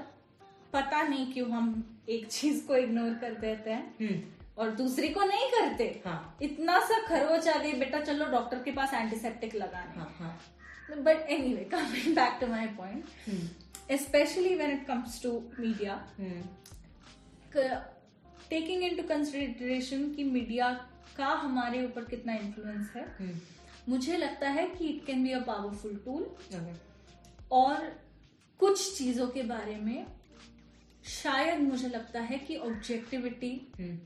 पता 0.73 1.01
नहीं 1.03 1.31
क्यों 1.33 1.49
हम 1.51 1.67
एक 2.09 2.27
चीज़ 2.27 2.65
को 2.67 2.75
इग्नोर 2.75 3.13
कर 3.13 3.33
देते 3.39 3.71
हैं। 3.71 3.97
hmm. 3.97 4.19
और 4.57 4.71
दूसरी 4.71 5.09
को 5.09 5.23
नहीं 5.23 5.47
करते। 5.49 6.01
हाँ. 6.05 6.37
इतना 6.41 6.79
सा 6.79 6.97
खरोच 7.07 7.47
आ 7.47 7.57
गई 7.57 7.73
बेटा 7.73 7.99
चलो 8.01 8.25
डॉक्टर 8.25 8.61
के 8.63 8.71
पास 8.71 8.93
एंटीसेप्टिक 8.93 9.55
लगाने। 9.55 11.01
But 11.01 11.29
anyway 11.53 11.63
coming 11.63 12.15
back 12.15 12.37
to 12.41 12.47
my 12.47 12.67
point 12.67 13.99
specially 14.01 14.55
when 14.55 14.71
it 14.71 14.85
comes 14.87 15.21
to 15.23 15.31
media 15.59 15.95
taking 18.49 18.83
into 18.97 19.03
consideration 19.07 20.13
की 20.13 20.23
मीडिया 20.23 20.69
का 21.17 21.27
हमारे 21.27 21.85
ऊपर 21.85 22.05
कितना 22.05 22.33
इन्फ्लुएंस 22.35 22.91
है 22.95 23.05
hmm. 23.17 23.35
मुझे 23.89 24.17
लगता 24.17 24.49
है 24.49 24.67
कि 24.67 24.87
it 24.87 25.05
can 25.05 25.23
be 25.23 25.31
a 25.31 25.39
powerful 25.43 25.95
tool 26.05 26.23
और 27.51 27.91
कुछ 28.59 28.97
चीज़ों 28.97 29.27
के 29.27 29.43
बारे 29.43 29.75
में 29.75 30.05
शायद 31.05 31.59
मुझे 31.59 31.87
लगता 31.87 32.21
है 32.21 32.37
कि 32.37 32.55
ऑब्जेक्टिविटी 32.55 33.71
हम्म। 33.79 33.99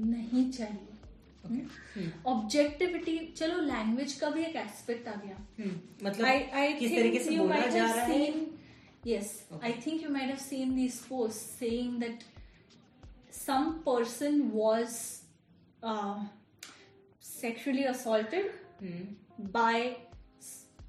नहीं 0.00 0.52
चाहिए। 0.52 0.88
Objectivity 2.26 3.18
okay. 3.18 3.28
hmm. 3.28 3.38
चलो 3.38 3.60
लैंग्वेज 3.60 4.12
का 4.12 4.30
भी 4.30 4.42
एक 4.42 4.56
एस्पेक्ट 4.56 5.08
आ 5.08 5.14
गया। 5.14 5.46
hmm. 5.60 6.04
मतलब 6.04 6.26
I, 6.26 6.54
I 6.54 6.78
किस 6.78 6.90
तरीके 6.90 7.18
से 7.18 7.38
बोला 7.38 7.66
जा 7.66 7.88
was 14.54 14.96
assaulted 17.84 18.52
by 19.40 19.80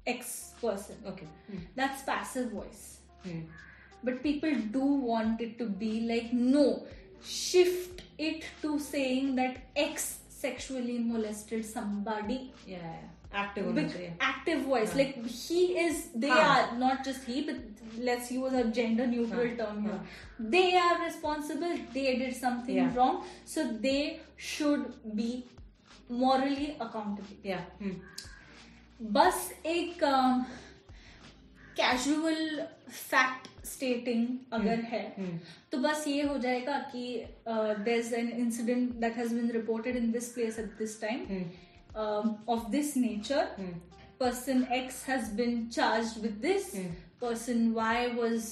X 0.08 0.54
person 0.62 1.08
okay 1.08 1.26
that's 1.56 2.02
passive 2.02 2.56
voice 2.56 2.98
But 4.05 4.23
people 4.23 4.53
do 4.71 4.83
want 4.83 5.41
it 5.41 5.57
to 5.59 5.65
be 5.65 6.01
like, 6.01 6.33
no, 6.33 6.83
shift 7.23 8.01
it 8.17 8.43
to 8.61 8.79
saying 8.79 9.35
that 9.35 9.57
X 9.75 10.19
sexually 10.29 10.97
molested 10.99 11.65
somebody 11.65 12.37
या 12.67 12.79
active 13.41 13.65
होना 13.65 13.81
big 13.81 13.91
चाहिए 13.91 14.13
active 14.27 14.63
voice 14.69 14.93
हाँ. 14.93 14.97
like 14.97 15.25
he 15.25 15.59
is 15.83 15.99
they 16.15 16.29
हाँ. 16.29 16.47
are 16.53 16.77
not 16.79 17.03
just 17.05 17.23
he 17.25 17.43
but 17.49 17.59
let's 18.07 18.31
use 18.31 18.53
a 18.53 18.63
gender 18.79 19.05
neutral 19.07 19.45
हाँ, 19.47 19.57
term 19.59 19.83
here 19.83 19.91
हाँ. 19.91 20.49
they 20.55 20.75
are 20.77 20.97
responsible 21.03 21.77
they 21.93 22.15
did 22.23 22.35
something 22.35 22.75
Yeah. 22.75 22.95
wrong 22.95 23.23
so 23.45 23.67
they 23.87 24.19
should 24.35 24.87
be 25.21 25.29
morally 26.09 26.75
accountable 26.79 27.45
या 27.45 27.65
हम्म 27.81 29.11
बस 29.13 29.51
एक 29.65 30.03
casual 31.76 32.60
fact 32.88 33.48
stating 33.66 34.26
अगर 34.52 34.74
हम्म, 34.74 34.86
है 34.86 35.14
हम्म। 35.18 35.38
तो 35.72 35.78
बस 35.78 36.04
ये 36.08 36.22
हो 36.22 36.36
जाएगा 36.38 36.78
कि 36.92 37.02
there 37.48 38.14
an 38.14 38.28
incident 38.38 38.92
that 39.00 39.16
has 39.16 39.34
been 39.34 39.50
reported 39.50 39.96
in 39.96 40.10
this 40.12 40.32
place 40.32 40.58
at 40.58 40.78
this 40.78 41.00
time 41.00 41.44
of 42.48 42.70
this 42.70 42.96
nature 42.96 43.56
person 44.20 44.66
X 44.72 45.04
has 45.08 45.32
been 45.36 45.66
charge 45.68 46.14
with 46.20 46.38
this 46.42 46.74
person 47.20 47.70
Y 47.72 48.06
was 48.12 48.50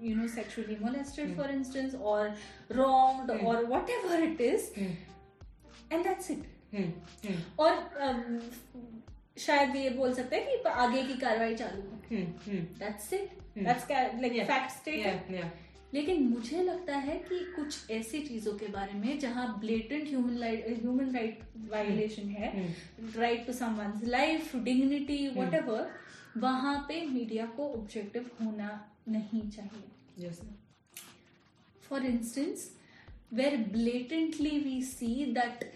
you 0.00 0.16
know 0.16 0.28
sexually 0.28 0.76
molested 0.80 1.36
for 1.36 1.50
instance 1.50 1.94
और 1.94 2.34
wrong 2.72 3.30
और 3.30 3.64
whatever 3.90 4.22
it 4.22 4.40
is 4.42 4.70
and 5.92 6.02
that's 6.04 6.30
it 6.30 6.44
और 7.60 7.74
शायद 9.38 9.76
ये 9.76 9.90
बोल 9.90 10.14
सकते 10.14 10.36
हैं 10.36 10.62
कि 10.62 10.68
आगे 10.68 11.02
की 11.02 11.14
कार्रवाई 11.14 11.54
चालू 11.54 11.82
है। 12.10 12.24
That's 12.78 13.12
it. 13.12 13.30
That's 13.58 13.90
like 13.90 14.32
fact 14.46 15.64
लेकिन 15.94 16.22
मुझे 16.22 16.62
लगता 16.62 16.96
है 16.96 17.18
कि 17.18 17.38
कुछ 17.56 17.90
ऐसी 17.90 18.20
चीज़ों 18.20 18.52
के 18.52 18.66
बारे 18.66 18.92
में 18.92 19.18
जहाँ 19.18 19.58
blatant 19.60 20.08
human 20.08 20.42
human 20.82 21.14
right 21.14 21.40
violation 21.70 22.28
है 22.28 22.74
right 23.16 23.46
to 23.46 23.52
someone's 23.52 24.04
life 24.04 24.56
dignity 24.56 25.28
whatever 25.54 25.90
वहाँ 26.36 26.84
पे 26.88 27.00
मीडिया 27.06 27.46
को 27.46 27.68
ऑब्जेक्टिव 27.72 28.30
होना 28.42 28.90
नहीं 29.08 29.50
चाहिए। 29.50 30.30
For 31.88 32.06
instance 32.06 32.70
where 33.32 33.56
blatantly 33.56 34.58
we 34.60 34.82
see 34.82 35.24
that 35.32 35.72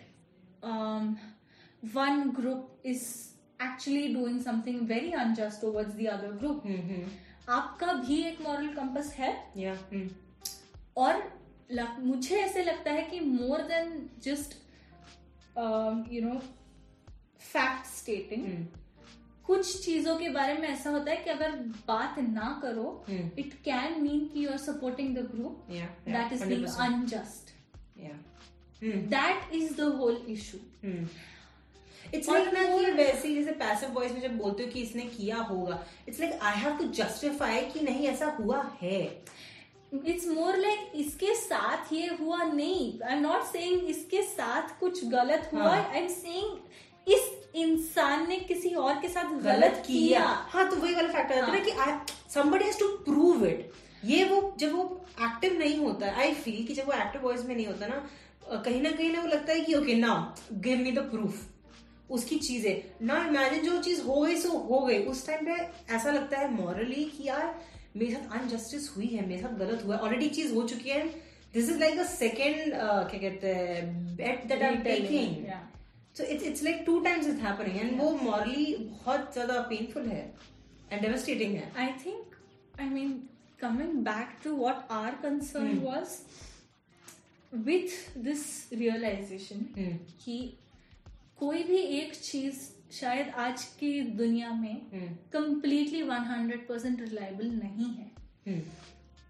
one 1.94 2.30
group 2.30 2.30
one 2.30 2.34
group 2.36 2.64
is 2.84 3.29
actually 3.60 4.12
doing 4.12 4.40
something 4.42 4.86
very 4.86 5.12
unjust 5.14 5.60
towards 5.60 5.94
the 5.94 6.08
other 6.08 6.32
group. 6.32 6.64
Hmm 6.66 7.04
आपका 7.48 7.92
भी 8.00 8.22
एक 8.24 8.40
मॉरल 8.42 8.68
कंपस 8.74 9.12
है? 9.18 9.32
या 9.56 9.72
हम्म 9.92 10.08
और 10.96 11.22
लग, 11.70 11.98
मुझे 12.04 12.36
ऐसे 12.36 12.62
लगता 12.64 12.92
है 12.92 13.02
कि 13.10 13.20
more 13.20 13.62
than 13.68 14.08
just 14.24 14.54
you 16.12 16.22
know 16.22 16.38
fact 17.40 17.86
stating 17.86 18.46
कुछ 19.46 19.80
चीज़ों 19.84 20.16
के 20.18 20.28
बारे 20.30 20.54
में 20.58 20.68
ऐसा 20.68 20.90
होता 20.90 21.10
है 21.10 21.16
कि 21.16 21.30
अगर 21.30 21.56
बात 21.86 22.18
ना 22.18 22.58
करो 22.62 22.88
इट 23.10 23.54
कैन 23.64 24.00
मीन 24.02 24.26
कि 24.32 24.44
you 24.44 24.50
are 24.50 24.58
supporting 24.58 25.16
the 25.16 25.26
group 25.30 25.66
that 25.70 26.32
is 26.32 26.44
being 26.44 26.66
unjust 26.66 27.54
that 29.14 29.54
is 29.54 29.74
the 29.76 29.92
whole 29.96 30.24
issue 30.28 30.58
it's 32.14 32.28
like 32.28 32.52
ना 32.54 32.62
कि 32.66 32.90
वैसे 32.92 33.28
ही 33.28 33.34
जैसे 33.34 33.52
पैसिव 33.58 33.90
वॉइस 33.94 34.12
में 34.12 34.20
जब 34.20 34.36
बोलते 34.38 34.62
हो 34.62 34.70
कि 34.70 34.82
इसने 34.82 35.02
किया 35.16 35.36
होगा 35.50 35.82
it's 36.08 36.20
like 36.20 36.38
I 36.42 36.58
have 36.60 36.76
to 36.78 36.84
justify 36.98 37.60
कि 37.72 37.80
नहीं 37.80 38.06
ऐसा 38.08 38.26
हुआ 38.40 38.64
है। 38.82 39.02
इट्स 40.06 40.26
मोर 40.28 40.56
लाइक 40.56 40.92
इसके 40.96 41.34
साथ 41.34 41.92
ये 41.92 42.06
हुआ 42.20 42.42
नहीं। 42.44 43.00
आई 43.02 43.14
एम 43.14 43.22
नॉट 43.22 43.44
सेइंग 43.46 43.88
इसके 43.90 44.22
साथ 44.22 44.78
कुछ 44.80 45.04
गलत 45.08 45.50
हुआ. 45.54 45.70
आई 45.70 46.00
एम 46.00 46.08
सेइंग 46.08 47.12
इस 47.14 47.30
इंसान 47.56 48.28
ने 48.28 48.36
किसी 48.38 48.70
और 48.70 49.00
के 49.02 49.08
साथ 49.08 49.30
गलत 49.30 49.42
गलत 49.44 49.82
किया। 49.86 50.18
किया। 50.18 50.24
हाँ 50.50 50.68
तो 50.70 50.76
वही 50.76 50.94
वाला 50.94 51.08
फैक्टर 51.08 51.34
आता 51.34 51.46
है 51.46 51.64
ना 51.74 51.82
हाँ. 51.82 51.98
कि 52.06 52.14
somebody 52.34 52.66
has 52.66 52.76
to 52.80 52.88
prove 53.06 53.46
it 53.46 53.78
ये 54.04 54.24
वो 54.24 54.36
जब 54.58 54.74
वो 54.74 54.84
एक्टिव 55.22 55.58
नहीं 55.58 55.76
होता 55.78 56.12
आई 56.16 56.34
फील 56.34 56.66
कि 56.66 56.74
जब 56.74 56.86
वो 56.86 56.92
एक्टिव 56.92 57.22
वॉइस 57.22 57.44
में 57.44 57.54
नहीं 57.54 57.66
होता 57.66 57.86
ना 57.86 57.96
कहीं 58.56 58.80
ना 58.82 58.90
कहीं 58.90 59.10
ना 59.12 59.20
वो 59.22 59.28
लगता 59.28 59.52
है 59.52 59.60
कि 59.60 59.74
okay 59.74 59.94
now 59.94 60.60
give 60.60 60.78
me 60.78 60.92
the 60.92 60.98
proof 61.10 61.42
उसकी 62.10 62.36
चीज़ें। 62.38 63.06
ना 63.06 63.16
इमेजिन 63.26 63.64
जो 63.64 63.80
चीज़ 63.82 64.00
हो 64.02 64.20
गई 64.20 64.36
सो 64.40 64.50
हो 64.68 64.80
गई। 64.86 64.98
उस 65.12 65.26
टाइम 65.26 65.44
पे 65.46 65.94
ऐसा 65.94 66.12
लगता 66.12 66.38
है 66.38 66.52
मॉरली 66.54 67.04
कि 67.16 67.28
यार 67.28 67.54
मेरे 67.96 68.12
साथ 68.12 68.38
अनजस्टिस 68.40 68.88
हुई 68.96 69.06
है 69.06 69.26
मेरे 69.28 69.40
साथ 69.42 69.58
गलत 69.58 69.84
हुआ 69.86 69.96
है। 69.96 70.02
ऑलरेडी 70.02 70.28
चीज़ 70.38 70.54
हो 70.54 70.62
चुकी 70.68 70.90
है। 70.90 71.02
This 71.54 71.70
is 71.70 71.78
like 71.80 71.98
the 71.98 72.06
second 72.08 72.72
क्या 72.72 73.18
कहते 73.20 73.54
हैं 73.54 74.16
bet 74.16 74.44
that 74.48 74.62
I 74.62 74.68
am 74.68 74.82
taking. 74.82 75.46
So 76.16 76.24
it's 76.24 76.44
it's 76.44 76.62
like 76.64 76.82
two 76.86 76.98
times 77.00 77.26
is 77.26 77.40
happening 77.40 77.78
and 77.80 78.00
वो 78.00 78.10
मॉरली 78.22 78.74
बहुत 78.76 79.32
ज़्यादा 79.32 79.60
पेनफुल 79.70 80.06
है 80.08 80.22
एंड 80.92 81.02
डेवस्टेटिंग 81.02 81.54
है। 81.56 81.72
I 81.86 81.90
think, 82.04 82.38
I 82.84 82.88
mean, 82.94 83.18
coming 83.60 83.96
back 84.04 84.36
to 84.44 84.54
what 84.58 84.92
our 84.98 85.12
concern 85.22 85.70
Hmm. 85.70 85.84
was 85.86 86.12
with 87.52 87.94
this 88.26 88.42
realization 88.82 89.62
hmm 89.76 89.96
कि 90.24 90.36
कोई 91.40 91.62
भी 91.64 91.76
एक 91.76 92.14
चीज़ 92.14 92.56
शायद 92.92 93.28
आज 93.38 93.62
की 93.80 94.00
दुनिया 94.16 94.50
में 94.54 94.80
completely 95.32 96.02
one 96.02 96.24
hundred 96.30 96.66
percent 96.68 97.00
reliable 97.00 97.50
नहीं 97.52 97.86
है। 97.90 98.62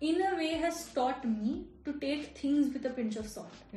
In 0.02 0.20
a 0.22 0.30
way 0.36 0.48
has 0.54 0.82
taught 0.94 1.26
me 1.26 1.54
to 1.86 1.92
take 2.00 2.34
things 2.42 2.72
with 2.72 2.86
a 2.86 2.92
pinch 2.96 3.18
of 3.18 3.26
salt 3.26 3.74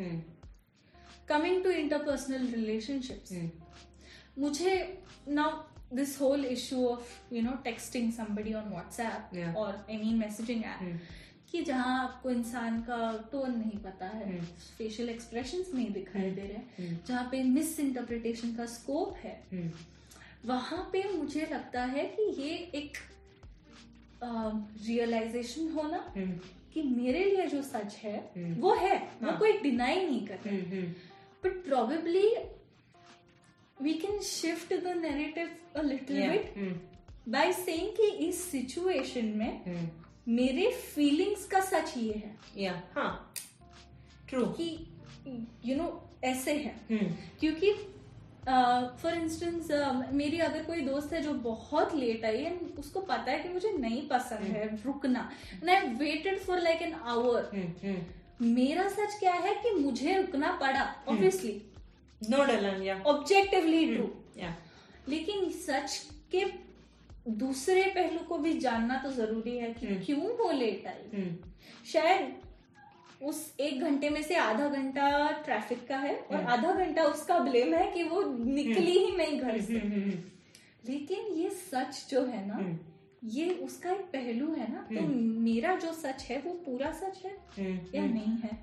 coming 1.29 1.63
to 1.63 1.69
interpersonal 1.71 2.47
relationship 2.53 3.59
मुझे 4.39 4.75
now 5.29 5.95
this 5.95 6.19
whole 6.21 6.45
issue 6.45 6.88
of 6.88 7.34
you 7.34 7.41
know 7.41 7.51
texting 7.63 8.11
somebody 8.13 8.53
on 8.53 8.69
WhatsApp 8.69 9.57
और 9.57 9.86
any 9.89 10.13
messaging 10.15 10.63
app 10.65 10.99
कि 11.54 11.62
जहाँ 11.62 11.97
आपको 12.04 12.30
इंसान 12.32 12.80
का 12.82 12.97
tone 13.32 13.51
नहीं 13.58 13.80
पता 13.80 14.06
है 14.08 14.26
हम्म। 14.26 14.45
फेशियल 14.78 15.10
एक्सप्रेशंस 15.10 15.70
नहीं 15.74 15.91
दिखाई 15.93 16.30
दे 16.32 16.41
रहे 16.43 16.86
हम्म। 16.86 16.97
जहाँ 17.08 17.28
पे 17.32 17.41
मिस 17.43 17.80
इंटरप्रिटेशन 17.80 18.56
का 18.56 18.66
स्कोप 18.66 19.16
है 19.18 19.36
हम्म 19.51 19.70
वहाँ 20.45 20.89
पे 20.93 21.04
मुझे 21.12 21.47
लगता 21.51 21.84
है 21.86 22.06
कि 22.16 22.24
ये 22.41 22.56
एक 22.76 22.97
रियलाइजेशन 24.24 25.72
होना 25.76 26.04
हम्म 26.16 26.39
कि 26.74 26.82
मेरे 26.84 27.24
लिए 27.26 27.45
जो 27.47 27.62
सच 27.62 27.95
है 28.04 28.18
हम्म। 28.38 28.54
वो 28.62 28.74
है 28.76 28.97
वो 29.22 29.30
हाँ। 29.30 29.38
कोई 29.39 29.51
डिनाई 29.60 30.06
नहीं 30.06 30.26
कर 30.28 30.39
रहा 30.45 30.56
हम्म 30.56 30.84
but 31.43 31.64
probably 31.66 32.28
we 33.78 33.93
can 34.01 34.20
shift 34.26 34.74
the 34.74 34.97
narrative 34.97 35.49
a 35.76 35.82
little. 35.84 36.30
Bit 36.30 36.54
hmm 36.58 37.32
by 37.32 37.51
saying 37.54 37.91
कि 37.97 38.10
इस 38.28 38.43
सिचुएशन 38.51 39.26
में 39.38 39.66
हम्म 39.66 39.88
मेरे 40.28 40.69
फीलिंग्स 40.95 41.45
का 41.45 41.59
सच 41.61 41.93
ये 41.97 42.13
है। 42.13 42.36
या 42.57 42.82
हाँ। 42.95 43.34
ट्रू 44.30 44.45
कि 44.59 44.67
यू 45.65 45.76
नो 45.76 45.88
ऐसे 46.24 46.53
है। 46.53 46.76
हम्म 46.91 47.13
क्योंकि 47.39 47.74
फॉर 49.01 49.13
इंस्टेंस 49.13 49.67
मेरी 50.13 50.38
अगर 50.38 50.63
कोई 50.63 50.82
दोस्त 50.82 51.13
है 51.13 51.21
जो 51.21 51.34
बहुत 51.43 51.95
लेट 51.95 52.26
आई 52.26 52.38
एंड 52.38 52.80
उसको 52.80 53.01
पता 53.01 53.32
है 53.32 53.39
कि 53.39 53.49
मुझे 53.49 53.71
नहीं 53.71 54.07
पसंद 54.07 54.47
है 54.47 54.67
रुकना। 54.86 55.30
And 55.53 55.69
I 55.69 55.93
waited 55.95 56.39
for 56.39 56.59
like 56.59 56.82
an 56.82 56.93
hour 56.93 57.51
मेरा 58.41 58.88
सच 58.89 59.19
क्या 59.19 59.34
है 59.34 59.53
कि 59.55 59.71
मुझे 59.76 60.15
रुकना 60.17 60.51
पड़ा 60.61 60.84
ऑब्वियसली 61.07 61.61
नो 62.21 62.43
डलन 62.45 62.82
या 62.84 63.01
ऑब्जेक्टिवली 63.07 63.86
ट्रू 63.95 64.09
या 64.38 64.55
लेकिन 65.09 65.49
सच 65.51 66.01
के 66.32 66.45
दूसरे 67.28 67.84
पहलू 67.84 68.19
को 68.19 68.38
भी 68.38 68.59
जानना 68.59 68.97
तो 68.97 69.11
ज़रूरी 69.11 69.57
है 69.57 69.74
कि 69.74 69.88
हम्म। 69.88 70.03
क्यों 70.05 70.21
वो 70.21 70.51
लेट 70.51 70.88
आई? 70.88 71.21
हम्म। 71.21 71.36
शायद 71.86 72.34
उस 73.24 73.55
एक 73.59 73.82
घंटे 73.82 74.09
में 74.09 74.24
से 74.24 74.36
आधा 74.36 74.67
घंटा 74.69 75.32
ट्रैफ़िक 75.32 75.88
का 75.88 75.97
है 75.97 76.15
और 76.15 76.36
हम्म। 76.36 76.47
आधा 76.47 76.74
घंटा 76.74 77.03
उसका 77.03 77.39
ब्लेम 77.39 77.74
है 77.74 77.91
कि 77.91 78.03
वो 78.03 78.21
निकली 78.45 78.97
ही 78.99 79.15
नहीं 79.17 79.39
घर 79.39 79.61
से। 79.61 79.74
लेकिन 80.89 81.34
ये 81.34 81.49
सच 81.49 82.07
जो 82.09 82.26
है 82.26 82.47
ना 82.47 82.80
ये 83.24 83.49
उसका 83.49 83.91
एक 83.91 84.01
पहलू 84.01 84.53
है 84.53 84.71
ना 84.71 84.82
तो। 84.82 85.07
मेरा 85.41 85.76
जो 85.76 85.93
सच 85.93 86.24
है 86.24 86.41
वो 86.41 86.53
पूरा 86.53 86.91
सच 86.91 87.26
है 87.26 87.38
या 87.95 88.05
नहीं 88.05 88.38
है? 88.38 88.59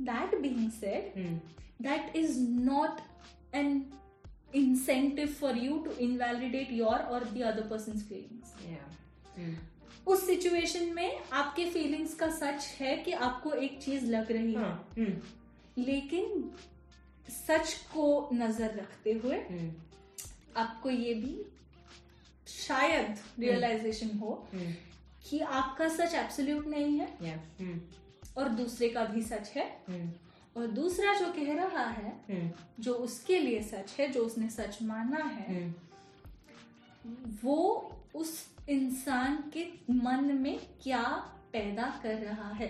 That 0.00 0.40
being 0.40 0.70
said 0.70 1.40
that 1.82 2.14
is 2.14 2.38
not 2.66 3.00
an 3.52 3.92
incentive 4.54 5.30
for 5.30 5.52
you 5.54 5.82
to 5.84 5.90
invalidate 6.04 6.70
your 6.70 6.98
or 7.10 7.20
the 7.34 7.42
other 7.50 7.62
person's 7.62 8.02
feelings. 8.02 8.52
Yeah, 8.70 8.88
hmm, 9.36 9.56
उस 10.06 10.26
सिचुएशन 10.26 10.92
में 10.94 11.20
आपके 11.32 11.64
फीलिंग्स 11.70 12.14
का 12.14 12.28
सच 12.36 12.66
है 12.80 12.96
कि 13.04 13.12
आपको 13.26 13.52
एक 13.66 13.78
चीज़ 13.82 14.06
लग 14.10 14.32
रही 14.32 14.52
है। 14.54 14.60
हाँ, 14.60 14.88
हम्म, 14.98 15.82
लेकिन 15.82 16.50
सच 17.28 17.72
को 17.94 18.28
नज़र 18.32 18.74
रखते 18.76 19.12
हुए 19.12 19.36
हम्म, 19.50 19.70
आपको 20.56 20.90
ये 20.90 21.14
भी 21.14 21.34
शायद 22.48 23.18
रियलाइजेशन 23.38 24.16
हो 24.18 24.32
हम्म, 24.52 24.72
कि 25.28 25.38
आपका 25.60 25.88
सच 25.88 26.14
एब्सोल्यूट 26.14 26.66
नहीं 26.66 26.98
है 26.98 27.08
yeah, 27.18 27.38
हम्म, 27.60 27.80
और 28.36 28.48
दूसरे 28.60 28.88
का 28.88 29.04
भी 29.04 29.22
सच 29.22 29.50
है। 29.56 29.64
हम्म, 29.88 30.10
और 30.56 30.66
दूसरा 30.66 31.14
जो 31.14 31.32
कह 31.32 31.52
रहा 31.54 31.84
है 31.88 32.12
जो 32.80 32.92
उसके 33.04 33.38
लिए 33.40 33.62
सच 33.62 33.94
है 33.98 34.08
जो 34.12 34.24
उसने 34.24 34.48
सच 34.50 34.78
माना 34.82 35.24
है 35.24 35.62
वो 37.44 37.58
उस 38.14 38.34
इंसान 38.68 39.36
के 39.56 39.64
मन 39.90 40.24
में 40.40 40.58
क्या 40.82 41.02
पैदा 41.52 41.88
कर 42.02 42.14
रहा 42.18 42.48
है? 42.54 42.68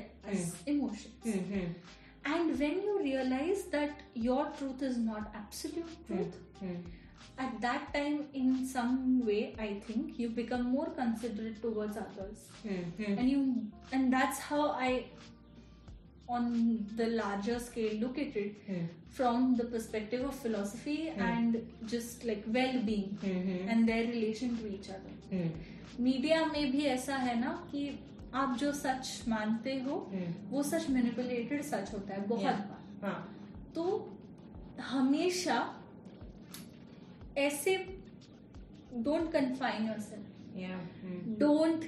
Emotion 0.69 1.31
and 2.27 2.51
when 2.57 2.81
you 2.87 2.97
realise 2.99 3.67
that 3.71 4.03
your 4.17 4.55
truth 4.59 4.83
is 4.83 4.99
not 5.01 5.37
absolute 5.37 6.07
truth 6.07 6.41
at 7.43 7.53
that 7.61 7.85
time 7.93 8.17
in 8.39 8.49
some 8.71 8.97
way 9.27 9.43
i 9.67 9.69
think 9.85 10.19
you 10.23 10.27
become 10.39 10.65
more 10.73 10.89
considerate 10.97 11.61
towards 11.63 11.97
others. 12.01 12.43
Hmm, 12.65 12.91
hmm, 12.99 13.15
and 13.19 13.31
you 13.33 13.39
and 13.99 14.17
that's 14.17 14.43
how 14.49 14.59
i 14.87 14.91
on 16.37 16.45
the 16.99 17.07
larger 17.17 17.59
scale 17.67 17.95
look 18.03 18.19
at 18.25 18.37
it 18.43 18.63
hmm, 18.69 18.87
from 19.17 19.49
the 19.57 19.65
perspective 19.75 20.25
of 20.29 20.35
philosophy 20.45 20.97
and 21.27 21.57
just 21.95 22.25
like 22.31 22.45
well-being 22.57 23.11
hmm, 23.25 23.59
and 23.73 23.89
their 23.93 24.07
relation 24.13 24.57
to 24.63 24.71
each 24.77 24.89
other 24.97 25.15
hmm, 25.33 25.51
media 26.05 26.45
में 26.47 26.71
भी 26.73 26.85
ऐसा 26.95 27.17
है 27.27 27.39
ना 27.41 27.53
कि 27.73 27.89
आप 28.43 28.57
जो 28.59 28.73
सच 28.73 29.29
मानते 29.29 29.75
हो 29.87 29.97
हम्म, 30.13 30.33
वो 30.51 30.63
सच 30.73 30.89
मैनिपुलेटेड 30.91 31.63
सच 31.73 31.93
होता 31.95 32.15
है 32.15 32.27
बहुत 32.29 32.43
Yeah. 32.43 32.69
बार 32.71 33.09
हाँ, 33.09 33.21
तो 33.75 33.85
हमेशा 34.91 35.59
ऐसे 37.39 37.77
don't 39.05 39.31
confine 39.33 39.87
yourself 40.01 40.29
hmm, 40.57 41.37
don't 41.43 41.85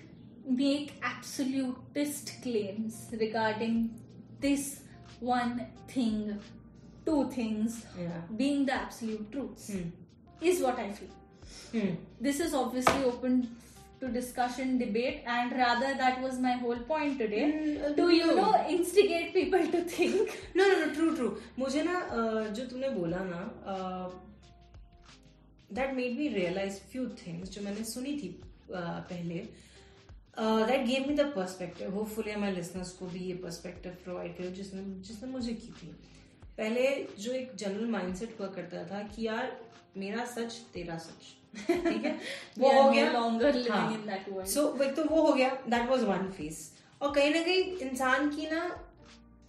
make 0.60 0.90
absolutist 1.08 2.30
claims 2.44 2.96
regarding 3.20 3.76
this 4.40 4.80
one 5.20 5.66
thing, 5.88 6.38
two 7.06 7.30
things 7.30 7.84
yeah, 7.98 8.20
being 8.36 8.64
the 8.66 8.72
absolute 8.74 9.30
truths, 9.32 9.70
hmm, 9.70 9.92
is 10.42 10.62
what 10.62 10.78
I 10.78 10.90
feel. 10.92 11.12
Hmm, 11.74 11.96
This 12.20 12.40
is 12.40 12.54
obviously 12.54 13.04
open 13.04 13.42
to 14.00 14.08
discussion, 14.08 14.76
debate, 14.78 15.22
and 15.26 15.52
rather 15.52 15.94
that 16.02 16.20
was 16.22 16.38
my 16.38 16.52
whole 16.62 16.80
point 16.90 17.18
today. 17.18 17.44
Mm, 17.52 17.96
to, 17.96 18.08
you 18.14 18.34
know, 18.36 18.50
instigate 18.68 19.32
people 19.34 19.66
to 19.74 19.82
think. 19.96 20.30
No 20.56 20.66
no 20.68 20.76
no 20.84 20.92
true 20.94 21.10
true 21.16 21.28
मुझे 21.58 21.82
ना 21.90 21.98
अ, 21.98 22.52
जो 22.58 22.64
तुमने 22.70 22.88
बोला 22.98 23.24
ना 23.32 23.42
that 25.72 25.94
made 25.94 26.16
me 26.18 26.28
realise 26.34 26.78
few 26.92 27.06
things 27.26 27.50
जो 27.50 27.62
मैंने 27.62 27.84
सुनी 27.92 28.12
थी 28.22 28.28
अ, 28.74 28.80
पहले 29.10 29.38
that 30.40 30.86
gave 30.86 31.04
me 31.08 31.14
the 31.14 31.20
perspective 31.20 31.94
hopefully 31.94 32.30
हमारे 32.30 32.54
लिसनर्स 32.54 32.90
को 32.90 33.06
भी 33.06 33.18
ये 33.18 33.34
पर्सपेक्टिव 33.34 33.92
प्रोवाइड 34.04 34.38
करो 34.38 34.50
जिसने 34.50 34.82
जिसने 35.02 35.28
मुझे 35.28 35.52
की 35.52 35.68
थी। 35.68 35.86
पहले 36.58 37.08
जो 37.18 37.32
एक 37.32 37.54
जनरल 37.54 37.86
माइंडसेट 37.86 38.36
हुआ 38.40 38.48
करता 38.48 38.84
था 38.84 39.02
कि 39.02 39.26
यार 39.26 39.60
मेरा 39.96 40.24
सच 40.24 40.52
तेरा 40.74 40.98
सच। 40.98 41.36
ठीक 41.70 42.04
है? 42.04 42.20
वो 42.58 42.82
हो 42.82 42.90
गया। 42.90 43.12
लॉन्गर 43.12 43.52
living 43.52 43.72
हाँ. 43.72 44.46
सो 44.46 44.92
तो 44.92 45.04
वो 45.04 45.22
हो 45.22 45.32
गया। 45.32 45.48
दैट 45.68 45.88
वाज 45.88 46.02
वन 46.02 46.30
फेस 46.30 46.78
और 47.02 47.14
कहीं 47.14 47.30
ना 47.30 47.42
कहीं 47.42 47.64
इंसान 47.76 48.28
की 48.28 48.46
ना 48.46 48.90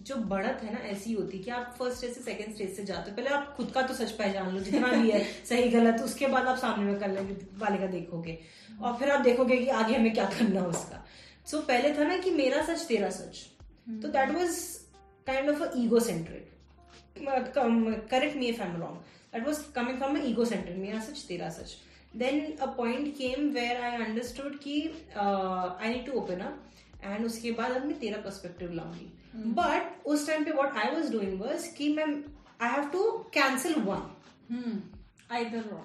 जो 0.05 0.15
बढ़त 0.31 0.63
है 0.63 0.73
ना 0.73 0.79
ऐसी 0.87 1.13
होती 1.13 1.37
है 1.37 1.43
कि 1.43 1.51
आप 1.51 1.75
फ़र्स्ट 1.79 1.97
स्टेज 1.97 2.13
से 2.13 2.21
सेकंड 2.21 2.53
स्टेज 2.55 2.75
से 2.75 2.83
जाते 2.85 3.11
हो। 3.11 3.15
पहले 3.17 3.29
आप 3.29 3.53
खुद 3.57 3.71
का 3.71 3.81
तो 3.81 3.93
सच 3.93 4.11
पहचान 4.11 4.51
लो 4.55 4.59
जितना 4.63 4.91
भी 4.91 5.11
है 5.11 5.23
सही 5.49 5.69
गलत 5.69 6.01
उसके 6.01 6.27
बाद 6.27 6.47
आप 6.47 6.57
सामने 6.57 6.91
में 6.91 6.99
कर 6.99 7.11
वाले 7.59 7.77
का 7.77 7.87
देखोगे। 7.87 8.37
और 8.81 8.97
फिर 8.99 9.11
आप 9.11 9.21
देखोगे 9.21 9.57
कि 9.57 9.67
आगे 9.79 9.95
हमें 9.95 10.13
क्या 10.13 10.25
करना 10.29 10.61
है 10.61 10.67
उसका। 10.67 11.03
सो 11.45 11.57
so, 11.57 11.63
पहले 11.63 11.93
था 11.93 12.03
ना 12.03 12.17
कि 12.17 12.31
मेरा 12.31 12.61
सच 12.65 12.85
तेरा 12.87 13.09
सच। 13.11 13.43
तो 14.01 14.07
that 14.09 14.31
was 14.31 14.59
kind 15.27 15.49
of 15.49 15.63
a 15.63 15.71
ego 15.77 15.99
centric 15.99 16.51
correct 18.11 18.37
me 18.37 18.45
if 18.45 18.61
I 18.61 18.69
am 18.69 18.75
wrong 18.81 18.95
that 19.33 19.45
was 19.47 19.61
coming 19.75 19.97
from 19.97 20.17
ego 20.23 20.45
centric 20.45 20.77
मेरा 20.77 20.99
सच 21.01 21.25
तेरा 21.27 21.49
सच। 21.49 21.75
Then 22.13 22.39
a 22.55 22.65
point 22.77 23.13
came 23.17 23.49
where 23.53 23.81
I 23.81 24.03
understood 24.05 24.59
कि 24.59 24.79
I 25.17 25.89
need 25.89 26.05
to 26.05 26.19
open 26.19 26.39
up 26.41 26.63
and 27.03 27.25
उसके 27.25 27.51
बाद 27.51 27.71
अब 27.71 27.85
मैं 27.85 27.99
तेरा 27.99 28.21
perspective 28.21 28.73
लाऊँगी। 28.73 29.11
बट 29.35 30.05
उस 30.05 30.27
टाइम 30.27 30.45
पे 30.45 30.51
what 30.51 30.77
I 30.77 30.95
was 30.95 31.11
doing 31.11 31.41
was 31.41 31.67
कि 31.67 31.93
मैं 31.93 32.05
I 32.61 32.71
have 32.71 32.89
to 32.89 33.11
cancel 33.33 33.75
one 33.75 34.11
Hmm. 34.51 34.75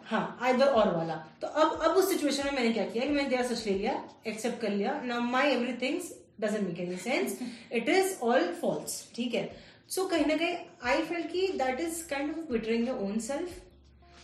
हाँ 0.05 0.39
आइदर 0.43 0.67
और 0.67 0.97
वाला। 0.97 1.15
तो 1.41 1.47
अब 1.47 1.81
अब 1.83 1.91
उस 1.91 2.09
सिचुएशन 2.11 2.45
में 2.45 2.53
मैंने 2.53 2.73
क्या 2.73 2.85
किया 2.87 3.05
कि 3.05 3.11
मैंने 3.11 3.31
तेरा 3.31 3.43
सच 3.43 3.67
ले 3.67 3.75
लिया 3.75 4.09
एक्सेप्ट 4.27 4.61
कर 4.61 4.71
लिया। 4.71 5.01
Now 5.01 5.21
my 5.21 5.51
everything 5.51 6.01
doesn't 6.41 6.69
make 6.69 6.81
any 6.81 6.97
sense 6.97 7.39
it 7.73 7.89
is 7.89 8.21
all 8.21 8.55
false 8.61 9.13
ठीक 9.15 9.35
है? 9.35 9.57
सो 9.89 10.05
कहीं 10.05 10.27
ना 10.27 10.37
कहीं 10.37 10.57
आई 10.85 11.03
फील 11.03 11.23
कि 11.23 11.47
that 11.49 11.81
is 11.81 12.09
kind 12.09 12.31
of 12.31 12.53
bittering 12.53 12.89
your 12.89 12.99
own 12.99 13.19
self 13.19 13.61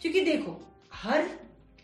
क्योंकि 0.03 0.21
देखो 0.21 0.61
हर 0.93 1.29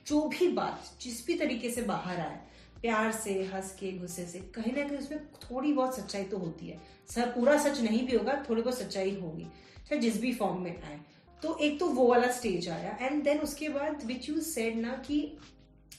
जो 0.07 0.29
भी 0.29 0.49
बात 0.49 0.93
जिस 1.01 1.27
भी 1.27 1.35
तरीके 1.35 1.71
से 1.71 1.83
बाहर 1.83 2.21
आए 2.21 2.41
प्यार 2.83 3.13
से 3.13 3.33
हंस 3.53 3.71
के 3.81 3.93
गुस्से 3.99 4.27
से 4.27 4.39
कहीं 4.55 4.73
ना 4.73 4.89
कहीं 4.89 4.99
उसमें 4.99 5.25
थोड़ी 5.43 5.73
बहुत 5.73 5.97
सच्चाई 5.97 6.25
तो 6.25 6.39
होती 6.39 6.67
है। 6.67 6.81
सर 7.11 7.31
पूरा 7.31 7.57
सच 7.65 7.81
नहीं 7.81 8.07
भी 8.07 8.17
होगा 8.17 8.35
थोड़ी 8.49 8.63
बहुत 8.63 8.79
सच्चाई 8.79 9.15
होगी 9.21 9.45
चाहे 9.79 10.01
जिस 10.01 10.21
भी 10.21 10.33
फॉर्म 10.35 10.63
में 10.63 10.83
आए। 10.83 10.99
तो 11.43 11.57
एक 11.59 11.79
तो 11.81 11.87
वो 11.89 12.07
वाला 12.09 12.31
स्टेज 12.33 12.69
आया 12.69 12.97
एंड 13.01 13.23
देन 13.25 13.39
उसके 13.41 13.69
बाद 13.69 14.05
विच 14.07 14.29
यू 14.29 14.41
सेड 14.43 14.77
ना 14.79 14.93
कि 15.07 15.17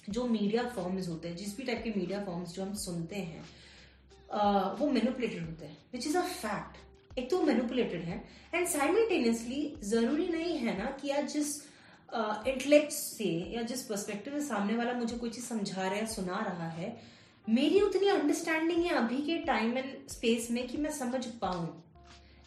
जो 0.09 0.25
मीडिया 0.27 0.63
फॉर्म्स 0.69 1.07
होते 1.09 1.27
हैं 1.27 1.35
जिस 1.37 1.57
भी 1.57 1.63
टाइप 1.63 1.81
के 1.83 1.93
मीडिया 1.99 2.23
फॉर्म्स 2.25 2.53
जो 2.53 2.63
हम 2.63 2.73
सुनते 2.75 3.15
हैं 3.15 3.41
uh, 3.41 4.79
वो 4.79 4.89
मैनिपुलेटेड 4.91 5.45
होते 5.45 5.65
हैं 5.65 5.77
विच 5.93 6.07
इज़ 6.07 6.17
अ 6.17 6.21
फैक्ट 6.21 7.19
एक 7.19 7.29
तो 7.31 7.41
मैनिपुलेटेड 7.41 8.03
है 8.03 8.23
एंड 8.53 8.67
साइमल्टेनियसली 8.67 9.61
ज़रूरी 9.83 10.27
नहीं 10.27 10.57
है 10.57 10.77
ना 10.77 10.85
कि 11.01 11.09
आज 11.11 11.31
जिस 11.33 11.55
इंटेलेक्ट 12.15 12.91
से 12.91 13.29
या 13.55 13.61
जिस 13.61 13.81
पर्सपेक्टिव 13.81 14.33
से 14.33 14.41
सामने 14.41 14.75
वाला 14.75 14.93
मुझे 14.93 15.17
कोई 15.17 15.29
चीज़ 15.29 15.45
समझा 15.45 15.81
रहा 15.81 15.89
है 15.91 16.05
सुना 16.05 16.39
रहा 16.47 16.67
है 16.69 16.95
मेरी 17.47 17.79
उतनी 17.81 18.07
अंडरस्टैंडिंग 18.07 18.83
है 18.85 18.95
अभी 18.95 19.21
के 19.21 19.37
टाइम 19.45 19.77
एंड 19.77 19.93
स्पेस 20.09 20.47
में 20.51 20.67
कि 20.67 20.77
मैं 20.77 20.91
समझ 20.91 21.25
पाऊँ। 21.41 21.65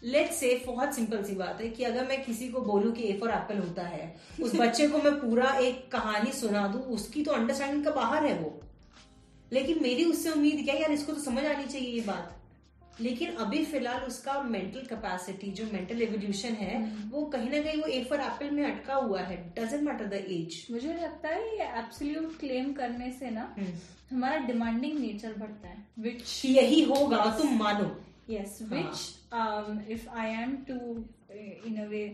लेट 0.02 0.30
से 0.32 0.54
बहुत 0.66 0.94
सिंपल 0.94 1.22
सी 1.24 1.34
बात 1.34 1.60
है 1.60 1.68
कि 1.68 1.84
अगर 1.84 2.06
मैं 2.08 2.22
किसी 2.24 2.48
को 2.48 2.60
बोलूँ 2.60 2.92
कि 2.92 3.02
ए 3.02 3.16
फॉर 3.20 3.30
एप्पल 3.30 3.58
होता 3.58 3.82
है 3.82 4.14
उस 4.42 4.54
बच्चे 4.60 4.88
को 4.88 4.98
मैं 4.98 5.12
पूरा 5.20 5.50
एक 5.58 5.90
कहानी 5.92 6.32
सुना 6.32 6.66
दूँ 6.68 6.82
उसकी 6.94 7.22
तो 7.22 7.32
अंडरस्टैंडिंग 7.32 7.84
का 7.84 7.90
बाहर 7.90 8.26
है 8.26 8.38
वो। 8.38 8.60
लेकिन 9.52 9.82
मेरी 9.82 10.04
उससे 10.04 10.30
उम्मीद 10.30 10.64
क्या 10.64 10.74
यार 10.74 10.92
इसको 10.92 11.12
तो 11.12 11.20
समझ 11.20 11.44
आनी 11.44 11.64
चाहिए 11.64 11.88
ये 11.88 12.00
बात। 12.00 12.32
लेकिन 13.00 13.34
अभी 13.44 13.64
फ़िलहाल 13.64 14.06
उसका 14.06 14.40
मेंटल 14.42 14.86
कैपेसिटी 14.90 15.50
जो 15.52 15.64
मेंटल 15.72 16.02
एवोल्यूशन 16.02 16.54
है 16.60 16.78
वो 17.10 17.24
कहीं 17.34 17.50
ना 17.50 17.60
कहीं 17.62 17.82
वो 17.82 17.88
ए 17.88 18.02
फॉर 18.10 18.20
एप्पल 18.20 18.50
में 18.50 18.64
अटका 18.64 18.94
हुआ 18.94 19.20
है। 19.20 19.36
डजेंट 19.58 19.82
मैटर 19.82 20.06
द 20.06 20.24
एज 20.30 20.66
मुझे 20.70 20.94
लगता 20.94 21.28
है 21.28 21.42
ये 21.58 21.68
एब्सोल्यूट 21.80 22.38
क्लेम 22.40 22.72
करने 22.72 23.10
से 23.18 23.30
ना 23.30 23.54
हमारा 24.10 24.36
डिमांडिंग 24.46 24.98
नेचर 24.98 25.34
बढ़ता 25.38 25.68
है 25.68 25.84
विच 25.98 26.42
यही 26.46 26.82
होगा 26.90 27.24
तुम 27.38 27.56
मानो। 27.58 27.94
Yes 28.28 28.54
which 28.70 29.02
um 29.40 29.76
if 29.94 30.06
i 30.20 30.24
am 30.36 30.54
to 30.68 30.76
uh, 30.76 31.68
in 31.68 31.76
a 31.78 31.84
way 31.90 32.06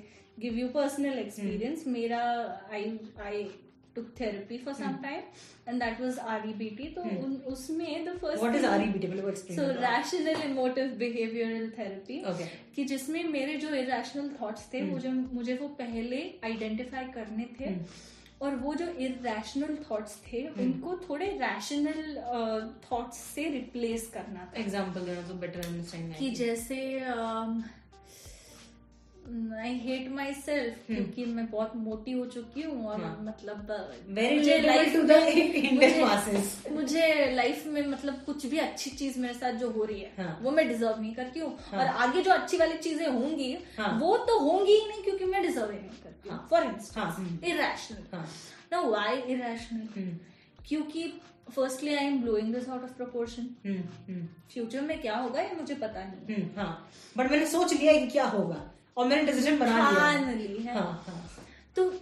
give 0.43 0.59
you 0.61 0.67
personal 0.75 1.21
experience 1.21 1.85
mera 1.93 2.19
i 2.79 2.81
i 3.29 3.39
took 3.97 4.13
therapy 4.19 4.59
for 4.59 4.75
some 4.75 4.95
hmm. 4.95 5.05
time 5.05 5.25
and 5.67 5.83
that 5.83 5.99
was 6.05 6.19
rebt 6.45 6.95
तो 6.95 7.03
उन 7.25 7.35
उसमें 7.53 8.07
the 8.07 8.15
first 8.21 8.45
is 8.45 8.53
thing- 8.55 8.67
REBT 8.67 9.09
मतलब 9.09 9.29
explain 9.29 9.59
so 9.59 9.67
rational 9.83 10.41
emotive 10.47 10.95
behavioral 11.03 11.67
therapy. 11.81 12.23
Okay 12.31 12.47
कि 12.77 12.85
जिसमें 12.85 13.23
मेरे 13.25 13.57
जो 13.57 13.75
irrational 13.75 14.31
thoughts 14.41 14.73
थे 14.75 14.83
वो 14.83 14.99
जो 14.99 15.11
मुझे 15.11 15.55
वो 15.63 15.69
पहले 15.83 16.23
आइडेंटिफाई 16.45 17.05
करने 17.15 17.49
थे 17.61 17.75
और 18.43 18.55
वो 18.57 18.75
जो 18.75 18.87
इरेशनल 19.07 19.77
थॉट्स 19.91 20.17
थे 20.27 20.47
उनको 20.63 20.97
थोड़े 21.09 21.27
रैशनल 21.43 22.17
थॉट्स 22.91 23.19
से 23.35 23.49
रिप्लेस 23.51 24.11
करना 24.15 24.51
था। 24.55 24.61
एग्जांपल 24.61 25.01
देना 25.01 25.29
तो 25.29 25.35
बेटर 25.35 25.67
अंडरस्टैंड 25.67 26.15
कि 26.17 26.31
जैसे 26.41 26.79
अम, 27.01 27.63
आई 29.57 29.75
हेट 29.79 30.09
माई 30.13 30.33
सेल्फ। 30.35 30.87
क्योंकि 30.87 31.25
मैं 31.25 31.47
बहुत 31.51 31.77
मोटी 31.77 32.13
हो 32.13 32.25
चुकी 32.27 32.63
हूँ 32.63 32.87
और 32.87 33.01
हाँ। 33.03 33.17
मतलब 33.23 33.71
मुझे 34.09 34.57
रिलेटेबल 34.59 34.69
life 34.73 34.95
टू 34.95 35.03
द 35.03 35.11
में- 35.11 35.37
इंडियन 35.37 36.01
मुझे- 36.01 36.73
मुझे 36.73 37.31
लाइफ 37.35 37.67
में 37.67 37.87
मतलब 37.87 38.23
कुछ 38.27 38.47
भी 38.47 38.59
अच्छी 38.59 38.91
चीज़ 38.91 39.19
मेरे 39.19 39.35
साथ 39.35 39.53
जो 39.53 39.71
हो 39.71 39.85
रही 39.85 40.01
है 40.01 40.11
हाँ। 40.19 40.39
वो 40.43 40.51
मैं 40.51 40.67
डिजर्व 40.69 41.01
नहीं 41.01 41.15
करती 41.15 41.41
हूँ 41.41 41.57
हाँ। 41.71 41.81
और 41.81 41.87
आगे 42.05 42.23
जो 42.23 42.31
अच्छी 42.31 42.57
वाली 42.57 42.79
चीज़ें 42.79 43.07
होंगी 43.09 43.57
हाँ। 43.79 43.99
वो 44.01 44.17
तो 44.27 44.39
होंगी 44.39 44.73
ही 44.73 44.89
नहीं 44.89 45.03
क्योंकि 45.03 45.25
मैं 45.25 45.43
डिजर्व 45.43 45.71
ही 45.71 45.79
नहीं 45.79 46.03
करती 46.03 46.29
हाँ। 46.29 46.47
फॉर 46.51 46.65
हाँ, 46.65 46.73
इंस्टेंस। 46.75 47.45
इरेशनल 47.45 48.17
हाँ 48.17 48.27
नो 48.73 48.83
व्हाई 48.91 49.17
इरेशनल 49.19 49.87
हम्म, 49.97 50.17
क्योंकि 50.69 51.13
firstly 51.51 51.95
I 51.95 52.05
am 52.07 52.21
blowing 52.23 52.53
this 52.55 52.69
out 52.69 52.83
of 52.83 52.93
proportion 52.97 53.49
future 54.53 54.81
में 54.81 55.01
क्या 55.01 55.17
होगा 55.17 55.41
ये 55.41 55.55
मुझे 55.61 55.75
पता 55.75 56.05
नहीं 56.05 56.35
हम्म, 56.37 56.61
हाँ 56.61 56.89
बट 57.17 57.31
मैंने 57.31 57.47
सोच 57.47 57.73
लिया 57.73 57.93
कि 57.93 58.07
क्या 58.07 58.25
होगा 58.27 58.69
और 58.97 59.07
मैंने 59.07 59.33
डिसीज़न 59.33 59.59
बना 59.59 59.91
लिया 59.91 60.73
है। 60.73 60.87
है 60.87 61.15
तो 61.77 61.93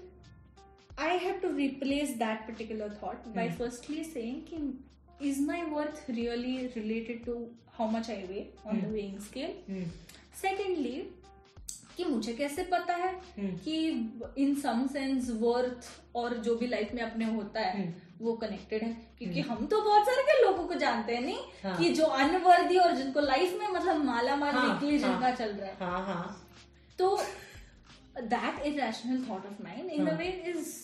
I 1.03 1.12
have 1.24 1.36
to 1.43 1.49
replace 1.49 2.11
that 2.18 2.41
particular 2.47 2.88
thought 3.01 3.26
by 3.34 3.45
Hmm. 3.49 3.59
firstly 3.59 4.03
saying 4.05 4.41
कि 4.49 4.78
is 5.30 5.38
my 5.38 5.61
worth 5.74 6.01
really 6.09 6.72
related 6.76 7.24
to 7.24 7.36
how 7.78 7.86
much 7.86 8.11
I 8.11 8.18
weigh 8.30 8.47
on 8.66 8.80
the 8.80 8.86
Hmm. 8.86 8.95
weighing 8.95 9.18
scale? 9.20 9.55
हम्म, 9.70 9.84
कि 11.97 12.05
मुझे 12.05 12.32
कैसे 12.32 12.62
पता 12.62 12.95
है 12.95 13.12
हम्म, 13.12 13.57
कि 13.57 13.88
इन 14.38 14.55
सम 14.55 14.86
सेंस 14.86 15.30
वर्थ 15.30 15.88
और 16.14 16.36
जो 16.36 16.55
भी 16.55 16.66
लाइफ 16.66 16.95
में 16.95 17.03
अपने 17.03 17.24
होता 17.24 17.61
है 17.61 17.82
हम्म। 17.82 18.24
वो 18.26 18.32
कनेक्टेड 18.32 18.82
है 18.82 18.97
क्योंकि 19.18 19.43
hmm. 19.43 19.51
हम 19.51 19.66
तो 19.66 19.82
बहुत 19.82 20.07
सारे 20.07 20.22
के 20.22 20.43
लोगों 20.45 20.66
को 20.68 20.74
जानते 20.74 21.14
हैं 21.14 21.22
नहीं 21.22 21.38
हाँ। 21.64 21.76
कि 21.78 21.88
जो 21.88 22.05
अनवर्दी 22.05 22.76
और 22.76 22.97
जिनको 22.97 23.20
लाइफ 23.20 23.59
में 23.59 23.68
मतलब 23.68 24.05
माला 24.05 24.36
माल 24.36 24.55
हाँ, 24.55 24.74
वीकली 24.74 24.99
हाँ। 24.99 25.11
जिनका 25.11 25.34
चल 25.34 25.53
रहा 25.53 25.70
है 25.70 25.76
हाँ 25.80 26.05
हाँ 26.07 26.39
तो 27.01 27.16
that 28.18 28.66
is 28.66 28.80
rational 28.80 29.24
thought 29.30 29.46
of 29.46 29.62
mind 29.62 29.90
in 29.90 30.05
the 30.05 30.16
way 30.18 30.28
is 30.51 30.78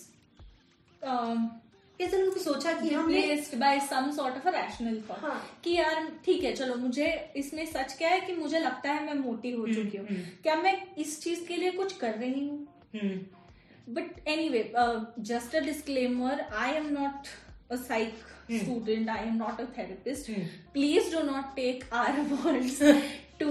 कैसे 2.00 2.16
लोगों 2.16 2.40
सोचा 2.42 2.72
कि 2.72 2.88
हमने 2.90 3.20
by 3.56 3.78
some 3.80 4.10
sort 4.10 4.34
of 4.36 4.48
a 4.48 4.50
rational 4.50 5.00
thought 5.10 5.62
कि 5.64 5.76
यार 5.76 6.08
ठीक 6.24 6.44
है 6.44 6.52
चलो 6.56 6.74
मुझे 6.74 7.06
इसमें 7.36 7.64
सच 7.66 7.96
क्या 7.98 8.08
है 8.08 8.20
कि 8.20 8.34
मुझे 8.34 8.58
लगता 8.58 8.92
है 8.92 9.06
मैं 9.06 9.14
मोटी 9.14 9.50
हो 9.50 9.62
हम्म, 9.62 9.74
चुकी 9.74 9.96
हूँ। 9.98 10.06
हम्म। 10.06 10.22
क्या 10.42 10.56
मैं 10.56 10.76
इस 10.98 11.22
चीज़ 11.22 11.46
के 11.46 11.56
लिए 11.56 11.70
कुछ 11.70 11.96
कर 11.96 12.14
रही 12.14 12.46
हूँ? 12.48 12.66
But 13.88 14.28
anyway 14.48 14.72
just 15.20 15.54
a 15.54 15.60
disclaimer 15.60 16.40
I 16.54 16.72
am 16.72 16.88
not 16.92 17.28
a 17.72 17.76
psych 17.76 18.14
student 18.52 19.08
I 19.08 19.26
am 19.26 19.36
not 19.36 19.60
a 19.60 19.64
therapist 19.78 20.30
please 20.72 21.12
do 21.14 21.22
not 21.22 21.54
take 21.56 21.84
our 21.94 22.20
word 22.20 22.70
to 23.40 23.48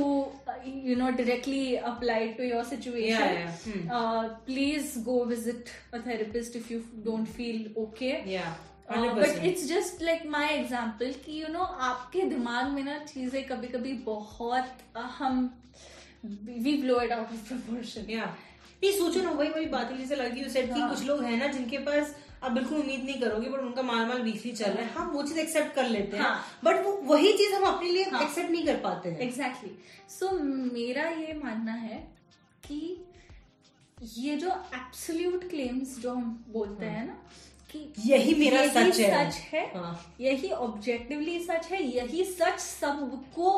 uh, 0.47 0.53
you 0.65 0.95
know 0.95 1.09
directly 1.11 1.77
apply 1.89 2.19
to 2.37 2.45
your 2.45 2.63
situation 2.63 3.09
Yeah, 3.09 3.33
yeah. 3.33 3.51
Hmm. 3.65 3.91
uh, 3.97 4.29
please 4.45 4.97
go 5.09 5.17
visit 5.25 5.73
a 5.93 5.99
therapist 5.99 6.55
if 6.55 6.71
you 6.71 6.79
don't 7.09 7.35
feel 7.39 7.67
okay 7.87 8.15
yeah 8.37 8.55
but 8.89 9.27
100%. 9.27 9.43
It's 9.45 9.67
just 9.67 10.01
like 10.01 10.25
my 10.29 10.47
example 10.47 11.13
कि 11.25 11.41
you 11.41 11.47
know 11.53 11.63
आपके 11.85 12.21
दिमाग 12.29 12.67
में 12.71 12.83
ना 12.83 12.97
चीज़ें 13.05 13.43
कभी 13.47 13.67
कभी 13.67 13.93
बहुत 14.05 14.67
uh, 14.97 15.05
हम 15.17 15.39
we 16.25 16.75
blow 16.81 16.99
it 17.01 17.11
out 17.11 17.31
of 17.31 17.47
proportion 17.47 18.11
या 18.11 18.25
नहीं 18.83 18.91
सोचो 18.97 19.21
ना 19.23 19.29
वही 19.39 19.49
वही 19.49 19.65
बात 19.73 19.91
है 19.91 19.97
जैसे 19.97 20.15
लगी 20.15 20.41
यू 20.41 20.49
सेड 20.49 20.73
कि 20.73 20.79
हाँ। 20.79 20.89
कुछ 20.89 21.03
लोग 21.05 21.23
हैं 21.23 21.37
ना 21.37 21.47
जिनके 21.53 21.77
पास 21.87 22.15
आप 22.43 22.51
बिल्कुल 22.51 22.77
उम्मीद 22.79 23.03
नहीं 23.03 23.19
करोगे 23.21 23.49
बट 23.49 23.59
उनका 23.59 23.81
माल 23.81 24.05
माल 24.07 24.21
वीकली 24.21 24.51
चल 24.51 24.71
रहा 24.71 24.85
है। 24.85 24.91
हम 24.93 25.07
वो 25.11 25.23
चीज़ 25.23 25.39
एक्सेप्ट 25.39 25.73
कर 25.75 25.89
लेते 25.89 26.17
हैं। 26.17 26.23
हाँ। 26.23 26.41
बट 26.63 26.83
वो 26.85 26.91
वही 27.05 27.33
चीज़ 27.33 27.53
हम 27.55 27.63
अपने 27.65 27.91
लिए 27.91 28.03
हाँ। 28.03 28.21
एक्सेप्ट 28.23 28.49
नहीं 28.51 28.65
कर 28.65 28.75
पाते 28.75 29.09
हैं। 29.09 29.19
एग्जैक्टली 29.19 29.71
सो 30.09 30.31
मेरा 30.73 31.09
ये 31.09 31.33
मानना 31.43 31.73
है 31.73 31.97
कि 32.67 33.05
ये 34.15 34.35
जो 34.35 34.49
एब्सोल्यूट 34.75 35.49
क्लेम्स 35.49 35.97
जो 35.99 36.13
हम 36.13 36.45
बोलते 36.49 36.85
हैं 36.85 37.05
ना 37.07 37.13
कि 37.71 37.93
यही 38.05 38.33
मेरा 38.35 38.61
यही 38.61 38.91
सच 38.91 38.99
है। 38.99 39.31
सच 39.31 39.37
है 39.53 39.65
हाँ। 39.75 40.15
यही 40.21 40.49
ऑब्जेक्टिवली 40.51 41.39
सच 41.39 41.67
है 41.71 41.83
यही 41.83 42.23
सच 42.25 42.59
सबको 42.59 43.53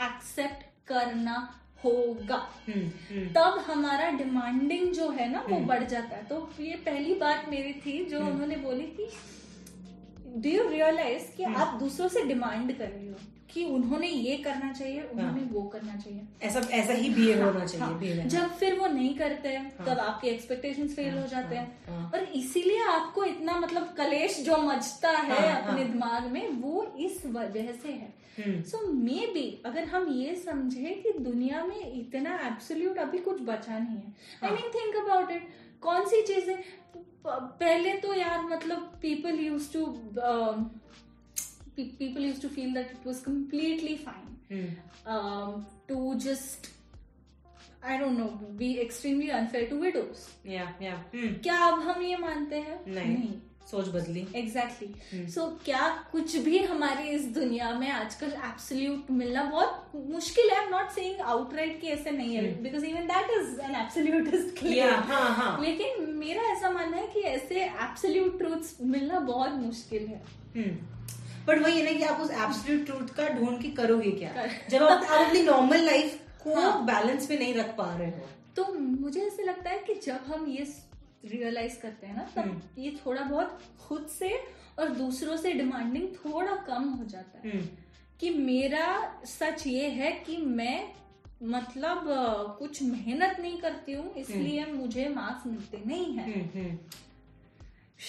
एक्सेप्ट 0.00 0.64
करना 0.86 1.36
होगा 1.84 2.36
हम्म, 2.68 2.86
हम्म, 3.10 3.28
तब 3.28 3.64
हमारा 3.66 4.10
डिमांडिंग 4.10 4.92
जो 4.92 5.10
है 5.10 5.32
ना 5.32 5.44
वो 5.48 5.56
हम्म। 5.56 5.66
बढ़ 5.66 5.84
जाता 5.84 6.16
है 6.16 6.24
तो 6.24 6.50
ये 6.60 6.74
पहली 6.76 7.14
बात 7.14 7.48
मेरी 7.48 7.72
थी 7.72 8.04
जो। 8.04 8.20
उन्होंने 8.20 8.56
बोली 8.56 8.82
कि 8.82 9.08
डू 10.34 10.50
यू 10.50 10.68
रियलाइज़ 10.68 11.36
कि 11.36 11.44
हम्म। 11.44 11.56
आप 11.56 11.78
दूसरों 11.80 12.08
से 12.08 12.22
डिमांड 12.24 12.76
कर 12.78 12.88
रही 12.88 13.08
हो 13.08 13.16
कि 13.50 13.64
उन्होंने 13.66 14.08
ये 14.08 14.36
करना 14.36 14.72
चाहिए 14.72 15.00
उन्होंने 15.02 15.42
वो 15.52 15.62
करना 15.62 15.96
चाहिए 15.96 16.20
ऐसा 16.42 16.60
ऐसा 16.72 16.92
ही 16.92 17.08
बिहेव 17.10 17.44
होना 17.44 17.64
चाहिए 17.64 18.14
हाँ, 18.14 18.28
जब 18.28 18.54
फिर 18.54 18.78
वो 18.78 18.86
नहीं 18.86 19.14
करते 19.16 19.48
हैं 19.48 19.72
हाँ। 19.78 19.86
तब 19.86 19.98
आपके 20.00 20.28
एक्सपेक्टेशन 20.28 20.88
फेल 20.88 21.18
हो 21.18 21.26
जाते 21.26 21.56
हैं 21.56 21.66
हाँ, 21.88 21.96
हाँ। 21.96 22.10
और 22.10 22.22
इसीलिए 22.36 22.82
आपको 22.84 23.24
इतना 23.24 23.58
मतलब 23.58 23.92
कलेश 23.98 24.40
जो 24.40 24.56
मचता 24.58 25.10
है 25.10 25.38
हाँ, 25.40 25.60
अपने 25.62 25.82
हाँ। 25.82 25.92
दिमाग 25.92 26.30
में 26.32 26.48
वो 26.60 26.84
इस 27.00 27.22
वजह 27.26 27.72
से 27.82 27.92
है 27.92 28.62
सो 28.64 28.86
मे 28.88 29.26
बी 29.34 29.46
अगर 29.66 29.84
हम 29.86 30.06
ये 30.12 30.34
समझे 30.36 30.94
कि 31.02 31.18
दुनिया 31.18 31.64
में 31.64 31.92
इतना 31.92 32.38
एब्सोल्यूट 32.46 32.98
अभी 32.98 33.18
कुछ 33.18 33.40
बचा 33.42 33.78
नहीं 33.78 33.96
है 33.96 34.14
आई 34.42 34.48
हाँ। 34.48 34.52
मीन 34.52 34.70
थिंक 34.70 34.96
अबाउट 35.04 35.30
इट 35.30 35.48
कौन 35.82 36.06
सी 36.08 36.22
चीज़ें 36.26 36.56
पहले 37.26 37.92
तो 37.98 38.14
यार 38.14 38.42
मतलब 38.44 38.92
people 39.02 39.38
use 39.40 39.72
to 39.72 39.84
people 41.76 42.24
use 42.24 42.40
to 42.42 42.48
feel 42.48 42.74
that 42.74 42.90
it 42.90 43.06
was 43.06 43.22
completely 43.24 43.94
fine 43.96 44.74
to 45.88 46.14
just 46.24 46.70
I 47.84 47.98
don't 47.98 48.18
know 48.18 48.24
be 48.58 48.72
extremely 48.80 49.28
unfair 49.30 49.68
to 49.70 49.76
widows 49.76 50.26
क्या 51.42 51.58
अब 51.66 51.80
हम 51.80 52.02
ये 52.02 52.16
मानते 52.16 52.56
हैं? 52.56 52.78
नहीं. 52.86 53.06
नहीं। 53.08 53.32
सोच 53.70 53.88
बदली। 53.88 54.26
एग्जैक्टली 54.36 54.88
हम्म। 55.12 55.28
सो 55.30 55.40
so, 55.40 55.64
क्या 55.64 55.88
कुछ 56.12 56.36
भी 56.36 56.58
हमारी 56.58 57.08
इस 57.08 57.24
दुनिया 57.34 57.70
में 57.74 57.88
आजकल 57.90 58.32
एब्सोल्यूट 58.46 59.10
मिलना 59.10 59.42
बहुत 59.42 59.92
मुश्किल 60.10 60.50
है। 60.50 60.70
नॉट 60.70 60.90
सेइंग 60.90 61.20
आउटराइट 61.20 61.80
कि 61.80 61.88
ऐसे 61.88 62.10
नहीं 62.10 62.34
है 62.34 62.50
हम्म। 62.50 62.62
Because 62.62 62.84
even 62.84 63.06
that 63.06 63.30
is 63.30 63.60
an 63.60 63.74
absolutist 63.76 64.64
हाँ 65.08 65.28
हाँ। 65.34 65.60
लेकिन 65.62 66.10
मेरा 66.16 66.42
ऐसा 66.42 66.70
मानना 66.70 66.96
है 66.96 67.06
कि 67.06 67.20
ऐसे 67.20 67.64
एब्सोल्यूट 67.64 68.38
ट्रूथ्स 68.38 68.76
मिलना 68.82 69.20
बहुत 69.20 69.52
मुश्किल 69.52 70.06
है। 70.06 70.22
बट 71.46 71.62
वही 71.62 71.78
है 71.78 71.84
ना 71.84 71.98
कि 71.98 72.04
आप 72.04 72.20
उस 72.20 72.30
एब्सोल्यूट 72.30 72.86
ट्रूथ 72.86 73.14
का 73.16 73.28
ढूंढ 73.28 73.62
के 73.62 73.68
करोगे 73.68 74.10
क्या? 74.10 74.46
जब 74.70 74.82
आप 74.82 75.04
अपनी 75.20 75.42
नॉर्मल 75.42 75.84
लाइफ 75.86 76.20
को 76.44 76.54
हाँ। 76.54 76.84
बैलेंस 76.84 77.30
में 77.30 77.38
नहीं 77.38 77.54
रख 77.54 77.74
पा 77.76 77.96
रहे 77.96 78.10
हो। 78.10 78.28
तो 78.56 78.72
मुझे 78.74 79.20
ऐसे 79.20 79.42
लगता 79.42 79.70
है 79.70 79.78
कि 79.78 79.94
जब 79.94 80.24
हम 80.26 80.46
ये 80.48 80.64
रियलाइज़ 81.24 81.80
करते 81.80 82.06
हैं 82.06 82.16
ना 82.16 82.22
तब 82.36 82.48
हम्म। 82.48 82.82
ये 82.82 82.90
थोड़ा 83.06 83.22
बहुत 83.22 83.58
खुद 83.80 84.06
से 84.08 84.30
और 84.78 84.88
दूसरों 84.88 85.36
से 85.36 85.52
डिमांडिंग 85.52 86.08
थोड़ा 86.16 86.54
कम 86.68 86.88
हो 86.90 87.04
जाता 87.04 87.38
है। 87.38 87.52
हम्म, 87.52 87.66
कि 88.20 88.30
मेरा 88.30 88.86
सच 89.26 89.66
ये 89.66 89.88
है 89.90 90.10
कि 90.26 90.36
मैं 90.36 90.88
मतलब 91.44 92.04
कुछ 92.58 92.82
मेहनत 92.82 93.36
नहीं 93.40 93.58
करती 93.60 93.92
हूँ 93.92 94.12
इसलिए 94.16 94.66
मुझे 94.66 95.08
मार्क्स 95.08 95.46
मिलते 95.46 95.82
नहीं 95.86 96.12
है। 96.16 96.24
हम्म, 96.24 96.58
हम्म, 96.58 96.78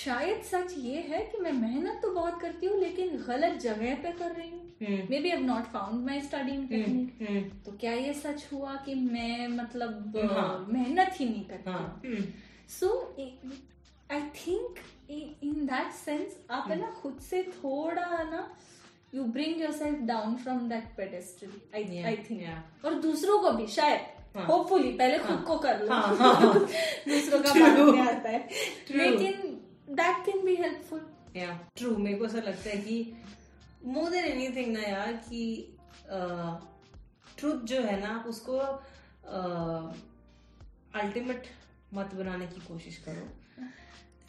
शायद 0.04 0.42
सच 0.44 0.74
ये 0.78 1.02
है 1.10 1.20
कि 1.26 1.38
मैं 1.38 1.52
मेहनत 1.52 2.00
तो 2.02 2.14
बहुत 2.14 2.40
करती 2.42 2.66
हूँ 2.66 2.80
लेकिन 2.80 3.18
गलत 3.28 3.60
जगह 3.62 3.96
पे 4.04 4.12
कर 4.12 4.32
रही 4.32 4.50
हूँ। 4.50 4.62
हम्म, 4.82 5.08
maybe 5.20 5.30
I 5.30 5.42
not 5.42 5.66
found 5.74 6.06
my 6.06 6.22
studying 6.22 6.68
technique 6.70 7.22
hmm, 7.22 7.28
hmm, 7.28 7.50
तो 7.66 7.72
क्या 7.78 7.94
ये 7.94 8.14
सच 8.14 8.48
हुआ 8.54 8.76
कि 8.86 8.96
मैं 8.96 9.48
मतलब 9.48 10.18
हाँ। 10.32 10.66
मेहनत 10.70 11.20
ही 11.20 11.30
नहीं 11.30 11.44
करती 11.46 11.72
हाँ? 11.72 12.02
हम्म, 12.06 12.24
so 12.70 13.16
I 14.12 14.22
think 14.38 14.80
in 15.44 15.66
that 15.66 15.92
sense 15.92 16.38
आप 16.52 16.68
है 16.70 16.80
ना 16.80 16.92
खुद 16.92 17.20
से 17.20 17.44
थोड़ा 17.44 18.24
ना 18.24 18.58
you 19.16 19.24
bring 19.24 19.62
yourself 19.72 20.00
down 20.00 20.36
from 20.36 20.70
that 20.70 20.84
pedestal 20.98 21.52
I 21.76 22.04
I 22.04 22.18
think 22.30 22.86
और 22.86 22.94
दूसरों 22.94 23.40
को 23.40 23.52
भी 23.52 23.68
शायद 23.68 24.02
हाँ. 24.38 24.46
होपफुली 24.46 24.92
पहले 24.92 25.18
खुद 25.18 25.30
हाँ. 25.30 25.44
को 25.44 25.58
कर 25.58 25.80
लो 25.80 25.94
हाँ, 25.94 26.16
हाँ, 26.18 26.36
हाँ. 26.36 26.54
दूसरों 27.08 27.40
का. 27.40 27.54
बाद 27.54 27.80
में 27.80 28.02
आता 28.02 28.30
है. 28.30 28.50
लेकिन 28.92 29.42
दैट 29.90 30.26
कैन 30.26 30.46
बी 30.46 30.56
हेल्पफुल 30.56 31.02
या 31.36 31.60
ट्रू 31.78 31.96
मेरे 31.98 32.18
को 32.18 32.26
ऐसा 32.26 32.38
लगता 32.38 32.70
है 32.70 32.78
कि 32.78 33.14
मोर 33.86 34.10
देन 34.10 34.26
एनीथिंग 34.26 34.74
ना 34.74 34.82
यार 34.82 35.14
कि 35.14 35.78
ट्रुथ 37.38 37.62
जो 37.64 37.82
है 37.82 38.00
ना 38.02 38.24
उसको 38.28 38.58
अल्टीमेट 41.00 41.48
मत 41.94 42.14
बनाने 42.16 42.48
की 42.48 42.62
कोशिश 42.68 42.98
करो। 43.08 43.28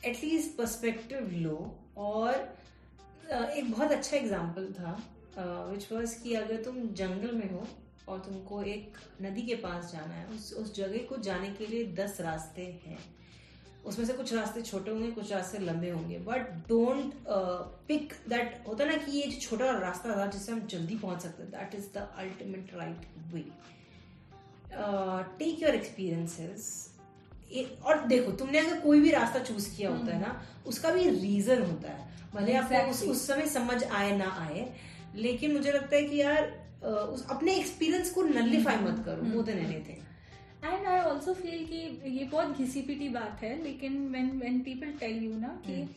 एटलीस्ट 0.03 0.57
पर्सपेक्टिव 0.59 1.31
लो। 1.39 1.57
और 1.99 2.35
एक 3.31 3.71
बहुत 3.71 3.93
अच्छा 3.93 4.17
एग्ज़ाम्पल 4.17 4.73
था 4.73 4.93
विच 5.71 5.93
वॉज़ 5.93 6.23
कि 6.23 6.35
अगर 6.35 6.63
तुम 6.63 6.87
जंगल 6.95 7.35
में 7.35 7.51
हो 7.53 7.67
और 8.09 8.19
तुमको 8.21 8.63
एक 8.63 8.97
नदी 9.23 9.43
के 9.43 9.55
पास 9.57 9.93
जाना 9.93 10.15
है, 10.15 10.27
उस 10.27 10.53
उस 10.55 10.75
जगह 10.75 11.07
को 11.09 11.17
जाने 11.23 11.51
के 11.51 11.67
लिए 11.67 11.85
दस 11.95 12.21
रास्ते 12.21 12.63
हैं। 12.85 12.99
उसमें 13.85 14.05
से 14.07 14.13
कुछ 14.13 14.33
रास्ते 14.35 14.63
छोटे 14.63 14.91
होंगे, 14.91 15.11
कुछ 15.11 15.33
रास्ते 15.33 15.59
लंबे 15.59 15.91
होंगे। 15.91 16.19
बट 16.19 16.49
डोंट 16.69 17.13
पिक 17.89 18.13
दैट 18.29 18.65
होता 18.69 18.85
ना 18.85 18.97
कि 18.97 19.13
ये 19.13 19.27
जो 19.27 19.41
छोटा 19.41 19.71
रास्ता 19.79 20.17
था 20.17 20.27
जिससे 20.27 20.53
हम 20.53 20.67
जल्दी 20.67 20.97
पहुँच 20.97 21.23
सकते 21.23 21.43
that 21.53 21.75
is 21.75 21.87
the 21.95 22.09
ultimate 22.19 22.75
right 22.75 23.07
way 23.33 23.45
take 25.39 25.63
your 25.63 25.75
experiences 25.75 26.94
और 27.63 28.07
देखो 28.07 28.33
तुमने 28.33 28.59
अगर 28.59 28.81
कोई 28.81 29.01
भी 29.01 29.11
रास्ता 29.11 29.39
चूज़ 29.39 29.77
किया 29.77 29.91
होता 29.91 30.15
है 30.15 30.21
ना 30.21 30.43
उसका 30.67 30.91
भी 30.91 31.09
रीजन 31.11 31.63
होता 31.63 31.93
है 31.93 32.13
भले 32.35 32.53
exactly. 32.53 32.77
आपको 32.77 32.91
उस, 32.91 33.03
उस 33.03 33.27
समय 33.27 33.47
समझ 33.47 33.85
आए 33.85 34.17
ना 34.17 34.31
आए 34.41 34.73
लेकिन 35.15 35.53
मुझे 35.53 35.73
लगता 35.73 35.97
है 35.97 36.03
कि 36.03 36.21
यार 36.21 36.65
उस 36.85 37.27
अपने 37.31 37.55
एक्सपीरियंस 37.57 38.11
को 38.11 38.23
नलिफाई 38.23 38.77
मत 38.77 39.03
करो 39.07 39.23
more 39.23 39.45
than 39.45 39.59
anything 39.59 40.73
and 40.73 40.87
I 40.87 41.01
also 41.01 41.35
feel 41.35 41.65
कि 41.67 42.11
ये 42.19 42.25
बहुत 42.25 42.59
घिसी 42.59 42.83
पिटी 42.83 43.09
बात 43.09 43.43
है 43.43 43.63
लेकिन 43.63 44.07
when 44.09 44.31
when 44.39 44.61
people 44.61 44.93
tell 45.01 45.25
you 45.25 45.39
ना 45.39 45.61
कि 45.67 45.83
hmm. 45.83 45.89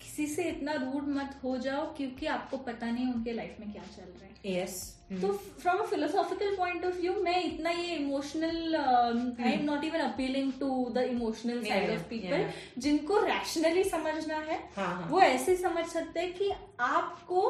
किसी 0.00 0.26
से 0.26 0.42
इतना 0.42 0.72
रूड 0.72 1.08
मत 1.08 1.40
हो 1.44 1.56
जाओ 1.58 1.86
क्योंकि 1.96 2.26
आपको 2.26 2.56
पता 2.56 2.90
नहीं 2.90 3.12
उनके 3.12 3.32
लाइफ 3.32 3.56
में 3.60 3.72
क्या 3.72 3.82
चल 3.96 4.02
रहा 4.02 4.26
है 4.26 4.60
यस 4.60 4.70
yes. 4.70 4.95
Hmm. 5.10 5.20
तो 5.20 5.28
from 5.32 5.78
a 5.78 5.84
philosophical 5.86 6.54
point 6.56 6.84
of 6.84 6.94
view 7.00 7.12
मैं 7.22 7.42
इतना 7.44 7.70
ये 7.70 7.94
emotional 7.96 8.74
I 8.76 9.52
am 9.52 9.64
not 9.64 9.84
even 9.84 10.00
appealing 10.00 10.52
to 10.60 10.68
the 10.94 11.04
emotional 11.10 11.62
side 11.64 11.90
of 11.90 12.02
people 12.08 12.48
जिनको 12.78 13.20
रैशनली 13.24 13.84
समझना 13.84 14.36
है 14.36 14.58
हाँ, 14.76 14.86
हाँ. 14.86 15.08
वो 15.10 15.20
ऐसे 15.20 15.56
समझ 15.56 15.84
सकते 15.86 16.20
हैं 16.20 16.32
कि 16.34 16.50
आपको 16.80 17.42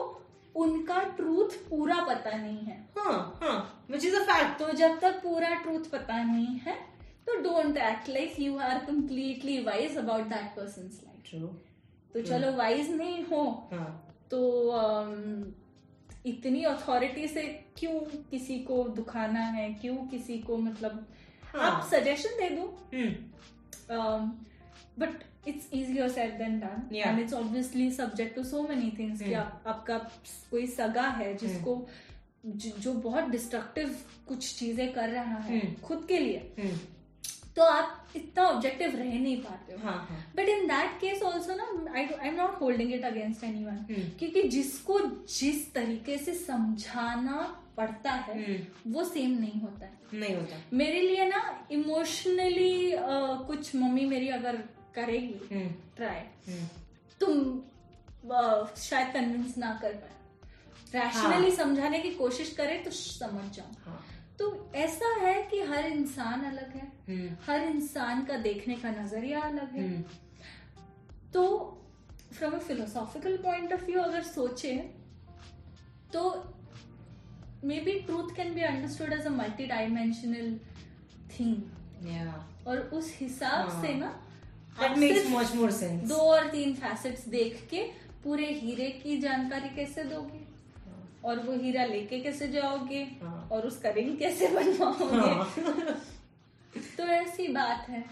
उनका 0.57 1.03
ट्रूथ 1.17 1.57
पूरा 1.71 2.01
पता 2.05 2.37
नहीं 2.37 2.59
है 2.59 2.79
हाँ, 2.99 3.39
हाँ, 3.43 3.87
which 3.91 4.05
is 4.05 4.21
a 4.21 4.25
fact. 4.27 4.59
तो 4.59 4.73
जब 4.77 5.01
तक 5.01 5.21
पूरा 5.23 5.55
ट्रूथ 5.55 5.91
पता 5.93 6.23
नहीं 6.25 6.59
है 6.59 6.79
तो 7.27 7.41
don't 7.43 7.77
act 7.77 8.09
like 8.09 8.41
you 8.41 8.59
are 8.61 8.85
completely 8.87 9.63
wise 9.65 9.97
about 9.99 10.27
that 10.29 10.57
person 10.57 10.91
life 11.05 12.15
तो 12.15 12.23
चलो 12.23 12.57
वाइज 12.57 12.91
नहीं 12.97 13.25
हो 13.25 13.45
हाँ. 13.73 13.93
तो 14.31 14.39
um, 14.75 15.17
इतनी 16.27 16.62
अथॉरिटी 16.64 17.29
से 17.29 17.43
क्यों 17.79 18.01
किसी 18.31 18.59
को 18.59 18.83
दुखाना 18.89 19.41
है 19.41 19.72
क्यों 19.74 19.97
किसी 19.97 20.39
को 20.39 20.57
मतलब 20.57 21.07
हाँ. 21.55 21.70
आप 21.70 21.87
सजेशन 21.91 22.37
दे 22.41 22.49
दो 22.51 22.64
but 24.99 25.24
it's 25.49 25.66
it's 25.66 25.66
easier 25.72 26.09
said 26.09 26.39
than 26.39 26.59
done 26.61 26.87
yeah. 26.91 27.09
and 27.09 27.20
it's 27.20 27.33
obviously 27.33 27.91
subject 27.91 28.35
to 28.35 28.45
so 28.45 28.62
many 28.62 28.91
mm. 28.91 29.22
कि 29.22 29.33
आप, 29.35 29.62
आपका 29.66 29.99
कोई 30.51 30.66
सगा 30.66 31.09
है 31.18 31.35
जिसको 31.37 31.74
mm. 31.74 32.81
जो 32.81 32.93
बहुत 32.93 33.24
डिस्ट्रक्टिव 33.24 33.97
कुछ 34.29 34.55
चीज़ें 34.59 34.93
कर 34.93 35.09
रहा 35.09 35.39
है 35.39 35.61
mm. 35.61 35.81
खुद 35.81 36.05
के 36.09 36.18
लिए 36.18 36.53
mm. 36.61 36.96
तो 37.57 37.63
आप 37.65 38.17
इतना 38.17 38.45
ऑब्जेक्टिव 38.45 38.97
रह 38.97 39.13
नहीं 39.13 39.37
पाते 39.43 39.75
हो 39.75 39.93
but 40.37 40.49
in 40.49 40.67
that 40.67 40.99
case 41.01 41.23
also 41.23 41.55
ना 41.55 41.69
I 41.93 42.07
I 42.07 42.29
am 42.29 42.35
not 42.35 42.61
holding 42.61 42.93
it 42.95 43.05
against 43.05 43.45
anyone 43.65 43.85
क्योंकि 44.19 44.43
जिसको 44.49 44.99
जिस 45.31 45.73
तरीके 45.75 46.19
से 46.19 46.35
समझाना 46.35 47.39
पड़ता 47.77 48.11
है 48.11 48.35
hmm. 48.37 48.67
वो 48.87 49.05
सेम 49.05 49.31
नहीं 49.31 49.61
होता 49.61 49.87
है 49.87 50.21
नहीं 50.21 50.35
होता 50.37 50.57
मेरे 50.73 51.01
लिए 51.01 51.27
ना 51.27 51.43
इमोशनली 51.73 52.93
uh, 52.93 53.47
कुछ 53.47 53.75
मम्मी 53.77 54.05
मेरी 54.07 54.29
अगर 54.31 54.57
करेगी 54.95 55.65
ट्राई 55.97 56.19
हम्म। 56.47 56.53
हम्म। 56.53 56.67
तुम 57.21 57.63
शायद 58.79 59.13
कन्विंस 59.15 59.59
ना 59.59 59.79
कर 59.83 59.93
पाए 59.95 60.15
रैशनली 60.95 61.49
हाँ. 61.49 61.57
समझाने 61.57 61.99
की 61.99 62.11
कोशिश 62.15 62.53
करे 62.55 62.79
तो 62.79 62.91
समझ 62.91 63.51
जाओ 63.57 63.73
हाँ. 63.85 63.86
तो 64.39 64.72
ऐसा 64.74 65.09
है 65.20 65.43
कि 65.43 65.61
हर 65.61 65.87
इंसान 65.87 66.45
अलग 66.45 66.74
है 66.76 66.93
हम्म। 67.09 67.37
हर 67.47 67.61
इंसान 67.61 68.24
का 68.24 68.37
देखने 68.39 68.74
का 68.76 68.91
नज़रिया 68.91 69.41
अलग 69.41 69.72
है 69.72 69.89
तो 71.32 71.45
from 72.32 72.53
a 72.53 72.59
philosophical 72.59 73.37
point 73.37 73.72
of 73.72 73.84
view 73.84 74.01
अगर 74.01 74.22
सोचे 74.22 74.74
तो 76.12 76.22
maybe 77.80 77.93
truth 78.01 78.34
can 78.37 78.55
be 78.55 78.61
understood 78.61 79.12
as 79.12 79.26
a 79.26 79.30
multi 79.30 79.66
dimensional 79.66 80.59
thing 81.39 82.07
और 82.66 82.78
उस 82.78 83.12
हिसाब 83.20 83.68
हाँ. 83.68 83.82
से 83.82 83.95
ना. 83.95 84.14
दो 86.09 86.16
और 86.16 86.49
तीन 86.51 86.74
फैसेट्स 86.74 87.28
देख 87.28 87.66
के 87.70 87.82
पूरे 88.24 88.47
हीरे 88.53 88.91
की 89.03 89.16
जानकारी 89.18 89.68
कैसे 89.76 90.05
दोगे। 90.05 90.46
और 91.27 91.39
वो 91.39 91.53
हीरा 91.53 91.85
लेके 91.85 92.20
कैसे 92.20 92.49
जाओगे? 92.49 93.03
हाँ. 93.22 93.49
और 93.53 93.66
उसका 93.66 93.91
रिंग 93.91 94.16
कैसे 94.18 94.49
बनवाओगे? 94.49 95.16
हाँ. 95.16 95.53
तो 96.97 97.03
ऐसी 97.03 97.49
बात 97.49 97.89
है। 97.89 98.05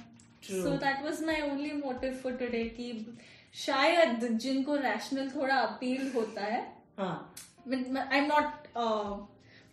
So 0.44 0.76
that 0.76 1.02
was 1.04 1.22
my 1.24 1.40
only 1.40 1.72
motive 1.72 2.14
for 2.22 2.32
today 2.32 2.64
कि 2.76 3.16
शायद 3.54 4.26
जिनको 4.38 4.76
रैशनल 4.76 5.30
थोड़ा 5.30 5.56
अपील 5.56 6.10
होता 6.14 6.44
है 6.44 6.60
I 7.00 8.18
am 8.18 8.26
not 8.26 8.68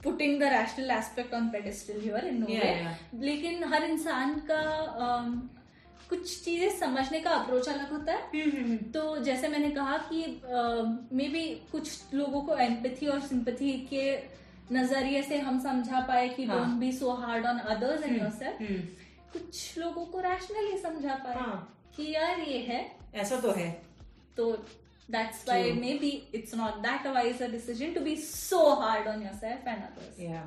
putting 0.03 0.39
the 0.39 0.43
rational 0.43 0.91
aspect 0.91 1.33
on 1.33 1.49
pedestal 1.49 1.99
here 2.01 2.27
in 2.27 2.37
no 2.39 3.19
लेकिन 3.19 3.63
हर 3.63 3.83
इंसान 3.83 4.39
का 4.49 4.61
uh, 5.07 5.60
कुछ 6.11 6.43
चीज़ें 6.45 6.77
समझने 6.79 7.19
का 7.19 7.31
अप्रोच 7.31 7.67
अलग 7.69 7.91
होता 7.91 8.13
है। 8.13 8.21
हम्म, 8.33 8.51
हम्म, 8.51 8.65
हम्म। 8.65 8.91
तो 8.91 9.17
जैसे 9.23 9.47
मैंने 9.47 9.69
कहा 9.71 9.97
कि 10.11 10.23
मे 11.17 11.27
बी 11.29 11.43
कुछ 11.71 12.13
लोगों 12.13 12.41
को 12.41 12.55
एम्पथी 12.63 13.07
और 13.07 13.19
सिंपथी 13.27 13.71
के 13.89 14.05
नज़रिए 14.71 15.21
से 15.23 15.37
हम 15.39 15.59
समझा 15.63 15.99
पाए 16.07 16.27
कि 16.29 16.45
don't 16.47 16.73
be 16.79 16.91
so 16.93 17.11
hard 17.21 17.45
on 17.45 17.59
others 17.75 18.03
and 18.03 18.17
yourself 18.17 18.57
कुछ 19.33 19.77
लोगों 19.77 20.05
को 20.05 20.19
रैशनली 20.21 20.77
समझा 20.77 21.15
पाए 21.23 21.35
हाँ. 21.35 21.57
कि 21.95 22.11
यार 22.13 22.39
ये 22.39 22.57
है। 22.67 22.79
ऐसा 23.15 23.39
तो 23.41 23.51
है। 23.51 23.69
तो 24.37 24.51
that's 25.09 25.43
why 25.47 25.71
maybe 26.01 26.09
it's 26.35 26.55
not 26.55 26.75
that 26.81 27.07
wise 27.13 27.41
a 27.41 27.47
decision 27.51 27.93
to 27.93 28.01
be 28.01 28.15
so 28.17 28.59
hard 28.81 29.07
on 29.07 29.23
yourself 29.23 29.67
and 29.67 29.77
others 29.77 30.19
या 30.19 30.43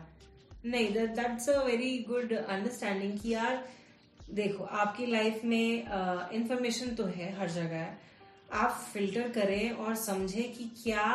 नहीं 0.66 0.92
that's 0.92 1.48
a 1.48 1.62
very 1.64 1.96
good 2.08 2.32
understanding 2.32 3.18
कि 3.20 3.32
यार 3.32 3.64
देखो 4.30 4.64
आपकी 4.64 5.06
लाइफ 5.06 5.40
में 5.44 6.30
इंफॉर्मेशन 6.32 6.94
तो 6.94 7.04
है 7.06 7.32
हर 7.38 7.50
जगह। 7.50 7.86
आप 8.52 8.70
फ़िल्टर 8.92 9.28
करें 9.28 9.70
और 9.70 9.94
समझें 9.94 10.52
कि 10.52 10.70
क्या 10.82 11.06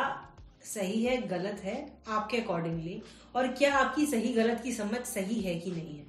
सही 0.64 1.02
है 1.04 1.16
गलत 1.28 1.60
है 1.64 1.74
आपके 2.08 2.36
अकॉर्डिंगली 2.36 3.02
और 3.36 3.48
क्या 3.48 3.74
आपकी 3.74 4.06
सही 4.06 4.32
गलत 4.34 4.60
की 4.64 4.72
समझ 4.72 5.00
सही 5.06 5.40
है 5.40 5.54
कि 5.54 5.70
नहीं 5.70 5.98
है। 5.98 6.08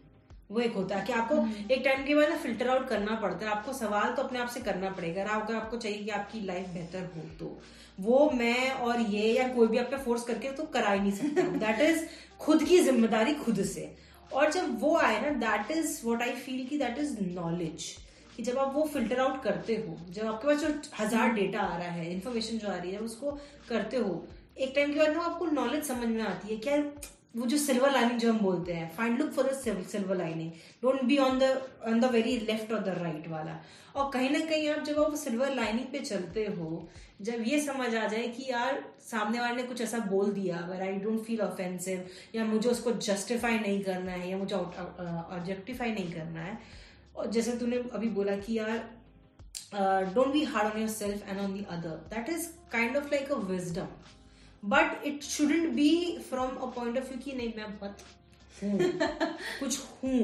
वो 0.52 0.60
एक 0.60 0.74
होता 0.74 0.96
है 0.96 1.06
कि 1.06 1.14
आपको 1.14 1.36
हम्म। 1.36 1.72
एक 1.72 1.82
टाइम 1.86 2.04
के 2.06 2.16
बाद 2.16 2.30
ना 2.30 2.38
फ़िल्टर 2.38 2.70
आउट 2.70 2.88
करना 2.88 3.16
पड़ता 3.16 3.46
है। 3.46 3.52
आपको 3.52 3.74
सवाल 3.74 4.14
तो 4.14 4.24
अपने 4.24 4.40
आप 4.40 4.48
से 4.48 4.60
करना 4.60 4.90
पड़ेगा। 4.90 5.24
अगर 5.24 5.56
आपको 5.56 5.78
चाहिए 5.78 6.04
कि 6.04 6.10
आपकी 6.10 6.42
लाइफ 6.42 6.68
बेहतर 6.68 7.04
हो 7.16 7.22
तो। 7.40 7.62
वो 8.00 8.30
मैं 8.34 8.72
और 8.72 9.00
ये 9.02 9.32
या 9.34 9.48
कोई 9.48 9.68
भी 9.68 9.78
आप 9.78 9.86
पे 9.86 9.98
फोर्स 9.98 10.24
करके 10.24 10.52
तो 10.52 10.64
करा 10.64 10.92
ही 10.92 11.00
नहीं 11.00 11.12
सकता। 11.12 11.42
दैट 11.66 11.82
इज़ 11.82 12.06
खुद 12.40 12.64
की 12.64 12.80
ज़िम्मेदारी 12.80 13.34
खुद 13.34 13.64
से। 13.66 13.94
और 14.34 14.52
जब 14.52 14.80
वो 14.82 14.96
आए 14.98 15.20
ना 15.22 15.30
that 15.40 15.72
is 15.72 16.00
what 16.06 16.22
I 16.22 16.32
feel 16.36 16.66
की 16.68 16.78
दैट 16.78 16.98
इज़ 17.00 17.16
नॉलेज 17.24 17.86
कि 18.38 18.44
जब 18.44 18.58
आप 18.60 18.74
वो 18.76 18.84
फ़िल्टर 18.94 19.20
आउट 19.20 19.42
करते 19.44 19.76
हो, 19.78 19.98
जब 20.10 20.26
आपके 20.26 20.48
पास 20.48 20.60
जो 20.60 20.68
हज़ार 21.00 21.34
डेटा 21.34 21.60
आ 21.60 21.78
रहा 21.78 21.92
है 21.92 22.12
इन्फॉर्मेशन 22.12 22.58
जो 22.58 22.68
आ 22.68 22.76
रही 22.76 22.92
है 22.92 23.00
उसको 23.00 23.32
करते 23.70 23.98
हो, 23.98 24.28
एक 24.58 24.72
टाइम 24.76 24.94
के 24.94 25.00
बाद 25.00 25.10
ना 25.10 25.24
आपको 25.24 25.46
नॉलेज 25.48 25.84
समझ 25.86 26.08
में 26.08 26.22
आती 26.24 26.54
है 26.54 26.58
क्या 26.60 26.84
वो 27.36 27.46
जो 27.48 27.58
सिल्वर 27.58 27.92
लाइनिंग 27.92 28.20
जो 28.20 28.32
हम 28.32 28.40
बोलते 28.40 28.74
हैं 28.74 28.90
find 28.96 29.20
look 29.20 29.30
for 29.34 29.46
the 29.48 29.84
silver 29.88 30.18
lining 30.18 30.52
don't 30.82 31.04
be 31.04 31.18
on 31.18 31.38
the 31.40 31.44
on 31.88 32.00
the 32.00 32.06
very 32.14 32.38
left 32.40 32.72
और 32.74 32.80
द 32.80 32.96
राइट 32.98 33.28
वाला। 33.30 33.60
और 33.96 34.10
कहीं 34.14 34.30
ना 34.30 34.40
कहीं 34.40 34.70
आप 34.70 34.84
जब 34.86 35.00
आप 35.02 35.16
सिल्वर 35.18 35.54
लाइनिंग 35.56 35.86
पे 35.92 36.00
चलते 36.00 36.46
हो 36.58 36.90
जब 37.22 37.44
ये 37.48 37.60
समझ 37.62 37.96
आ 37.96 38.06
जाए 38.08 38.28
कि 38.28 38.46
यार 38.52 38.84
सामने 39.10 39.40
वाले 39.40 39.56
ने 39.56 39.64
कुछ 39.64 39.82
ऐसा 39.82 39.98
बोल 40.12 40.32
दिया 40.32 40.58
अगर 40.58 40.82
आई 40.82 40.94
डोंट 41.00 41.20
फील 41.24 41.42
ऑफेंसिव 41.42 42.08
या 42.36 42.46
मुझे 42.46 42.70
उसको 42.70 42.92
जस्टिफाई 43.08 43.60
नहीं 43.60 43.84
करना 43.84 44.12
है 44.12 44.30
या 44.30 44.38
मुझे 44.38 44.56
ऑब्जेक्टिफाई 44.56 45.92
नहीं 45.92 46.12
करना 46.12 46.42
है 46.42 46.58
और 47.16 47.32
जैसे 47.32 47.52
तूने 47.58 47.78
अभी 47.94 48.10
बोला 48.10 48.36
कि 48.36 48.58
यार 48.58 48.78
don't 50.14 50.28
be 50.28 50.44
hard 50.44 50.74
on 50.74 50.80
yourself 50.90 51.30
and 51.30 51.40
on 51.40 51.54
the 51.54 51.66
other 51.70 51.96
that 52.16 52.30
is 52.30 52.48
kind 52.72 52.98
of 52.98 53.06
like 53.06 53.32
a 53.32 53.36
wisdom 53.36 53.88
but 54.64 55.04
it 55.06 55.24
shouldn't 55.24 55.70
be 55.74 56.18
from 56.30 56.56
a 56.56 56.66
point 56.76 56.98
of 56.98 57.10
view 57.10 57.18
कि 57.18 57.34
नहीं 57.34 57.54
मैं 57.58 57.78
बहुत 57.78 57.98
कुछ 59.60 59.80
हूँ। 60.04 60.20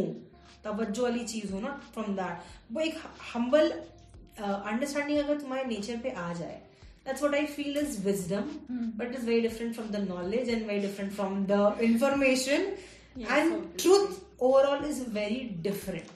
तवज्जो 0.64 1.04
वाली 1.04 1.24
चीज़ 1.26 1.52
हो 1.54 1.60
ना 1.60 1.82
फ्रॉम 1.94 2.16
दैट 2.16 2.74
वो 2.74 2.82
एक 2.82 2.98
हम्बल 3.34 3.70
अंडरस्टैंडिंग 3.72 5.20
uh, 5.20 5.26
अगर 5.26 5.40
तुम्हारे 5.40 5.64
नेचर 5.64 5.98
पे 5.98 6.10
आ 6.10 6.34
जाए 6.34 6.62
that's 7.07 7.21
what 7.21 7.35
I 7.35 7.47
feel 7.47 7.77
is 7.77 7.99
wisdom, 8.01 8.61
mm. 8.71 8.93
but 8.97 9.09
it's 9.09 9.25
very 9.25 9.43
different 9.43 9.75
from 9.75 9.91
the 9.91 9.99
knowledge 9.99 10.49
and 10.49 10.67
very 10.67 10.81
different 10.81 11.13
from 11.13 11.47
the 11.47 11.77
information. 11.81 12.75
Yes, 13.17 13.31
and 13.31 13.55
obviously. 13.55 13.79
truth 13.79 14.25
overall 14.41 14.85
is 14.85 15.01
very 15.21 15.41
different. 15.69 16.11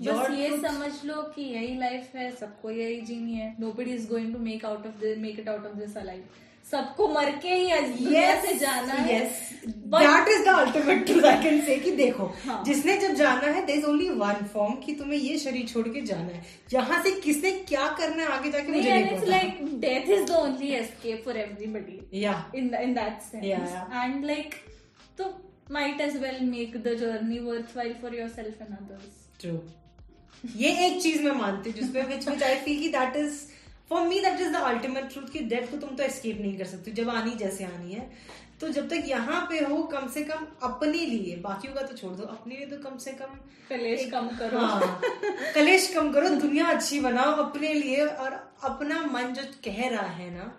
बस 0.00 0.30
ये 0.30 0.48
समझ 0.60 1.04
लो 1.04 1.22
कि 1.34 1.42
यही 1.42 1.74
life 1.78 2.14
है 2.16 2.30
सबको 2.36 2.70
यही 2.70 3.00
जीनी 3.06 3.34
है 3.34 3.54
nobody 3.78 3.90
is 3.94 4.08
going 4.10 4.32
to 4.34 4.38
make 4.44 4.64
out 4.64 4.86
of 4.86 5.02
make 5.24 5.40
it 5.40 5.48
out 5.48 5.66
of 5.66 5.74
this 5.76 5.96
alive 5.96 6.22
सबको 6.71 7.07
मर 7.07 7.29
के 7.41 7.53
ही 7.53 7.65
yes, 8.11 8.45
से 8.45 8.53
जाना 8.59 8.93
है। 8.93 9.19
That 9.67 10.27
is 10.29 10.43
the 10.45 10.53
ultimate 10.53 11.05
truth 11.05 11.23
I 11.25 11.43
can 11.43 11.61
say 11.65 11.75
कि 11.79 11.91
देखो 11.95 12.25
हाँ. 12.45 12.63
जिसने 12.65 12.97
जब 12.97 13.13
जाना 13.15 13.47
है 13.47 13.65
there 13.65 13.79
is 13.79 13.85
only 13.85 14.09
one 14.21 14.45
form 14.53 14.73
कि 14.85 14.95
तुम्हें 14.95 15.19
ये 15.19 15.37
शरीर 15.39 15.67
छोड़ 15.67 15.87
के 15.87 16.01
जाना 16.01 16.31
है। 16.31 16.43
यहाँ 16.73 17.01
से 17.03 17.11
किसने 17.21 17.51
क्या 17.69 17.87
करना 17.99 18.23
है 18.23 18.29
आगे 18.37 18.51
जाके 18.51 18.71
मुझे 18.71 18.91
नहीं 18.91 19.17
पता। 19.17 19.29
Like 19.29 19.63
death 19.81 20.09
is 20.17 20.25
the 20.31 20.35
only 20.37 20.71
escape 20.75 21.21
for 21.25 21.37
everybody 21.37 22.21
या 22.23 22.33
in 22.55 22.73
in 22.75 22.93
that 22.93 23.21
sense 23.31 23.43
and 23.93 24.25
like 24.25 24.55
तो 25.17 25.33
might 25.73 26.01
as 26.05 26.15
well 26.21 26.39
make 26.47 26.73
the 26.83 26.91
journey 26.97 27.37
worthwhile 27.43 27.93
for 28.01 28.09
yourself 28.15 28.57
and 28.63 28.73
others. 28.75 29.13
True. 29.43 29.59
ये 30.57 30.73
एक 30.87 31.01
चीज़ 31.01 31.21
मैं 31.23 31.31
मानती 31.35 31.69
हूँ 31.69 31.79
जिसमें 31.79 32.07
विच 32.07 32.27
विच 32.29 32.43
आई 32.43 32.55
फील 32.65 32.79
की 32.79 32.89
that 32.95 33.15
is 33.17 33.39
for 33.89 34.07
me 34.07 34.19
that 34.21 34.41
is 34.41 34.53
the 34.53 34.61
ultimate 34.65 35.11
truth 35.13 35.31
कि 35.31 35.39
death 35.51 35.71
को 35.71 35.77
तुम 35.77 35.95
तो 35.95 36.03
एस्केप 36.03 36.41
नहीं 36.41 36.57
कर 36.57 36.65
सकते 36.67 36.91
जब 36.93 37.09
आनी 37.09 37.31
जैसे 37.37 37.63
आनी 37.65 37.93
है। 37.93 38.09
तो 38.61 38.67
जब 38.69 38.87
तक 38.89 39.03
यहाँ 39.07 39.39
पे 39.49 39.59
हो 39.61 39.81
कम 39.91 40.07
से 40.09 40.23
कम 40.23 40.45
अपने 40.63 41.05
लिए 41.05 41.35
बाकियों 41.37 41.73
का 41.73 41.81
तो 41.81 41.95
छोड़ 41.97 42.13
दो 42.13 42.23
अपने 42.25 42.55
लिए 42.55 42.65
तो 42.67 42.77
कम 42.79 42.97
से 42.97 43.11
कम 43.13 43.33
कलेश 43.69 44.05
कम 44.11 44.27
करो। 44.39 44.59
हाँ, 44.59 45.01
कलेश 45.55 45.87
कम 45.95 46.11
करो 46.13 46.29
दुनिया 46.31 46.67
अच्छी 46.67 46.99
बनाओ 46.99 47.31
अपने 47.43 47.73
लिए 47.73 48.05
और 48.05 48.33
अपना 48.63 49.01
मन 49.13 49.33
जो 49.33 49.43
कह 49.65 49.87
रहा 49.87 50.07
है 50.11 50.29
ना 50.33 50.51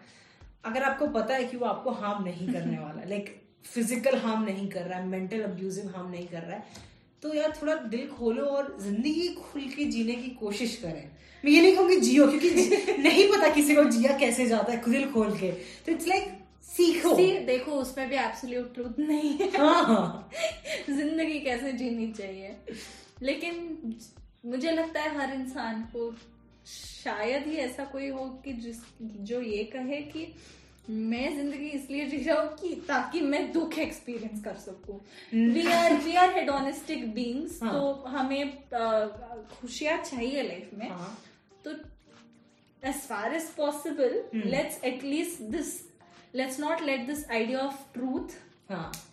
अगर 0.65 0.83
आपको 0.83 1.07
पता 1.15 1.35
है 1.35 1.45
कि 1.45 1.57
वो 1.57 1.67
आपको 1.67 1.91
हार्म 2.03 2.25
नहीं 2.25 2.53
करने 2.53 2.79
वाला 2.79 3.09
लाइक 3.09 3.35
फ़िज़िकल 3.65 4.19
हार्म 4.19 4.43
नहीं 4.45 4.69
कर 4.69 4.83
रहा 4.83 4.99
है 4.99 5.07
मेंटल 5.07 5.43
अब्यूजिव 5.43 5.93
हार्म 5.97 6.11
नहीं 6.11 6.27
कर 6.29 6.43
रहा 6.43 6.57
है 6.57 6.85
तो 7.23 7.35
यार 7.35 7.59
थोड़ा 7.63 7.75
दिल 7.75 8.07
खोलो 8.09 8.45
और 8.45 8.77
ज़िंदगी 8.81 9.29
खुल 9.29 9.61
के 9.61 9.85
जीने 9.85 10.15
की 10.15 10.29
कोशिश 10.29 10.77
करें। 10.77 11.11
मैं 11.45 11.53
ये 11.53 11.63
नहीं 11.63 11.77
कहूँगी 11.77 11.97
जियो 11.97 12.27
क्योंकि 12.27 12.97
नहीं 12.99 13.29
पता 13.33 13.49
किसी 13.49 13.75
को 13.75 13.85
जिया 13.85 14.19
कैसे 14.19 14.47
जाता 14.47 14.73
है 14.73 14.83
दिल 14.91 15.11
खोल 15.11 15.31
के। 15.39 15.51
तो 15.53 15.93
इट्स 15.93 16.09
लाइक 16.09 16.25
सीखो। 16.63 17.17
सी, 17.17 17.39
देखो 17.39 17.73
उसमें 17.73 18.09
भी 18.09 18.17
एब्सोल्यूट 18.17 18.75
ट्रूथ 18.75 18.99
नहीं 18.99 19.39
है। 19.39 19.51
हाँ 19.59 19.85
हाँ। 19.85 20.31
ज़िंदगी 20.91 21.39
कैसे 21.41 21.73
जीनी 21.73 22.13
चाहिए? 22.13 22.57
लेकिन 23.23 23.95
मुझे 24.47 24.71
लगता 24.71 25.01
है 25.01 25.17
हर 25.19 25.35
इंसान 25.35 25.83
को 25.83 26.15
शायद 26.67 27.47
ही 27.47 27.57
ऐसा 27.57 27.85
कोई 27.85 28.09
हो 28.09 28.25
कि 28.45 28.53
जिस 28.53 28.77
जो 29.03 29.41
ये 29.41 29.65
कहे 29.65 30.01
कि 30.03 30.35
मैं 30.89 31.37
ज़िंदगी 31.37 31.69
इसलिए 31.69 32.05
जी 32.09 32.17
रहा 32.19 32.41
हूँ 32.41 32.57
कि 32.57 32.75
ताकि 32.89 33.21
मैं 33.23 33.53
दुख 33.53 33.79
एक्सपीरियंस 33.79 34.43
कर 34.45 34.55
सकू। 34.57 35.01
We 35.53 35.67
are 35.73 35.95
we 36.03 36.15
are 36.17 36.35
hedonistic 36.35 37.09
beings 37.15 37.59
तो 37.61 37.93
हमें 38.09 38.53
खुशियाँ 39.53 39.97
चाहिए 40.03 40.43
लाइफ 40.43 40.71
में। 40.75 40.89
हाँ। 40.89 41.17
तो 41.65 41.71
as 42.83 43.01
far 43.09 43.35
as 43.35 43.51
possible 43.57 44.23
let's 44.35 44.83
at least 44.85 45.43
this 45.53 45.75
let's 46.35 46.61
not 46.61 46.83
let 46.83 47.07
this 47.07 47.29
idea 47.31 47.59
of 47.59 47.83
truth 47.95 48.39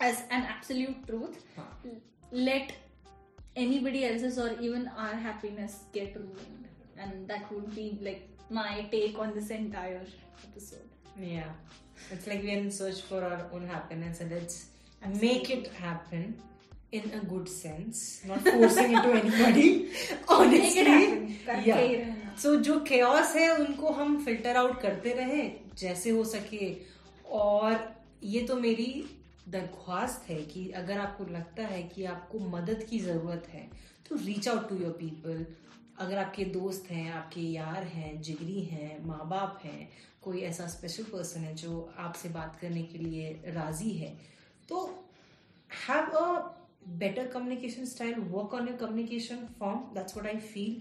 as 0.02 0.24
an 0.32 0.42
absolute 0.44 1.06
truth 1.06 2.34
let 2.34 2.72
anybody 3.58 4.02
else's 4.02 4.38
और 4.38 4.64
even 4.64 4.86
our 4.86 5.14
happiness 5.26 5.80
get 5.94 6.16
rule 6.16 7.00
and 7.00 7.12
that 7.28 7.52
would 7.52 7.68
be 7.74 7.90
like 8.02 8.26
my 8.52 8.82
take 8.90 9.18
on 9.18 9.34
this 9.34 9.50
entire 9.50 10.12
episode 10.44 10.93
Yeah. 11.18 11.50
It's 12.10 12.26
like 12.26 12.42
we're 12.42 12.58
in 12.58 12.70
search 12.70 13.02
for 13.02 13.22
our 13.22 13.46
own 13.52 13.66
happiness 13.66 14.20
and 14.20 14.30
let's 14.30 14.66
make 15.20 15.50
it 15.50 15.68
happen 15.68 16.40
in 16.92 17.10
a 17.12 17.24
good 17.24 17.48
sense, 17.48 18.22
not 18.26 18.40
forcing 18.40 18.96
it 18.96 19.02
to 19.02 19.12
anybody. 19.12 19.90
Honestly. 20.28 21.38
Yeah. 21.64 22.14
So 22.36 22.60
जो 22.60 22.84
chaos 22.84 23.34
है 23.36 23.48
उनको 23.56 23.88
हम 23.92 24.16
filter 24.24 24.56
out 24.56 24.80
करते 24.82 25.12
रहे 25.14 25.42
जैसे 25.78 26.10
हो 26.10 26.24
सके 26.24 26.72
और 27.32 27.78
ये 28.24 28.40
तो 28.46 28.56
मेरी 28.56 28.88
दरख्वास्त 29.48 30.28
है 30.28 30.42
कि 30.44 30.68
अगर 30.76 30.98
आपको 30.98 31.24
लगता 31.32 31.66
है 31.66 31.82
कि 31.94 32.04
आपको 32.04 32.38
मदद 32.48 32.86
की 32.90 32.98
ज़रूरत 33.00 33.48
है 33.52 33.68
तो 34.08 34.16
reach 34.16 34.48
out 34.48 34.68
to 34.68 34.76
your 34.76 34.92
people 35.00 35.44
अगर 35.98 36.18
आपके 36.18 36.44
दोस्त 36.54 36.90
हैं 36.90 37.10
आपके 37.12 37.40
यार 37.40 37.84
हैं 37.86 38.20
जिगरी 38.22 38.60
हैं 38.64 39.04
माँ 39.06 39.28
बाप 39.28 39.60
हैं 39.64 39.88
कोई 40.24 40.40
ऐसा 40.50 40.66
स्पेशल 40.68 41.02
पर्सन 41.12 41.40
है 41.40 41.54
जो 41.56 41.78
आपसे 41.98 42.28
बात 42.30 42.58
करने 42.60 42.82
के 42.82 42.98
लिए 42.98 43.52
राज़ी 43.54 43.90
है। 43.92 44.12
तो 44.68 44.84
have 45.70 46.16
a 46.18 46.26
better 46.98 47.26
communication 47.28 47.84
style 47.86 48.14
work 48.30 48.54
on 48.54 48.68
your 48.68 48.76
communication 48.78 49.46
form 49.58 49.80
that's 49.94 50.16
what 50.16 50.34
I 50.34 50.40
feel 50.48 50.80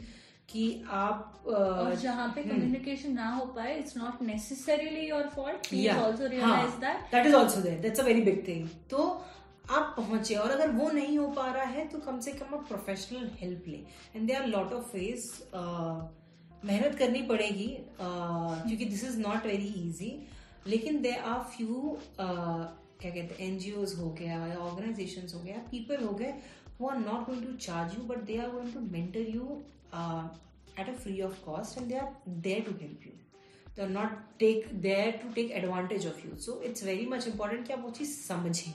कि 0.50 0.64
आप 0.92 1.44
और 1.48 1.96
जहाँ 1.96 2.28
पे 2.36 2.42
हम्म। 2.42 2.52
कम्युनिकेशन 2.52 3.14
ना 3.14 3.30
हो 3.36 3.46
पाए 3.56 3.78
it's 3.80 3.98
not 3.98 4.22
necessarily 4.22 5.08
your 5.10 5.30
fault 5.36 5.70
please 5.70 5.86
Yeah. 5.86 6.02
Also 6.02 6.28
realize 6.28 6.76
that 6.82 7.12
that 7.12 7.26
is 7.26 7.36
also 7.36 7.62
there 7.62 7.80
that's 7.82 8.00
a 8.00 8.04
very 8.04 8.22
big 8.22 8.48
thing 8.48 8.68
तो 8.90 9.06
आप 9.72 9.94
पहुँचे 9.98 10.36
और 10.36 10.52
अगर 10.52 10.72
वो 10.72 10.90
नहीं 10.92 11.18
हो 11.18 11.28
पा 11.36 11.46
रहा 11.52 11.66
है 11.66 11.88
तो 11.90 12.00
कम 12.00 12.20
से 12.20 12.32
कम 12.34 12.56
आप 12.56 12.68
प्रोफेशनल 12.68 13.30
हेल्प 13.40 13.68
ले। 13.68 13.78
And 14.16 14.28
they 14.28 14.34
are 14.34 14.48
lot 14.48 14.74
of 14.74 14.96
ways 14.98 15.30
मेहनत 16.66 16.98
करनी 17.00 17.22
पड़ेगी 17.22 17.68
क्योंकि 18.00 18.86
this 18.86 19.04
is 19.04 19.18
not 19.20 19.46
very 19.46 19.68
easy 19.88 20.12
लेकिन 20.68 21.02
दे 21.02 21.12
आर 21.12 21.40
फ्यू 21.56 21.98
क्या 22.20 23.12
कहते 23.12 23.44
हैं 23.44 23.52
एनजीओ 23.52 23.86
हो 23.98 24.10
गया 24.20 24.38
ऑर्गेनाइजेशन 24.58 25.28
हो 25.34 25.44
गया 25.44 25.58
पीपल 25.72 26.04
हो 26.04 26.14
गए 26.14 26.34
who 26.80 26.88
are 26.90 26.98
not 26.98 27.26
going 27.26 27.46
to 27.48 27.54
charge 27.66 27.98
you 27.98 28.04
but 28.04 28.24
they 28.26 28.38
are 28.38 28.50
going 28.52 28.74
to 28.74 28.80
mentor 28.80 29.20
you 29.20 29.62
at 30.80 30.90
a 30.90 30.94
free 30.94 31.22
of 31.22 31.44
cost 31.46 31.78
and 31.78 31.88
they 31.88 31.98
are 31.98 32.16
there 32.30 32.62
to 32.62 32.72
help 32.82 33.06
you 33.08 33.12
they 33.76 33.82
are 33.82 33.90
not 33.90 34.18
take 34.40 34.74
there 34.82 35.12
to 35.24 35.32
take 35.34 35.52
advantage 35.52 36.08
of 36.08 36.28
you 36.28 36.36
so 36.38 36.62
it's 36.62 36.84
very 36.84 37.06
much 37.06 37.28
important 37.28 37.68
कि 37.68 37.74
आप 37.74 37.84
वो 37.84 37.90
चीज़ 37.90 38.18
समझें 38.20 38.74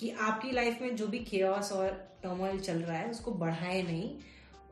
कि 0.00 0.10
आपकी 0.10 0.50
life 0.50 0.82
में 0.82 0.96
जो 0.96 1.06
भी 1.06 1.18
केयर्स 1.18 1.72
और 1.72 1.88
टर्मोइल 2.22 2.58
चल 2.60 2.78
रहा 2.78 2.96
है, 2.96 3.10
उसको 3.10 3.30
बढ़ाए 3.32 3.82
नहीं। 3.82 4.10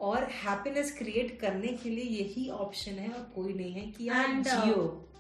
और 0.01 0.25
हैप्पीनेस 0.25 0.99
क्रिएट 0.99 1.41
करने 1.41 1.69
के 1.69 1.91
लिए 1.91 2.05
यही 2.05 2.49
ऑप्शन 2.51 2.93
है 2.93 3.09
और 3.09 3.33
कोई 3.35 3.53
नहीं 3.53 3.73
है 3.73 3.87
कि 3.91 4.09
आप 4.09 4.45
uh, 4.45 4.45
Jio. 4.45 5.11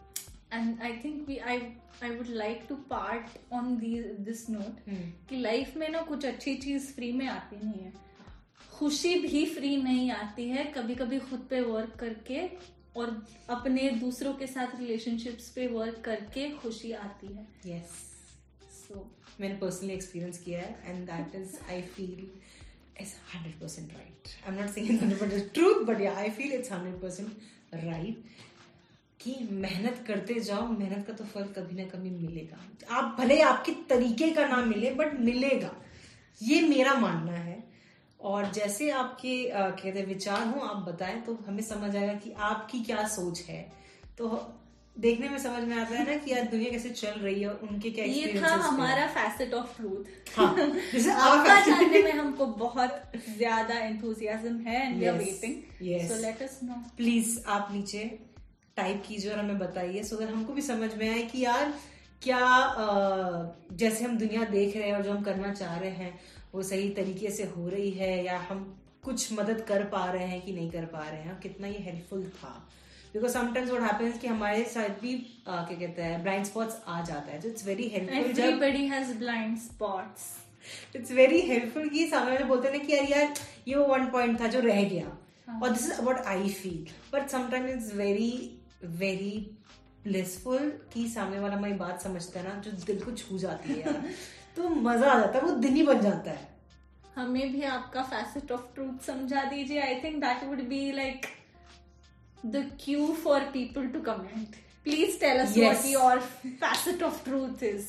think 1.02 1.28
we 1.28 1.40
I 1.40 1.54
I 2.02 2.10
would 2.10 2.28
like 2.28 2.68
to 2.68 2.76
part 2.90 3.26
on 3.52 3.80
these 3.80 4.06
this 4.28 4.48
note 4.48 4.88
हम्म, 4.88 5.10
कि 5.28 5.36
लाइफ 5.36 5.76
में 5.76 5.88
ना 5.88 6.02
कुछ 6.02 6.24
अच्छी 6.24 6.54
चीज़ 6.54 6.92
फ्री 6.92 7.12
में 7.12 7.26
आती 7.26 7.56
नहीं 7.56 7.84
है। 7.84 7.92
खुशी 8.72 9.18
भी 9.18 9.44
फ्री 9.46 9.76
नहीं 9.76 10.10
आती 10.10 10.48
है 10.48 10.64
कभी 10.64 10.94
कभी 10.94 11.18
खुद 11.18 11.46
पे 11.50 11.60
वर्क 11.60 11.96
करके 12.00 12.46
और 12.96 13.26
अपने 13.50 13.90
दूसरों 13.90 14.34
के 14.34 14.46
साथ 14.46 14.80
रिलेशनशिप्स 14.80 15.48
पे 15.50 15.66
वर्क 15.66 16.00
करके 16.04 16.50
खुशी 16.50 16.92
आती 16.92 17.26
है। 17.26 17.46
Yes 17.66 18.02
सो 18.74 19.10
मैंने 19.40 19.54
पर्सनली 19.54 19.94
एक्सपीरियंस 19.94 20.38
किया 20.38 20.60
है 20.60 20.82
and 20.86 21.06
that 21.06 21.34
is 21.34 21.56
I 21.70 21.82
feel 21.82 22.30
is 23.00 23.14
hundred 23.34 23.60
percent 23.60 23.92
right 23.92 24.23
I 24.46 24.52
am 24.52 24.60
not 24.60 24.70
saying 24.70 25.00
hundred 25.00 25.18
percent 25.20 25.52
truth 25.54 25.84
but 25.86 26.00
yeah 26.00 26.14
I 26.16 26.30
feel 26.30 26.52
it's 26.52 26.72
hundred 26.72 27.00
percent 27.00 27.74
right 27.74 28.24
कि 29.20 29.36
मेहनत 29.50 30.04
करते 30.08 30.34
जाओ, 30.40 30.66
मेहनत 30.68 31.06
का 31.06 31.12
तो 31.12 31.24
फल 31.24 31.44
कभी 31.56 31.76
ना 31.76 31.84
कभी 31.88 32.10
मिलेगा। 32.10 32.96
आप 32.96 33.16
भले 33.20 33.40
आपके 33.42 33.72
तरीके 33.88 34.30
का 34.30 34.46
ना 34.46 34.56
मिले 34.64 34.90
बट 34.94 35.14
मिलेगा। 35.20 35.70
ये 36.42 36.60
मेरा 36.60 36.94
मानना 36.94 37.32
है। 37.32 37.62
और 38.20 38.50
जैसे 38.52 38.90
आपके 38.90 39.36
कहते 39.52 40.02
विचार 40.04 40.46
हो, 40.46 40.60
आप 40.60 40.84
बताएँ 40.84 41.20
तो 41.20 41.34
हमें 41.46 41.62
समझ 41.62 41.94
आएगा 41.96 42.12
कि 42.14 42.32
आपकी 42.32 42.82
क्या 42.84 43.06
सोच 43.08 43.40
है। 43.48 43.60
तो 44.18 44.28
देखने 44.96 45.28
में 45.28 45.38
समझ 45.38 45.62
में 45.68 45.76
आता 45.76 45.94
है 45.94 46.04
ना 46.06 46.16
कि 46.16 46.30
यार 46.30 46.42
दुनिया 46.48 46.70
कैसे 46.70 46.90
चल 46.90 47.18
रही 47.20 47.40
है 47.40 47.48
और 47.48 47.68
उनके 47.68 47.90
क्या 47.90 48.04
ये 48.04 48.34
था 48.34 48.48
हमारा 48.56 49.06
फैसेट 49.14 49.54
ऑफ़ 49.54 49.76
ट्रूथ 49.76 50.38
आपका 50.38 51.60
जानने 51.66 52.02
में 52.02 52.12
हमको 52.12 52.46
बहुत 52.58 53.16
ज़्यादा 53.36 53.78
एंथुजियाज्म 53.78 54.56
है 54.66 54.86
and 54.86 54.98
we 54.98 55.06
are 55.06 55.18
waiting 55.18 56.08
so 56.08 56.20
let 56.22 56.42
us 56.42 56.58
know 56.62 56.74
please 56.96 57.38
आप 57.46 57.68
नीचे 57.72 58.04
टाइप 58.76 59.02
कीजिए 59.06 59.30
और 59.30 59.38
हमें 59.38 59.58
बताइए। 59.58 60.02
सो 60.02 60.16
अगर 60.16 60.32
हमको 60.32 60.52
भी 60.52 60.62
समझ 60.62 60.94
में 60.94 61.08
आए 61.08 61.22
कि 61.22 61.44
यार 61.44 61.74
क्या 62.22 62.40
जैसे 63.72 64.04
हम 64.04 64.16
दुनिया 64.18 64.44
देख 64.44 64.76
रहे 64.76 64.86
हैं 64.86 64.94
और 64.96 65.02
जो 65.02 65.12
हम 65.12 65.22
करना 65.22 65.52
चाह 65.54 65.78
रहे 65.78 65.90
हैं 65.90 66.18
वो 66.54 66.62
सही 66.62 66.88
तरीके 66.90 67.30
से 67.30 67.44
हो 67.56 67.68
रही 67.68 67.90
है 67.90 68.24
या 68.24 68.38
हम 68.48 68.64
कुछ 69.04 69.32
मदद 69.32 69.60
कर 69.68 69.84
पा 69.86 70.04
रहे 70.12 70.26
हैं 70.26 70.40
कि 70.42 70.52
नहीं 70.52 70.70
कर 70.70 70.84
पा 70.92 71.08
रहे 71.08 71.20
हैं 71.20 71.38
कितना 71.40 71.66
ये 71.66 71.78
हेल्पफुल 71.80 72.22
था। 72.36 72.54
बिकॉज़ 73.14 73.32
समटाइम्स 73.32 73.70
व्हाट 73.70 73.82
हैपेंस 73.92 74.18
कि 74.20 74.26
हमारे 74.26 74.64
साथ 74.64 75.00
भी 75.02 75.14
क्या 75.48 75.62
कहते 75.70 76.02
हैं 76.02 76.22
ब्लाइंड 76.22 76.44
स्पॉट्स 76.46 76.76
आ 76.88 77.00
जाता 77.00 77.32
है 77.32 77.38
इट्स 77.46 77.66
वेरी 77.66 77.88
हेल्पफुल 77.88 78.32
जब 78.32 78.62
has 78.92 79.12
blind 79.18 79.58
spots 79.58 80.32
it's 80.96 81.12
very 81.12 81.40
helpful 81.40 81.88
कि 81.88 82.06
सामने 82.08 82.32
वाले 82.32 82.44
बोलते 82.44 82.68
हैं 82.68 82.78
ना 82.78 82.84
कि 82.84 82.92
यार 82.92 83.04
यार 83.10 83.34
ये 83.68 83.74
वो 83.74 83.84
वन 83.86 84.06
पॉइंट 84.06 84.40
था 84.40 84.46
जो 84.46 84.60
रह 84.60 84.82
गया। 84.84 85.06
हाँ। 85.48 85.60
और 85.60 85.70
this 85.70 85.84
is 85.86 85.92
about 85.92 86.18
I 86.26 86.48
feel 86.52 86.86
but 87.12 87.28
sometime 87.28 87.66
it's 87.66 87.94
very 87.94 88.32
very 88.84 89.36
blissful 90.04 90.70
कि 90.94 91.06
सामने 91.08 91.38
वाला 91.40 91.56
हमारी 91.56 91.74
बात 91.74 92.02
समझता 92.02 92.40
है 92.40 92.48
ना 92.48 92.60
जो 92.60 92.70
दिल 92.86 93.00
को 93.00 93.12
छू 93.12 93.38
जाती 93.38 93.74
है 93.74 93.92
तो 94.56 94.68
मज़ा 94.68 95.12
आ 95.12 95.18
जाता 95.18 95.38
है 95.38 95.44
वो 95.44 95.50
दिन 95.60 95.76
ही 95.76 95.82
बन 95.82 96.00
जाता 96.00 96.30
है। 96.30 96.48
हमें 97.16 97.52
भी 97.52 97.62
आपका 97.62 98.02
फैसेट 98.02 98.52
ऑफ़ 98.52 98.74
ट्रूथ 98.74 99.06
समझा 99.06 99.44
दीजिए। 99.44 99.80
I 99.80 99.94
think 100.04 100.16
that 100.24 100.44
would 100.48 100.62
be 100.68 100.80
like 100.92 101.26
The 102.45 102.63
cue 102.83 103.07
for 103.23 103.41
people 103.53 103.87
to 103.93 104.01
comment 104.03 104.55
please 104.85 105.19
tell 105.19 105.39
us 105.39 105.55
Yes. 105.57 105.63
What 105.63 105.85
your 105.85 106.19
facet 106.59 107.03
of 107.03 107.23
truth 107.25 107.63
is 107.63 107.87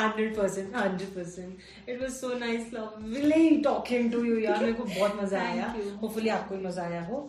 hundred 0.00 0.36
percent 0.36 0.74
hundred 0.76 1.14
percent 1.14 1.88
it 1.88 2.00
was 2.02 2.10
so 2.14 2.32
nice 2.38 2.72
lovely 2.74 3.56
talking 3.64 4.10
to 4.12 4.24
you 4.24 4.38
यार 4.40 4.60
मेरे 4.60 4.72
को 4.72 4.84
बहुत 4.84 5.16
मजा 5.22 5.38
Thank 5.38 5.52
आया 5.52 5.74
you. 5.76 6.00
Hopefully 6.02 6.28
आपको 6.38 6.56
भी 6.56 6.66
मजा 6.66 6.82
आया 6.82 7.02
हो 7.06 7.28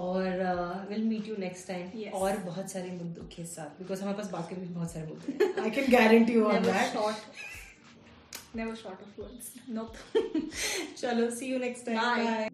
और 0.00 0.86
will 0.88 1.04
meet 1.04 1.28
you 1.28 1.36
next 1.38 1.68
time 1.68 1.86
Yes. 2.00 2.12
और 2.14 2.36
बहुत 2.46 2.70
सारे 2.70 2.90
मुद्दों 2.92 3.24
के 3.36 3.44
साथ 3.54 3.78
बिकॉज 3.82 4.02
हमारे 4.02 4.18
पास 4.18 4.30
बात 4.32 4.48
करने 4.50 4.66
के 4.66 4.74
बहुत 4.74 4.92
सारे 4.92 5.06
मुद्दे 5.06 5.62
I 5.62 5.70
can 5.78 5.90
guarantee 5.92 6.32
you 6.32 6.44
on 6.46 6.62
that 6.62 6.92
short 6.92 7.48
never 8.58 8.72
short 8.78 9.02
of 9.06 9.18
words 9.20 9.50
nope 9.74 9.98
चलो 10.96 11.30
see 11.36 11.52
you 11.52 11.58
next 11.58 11.86
time 11.86 11.98
Bye. 12.00 12.24
Bye 12.24 12.48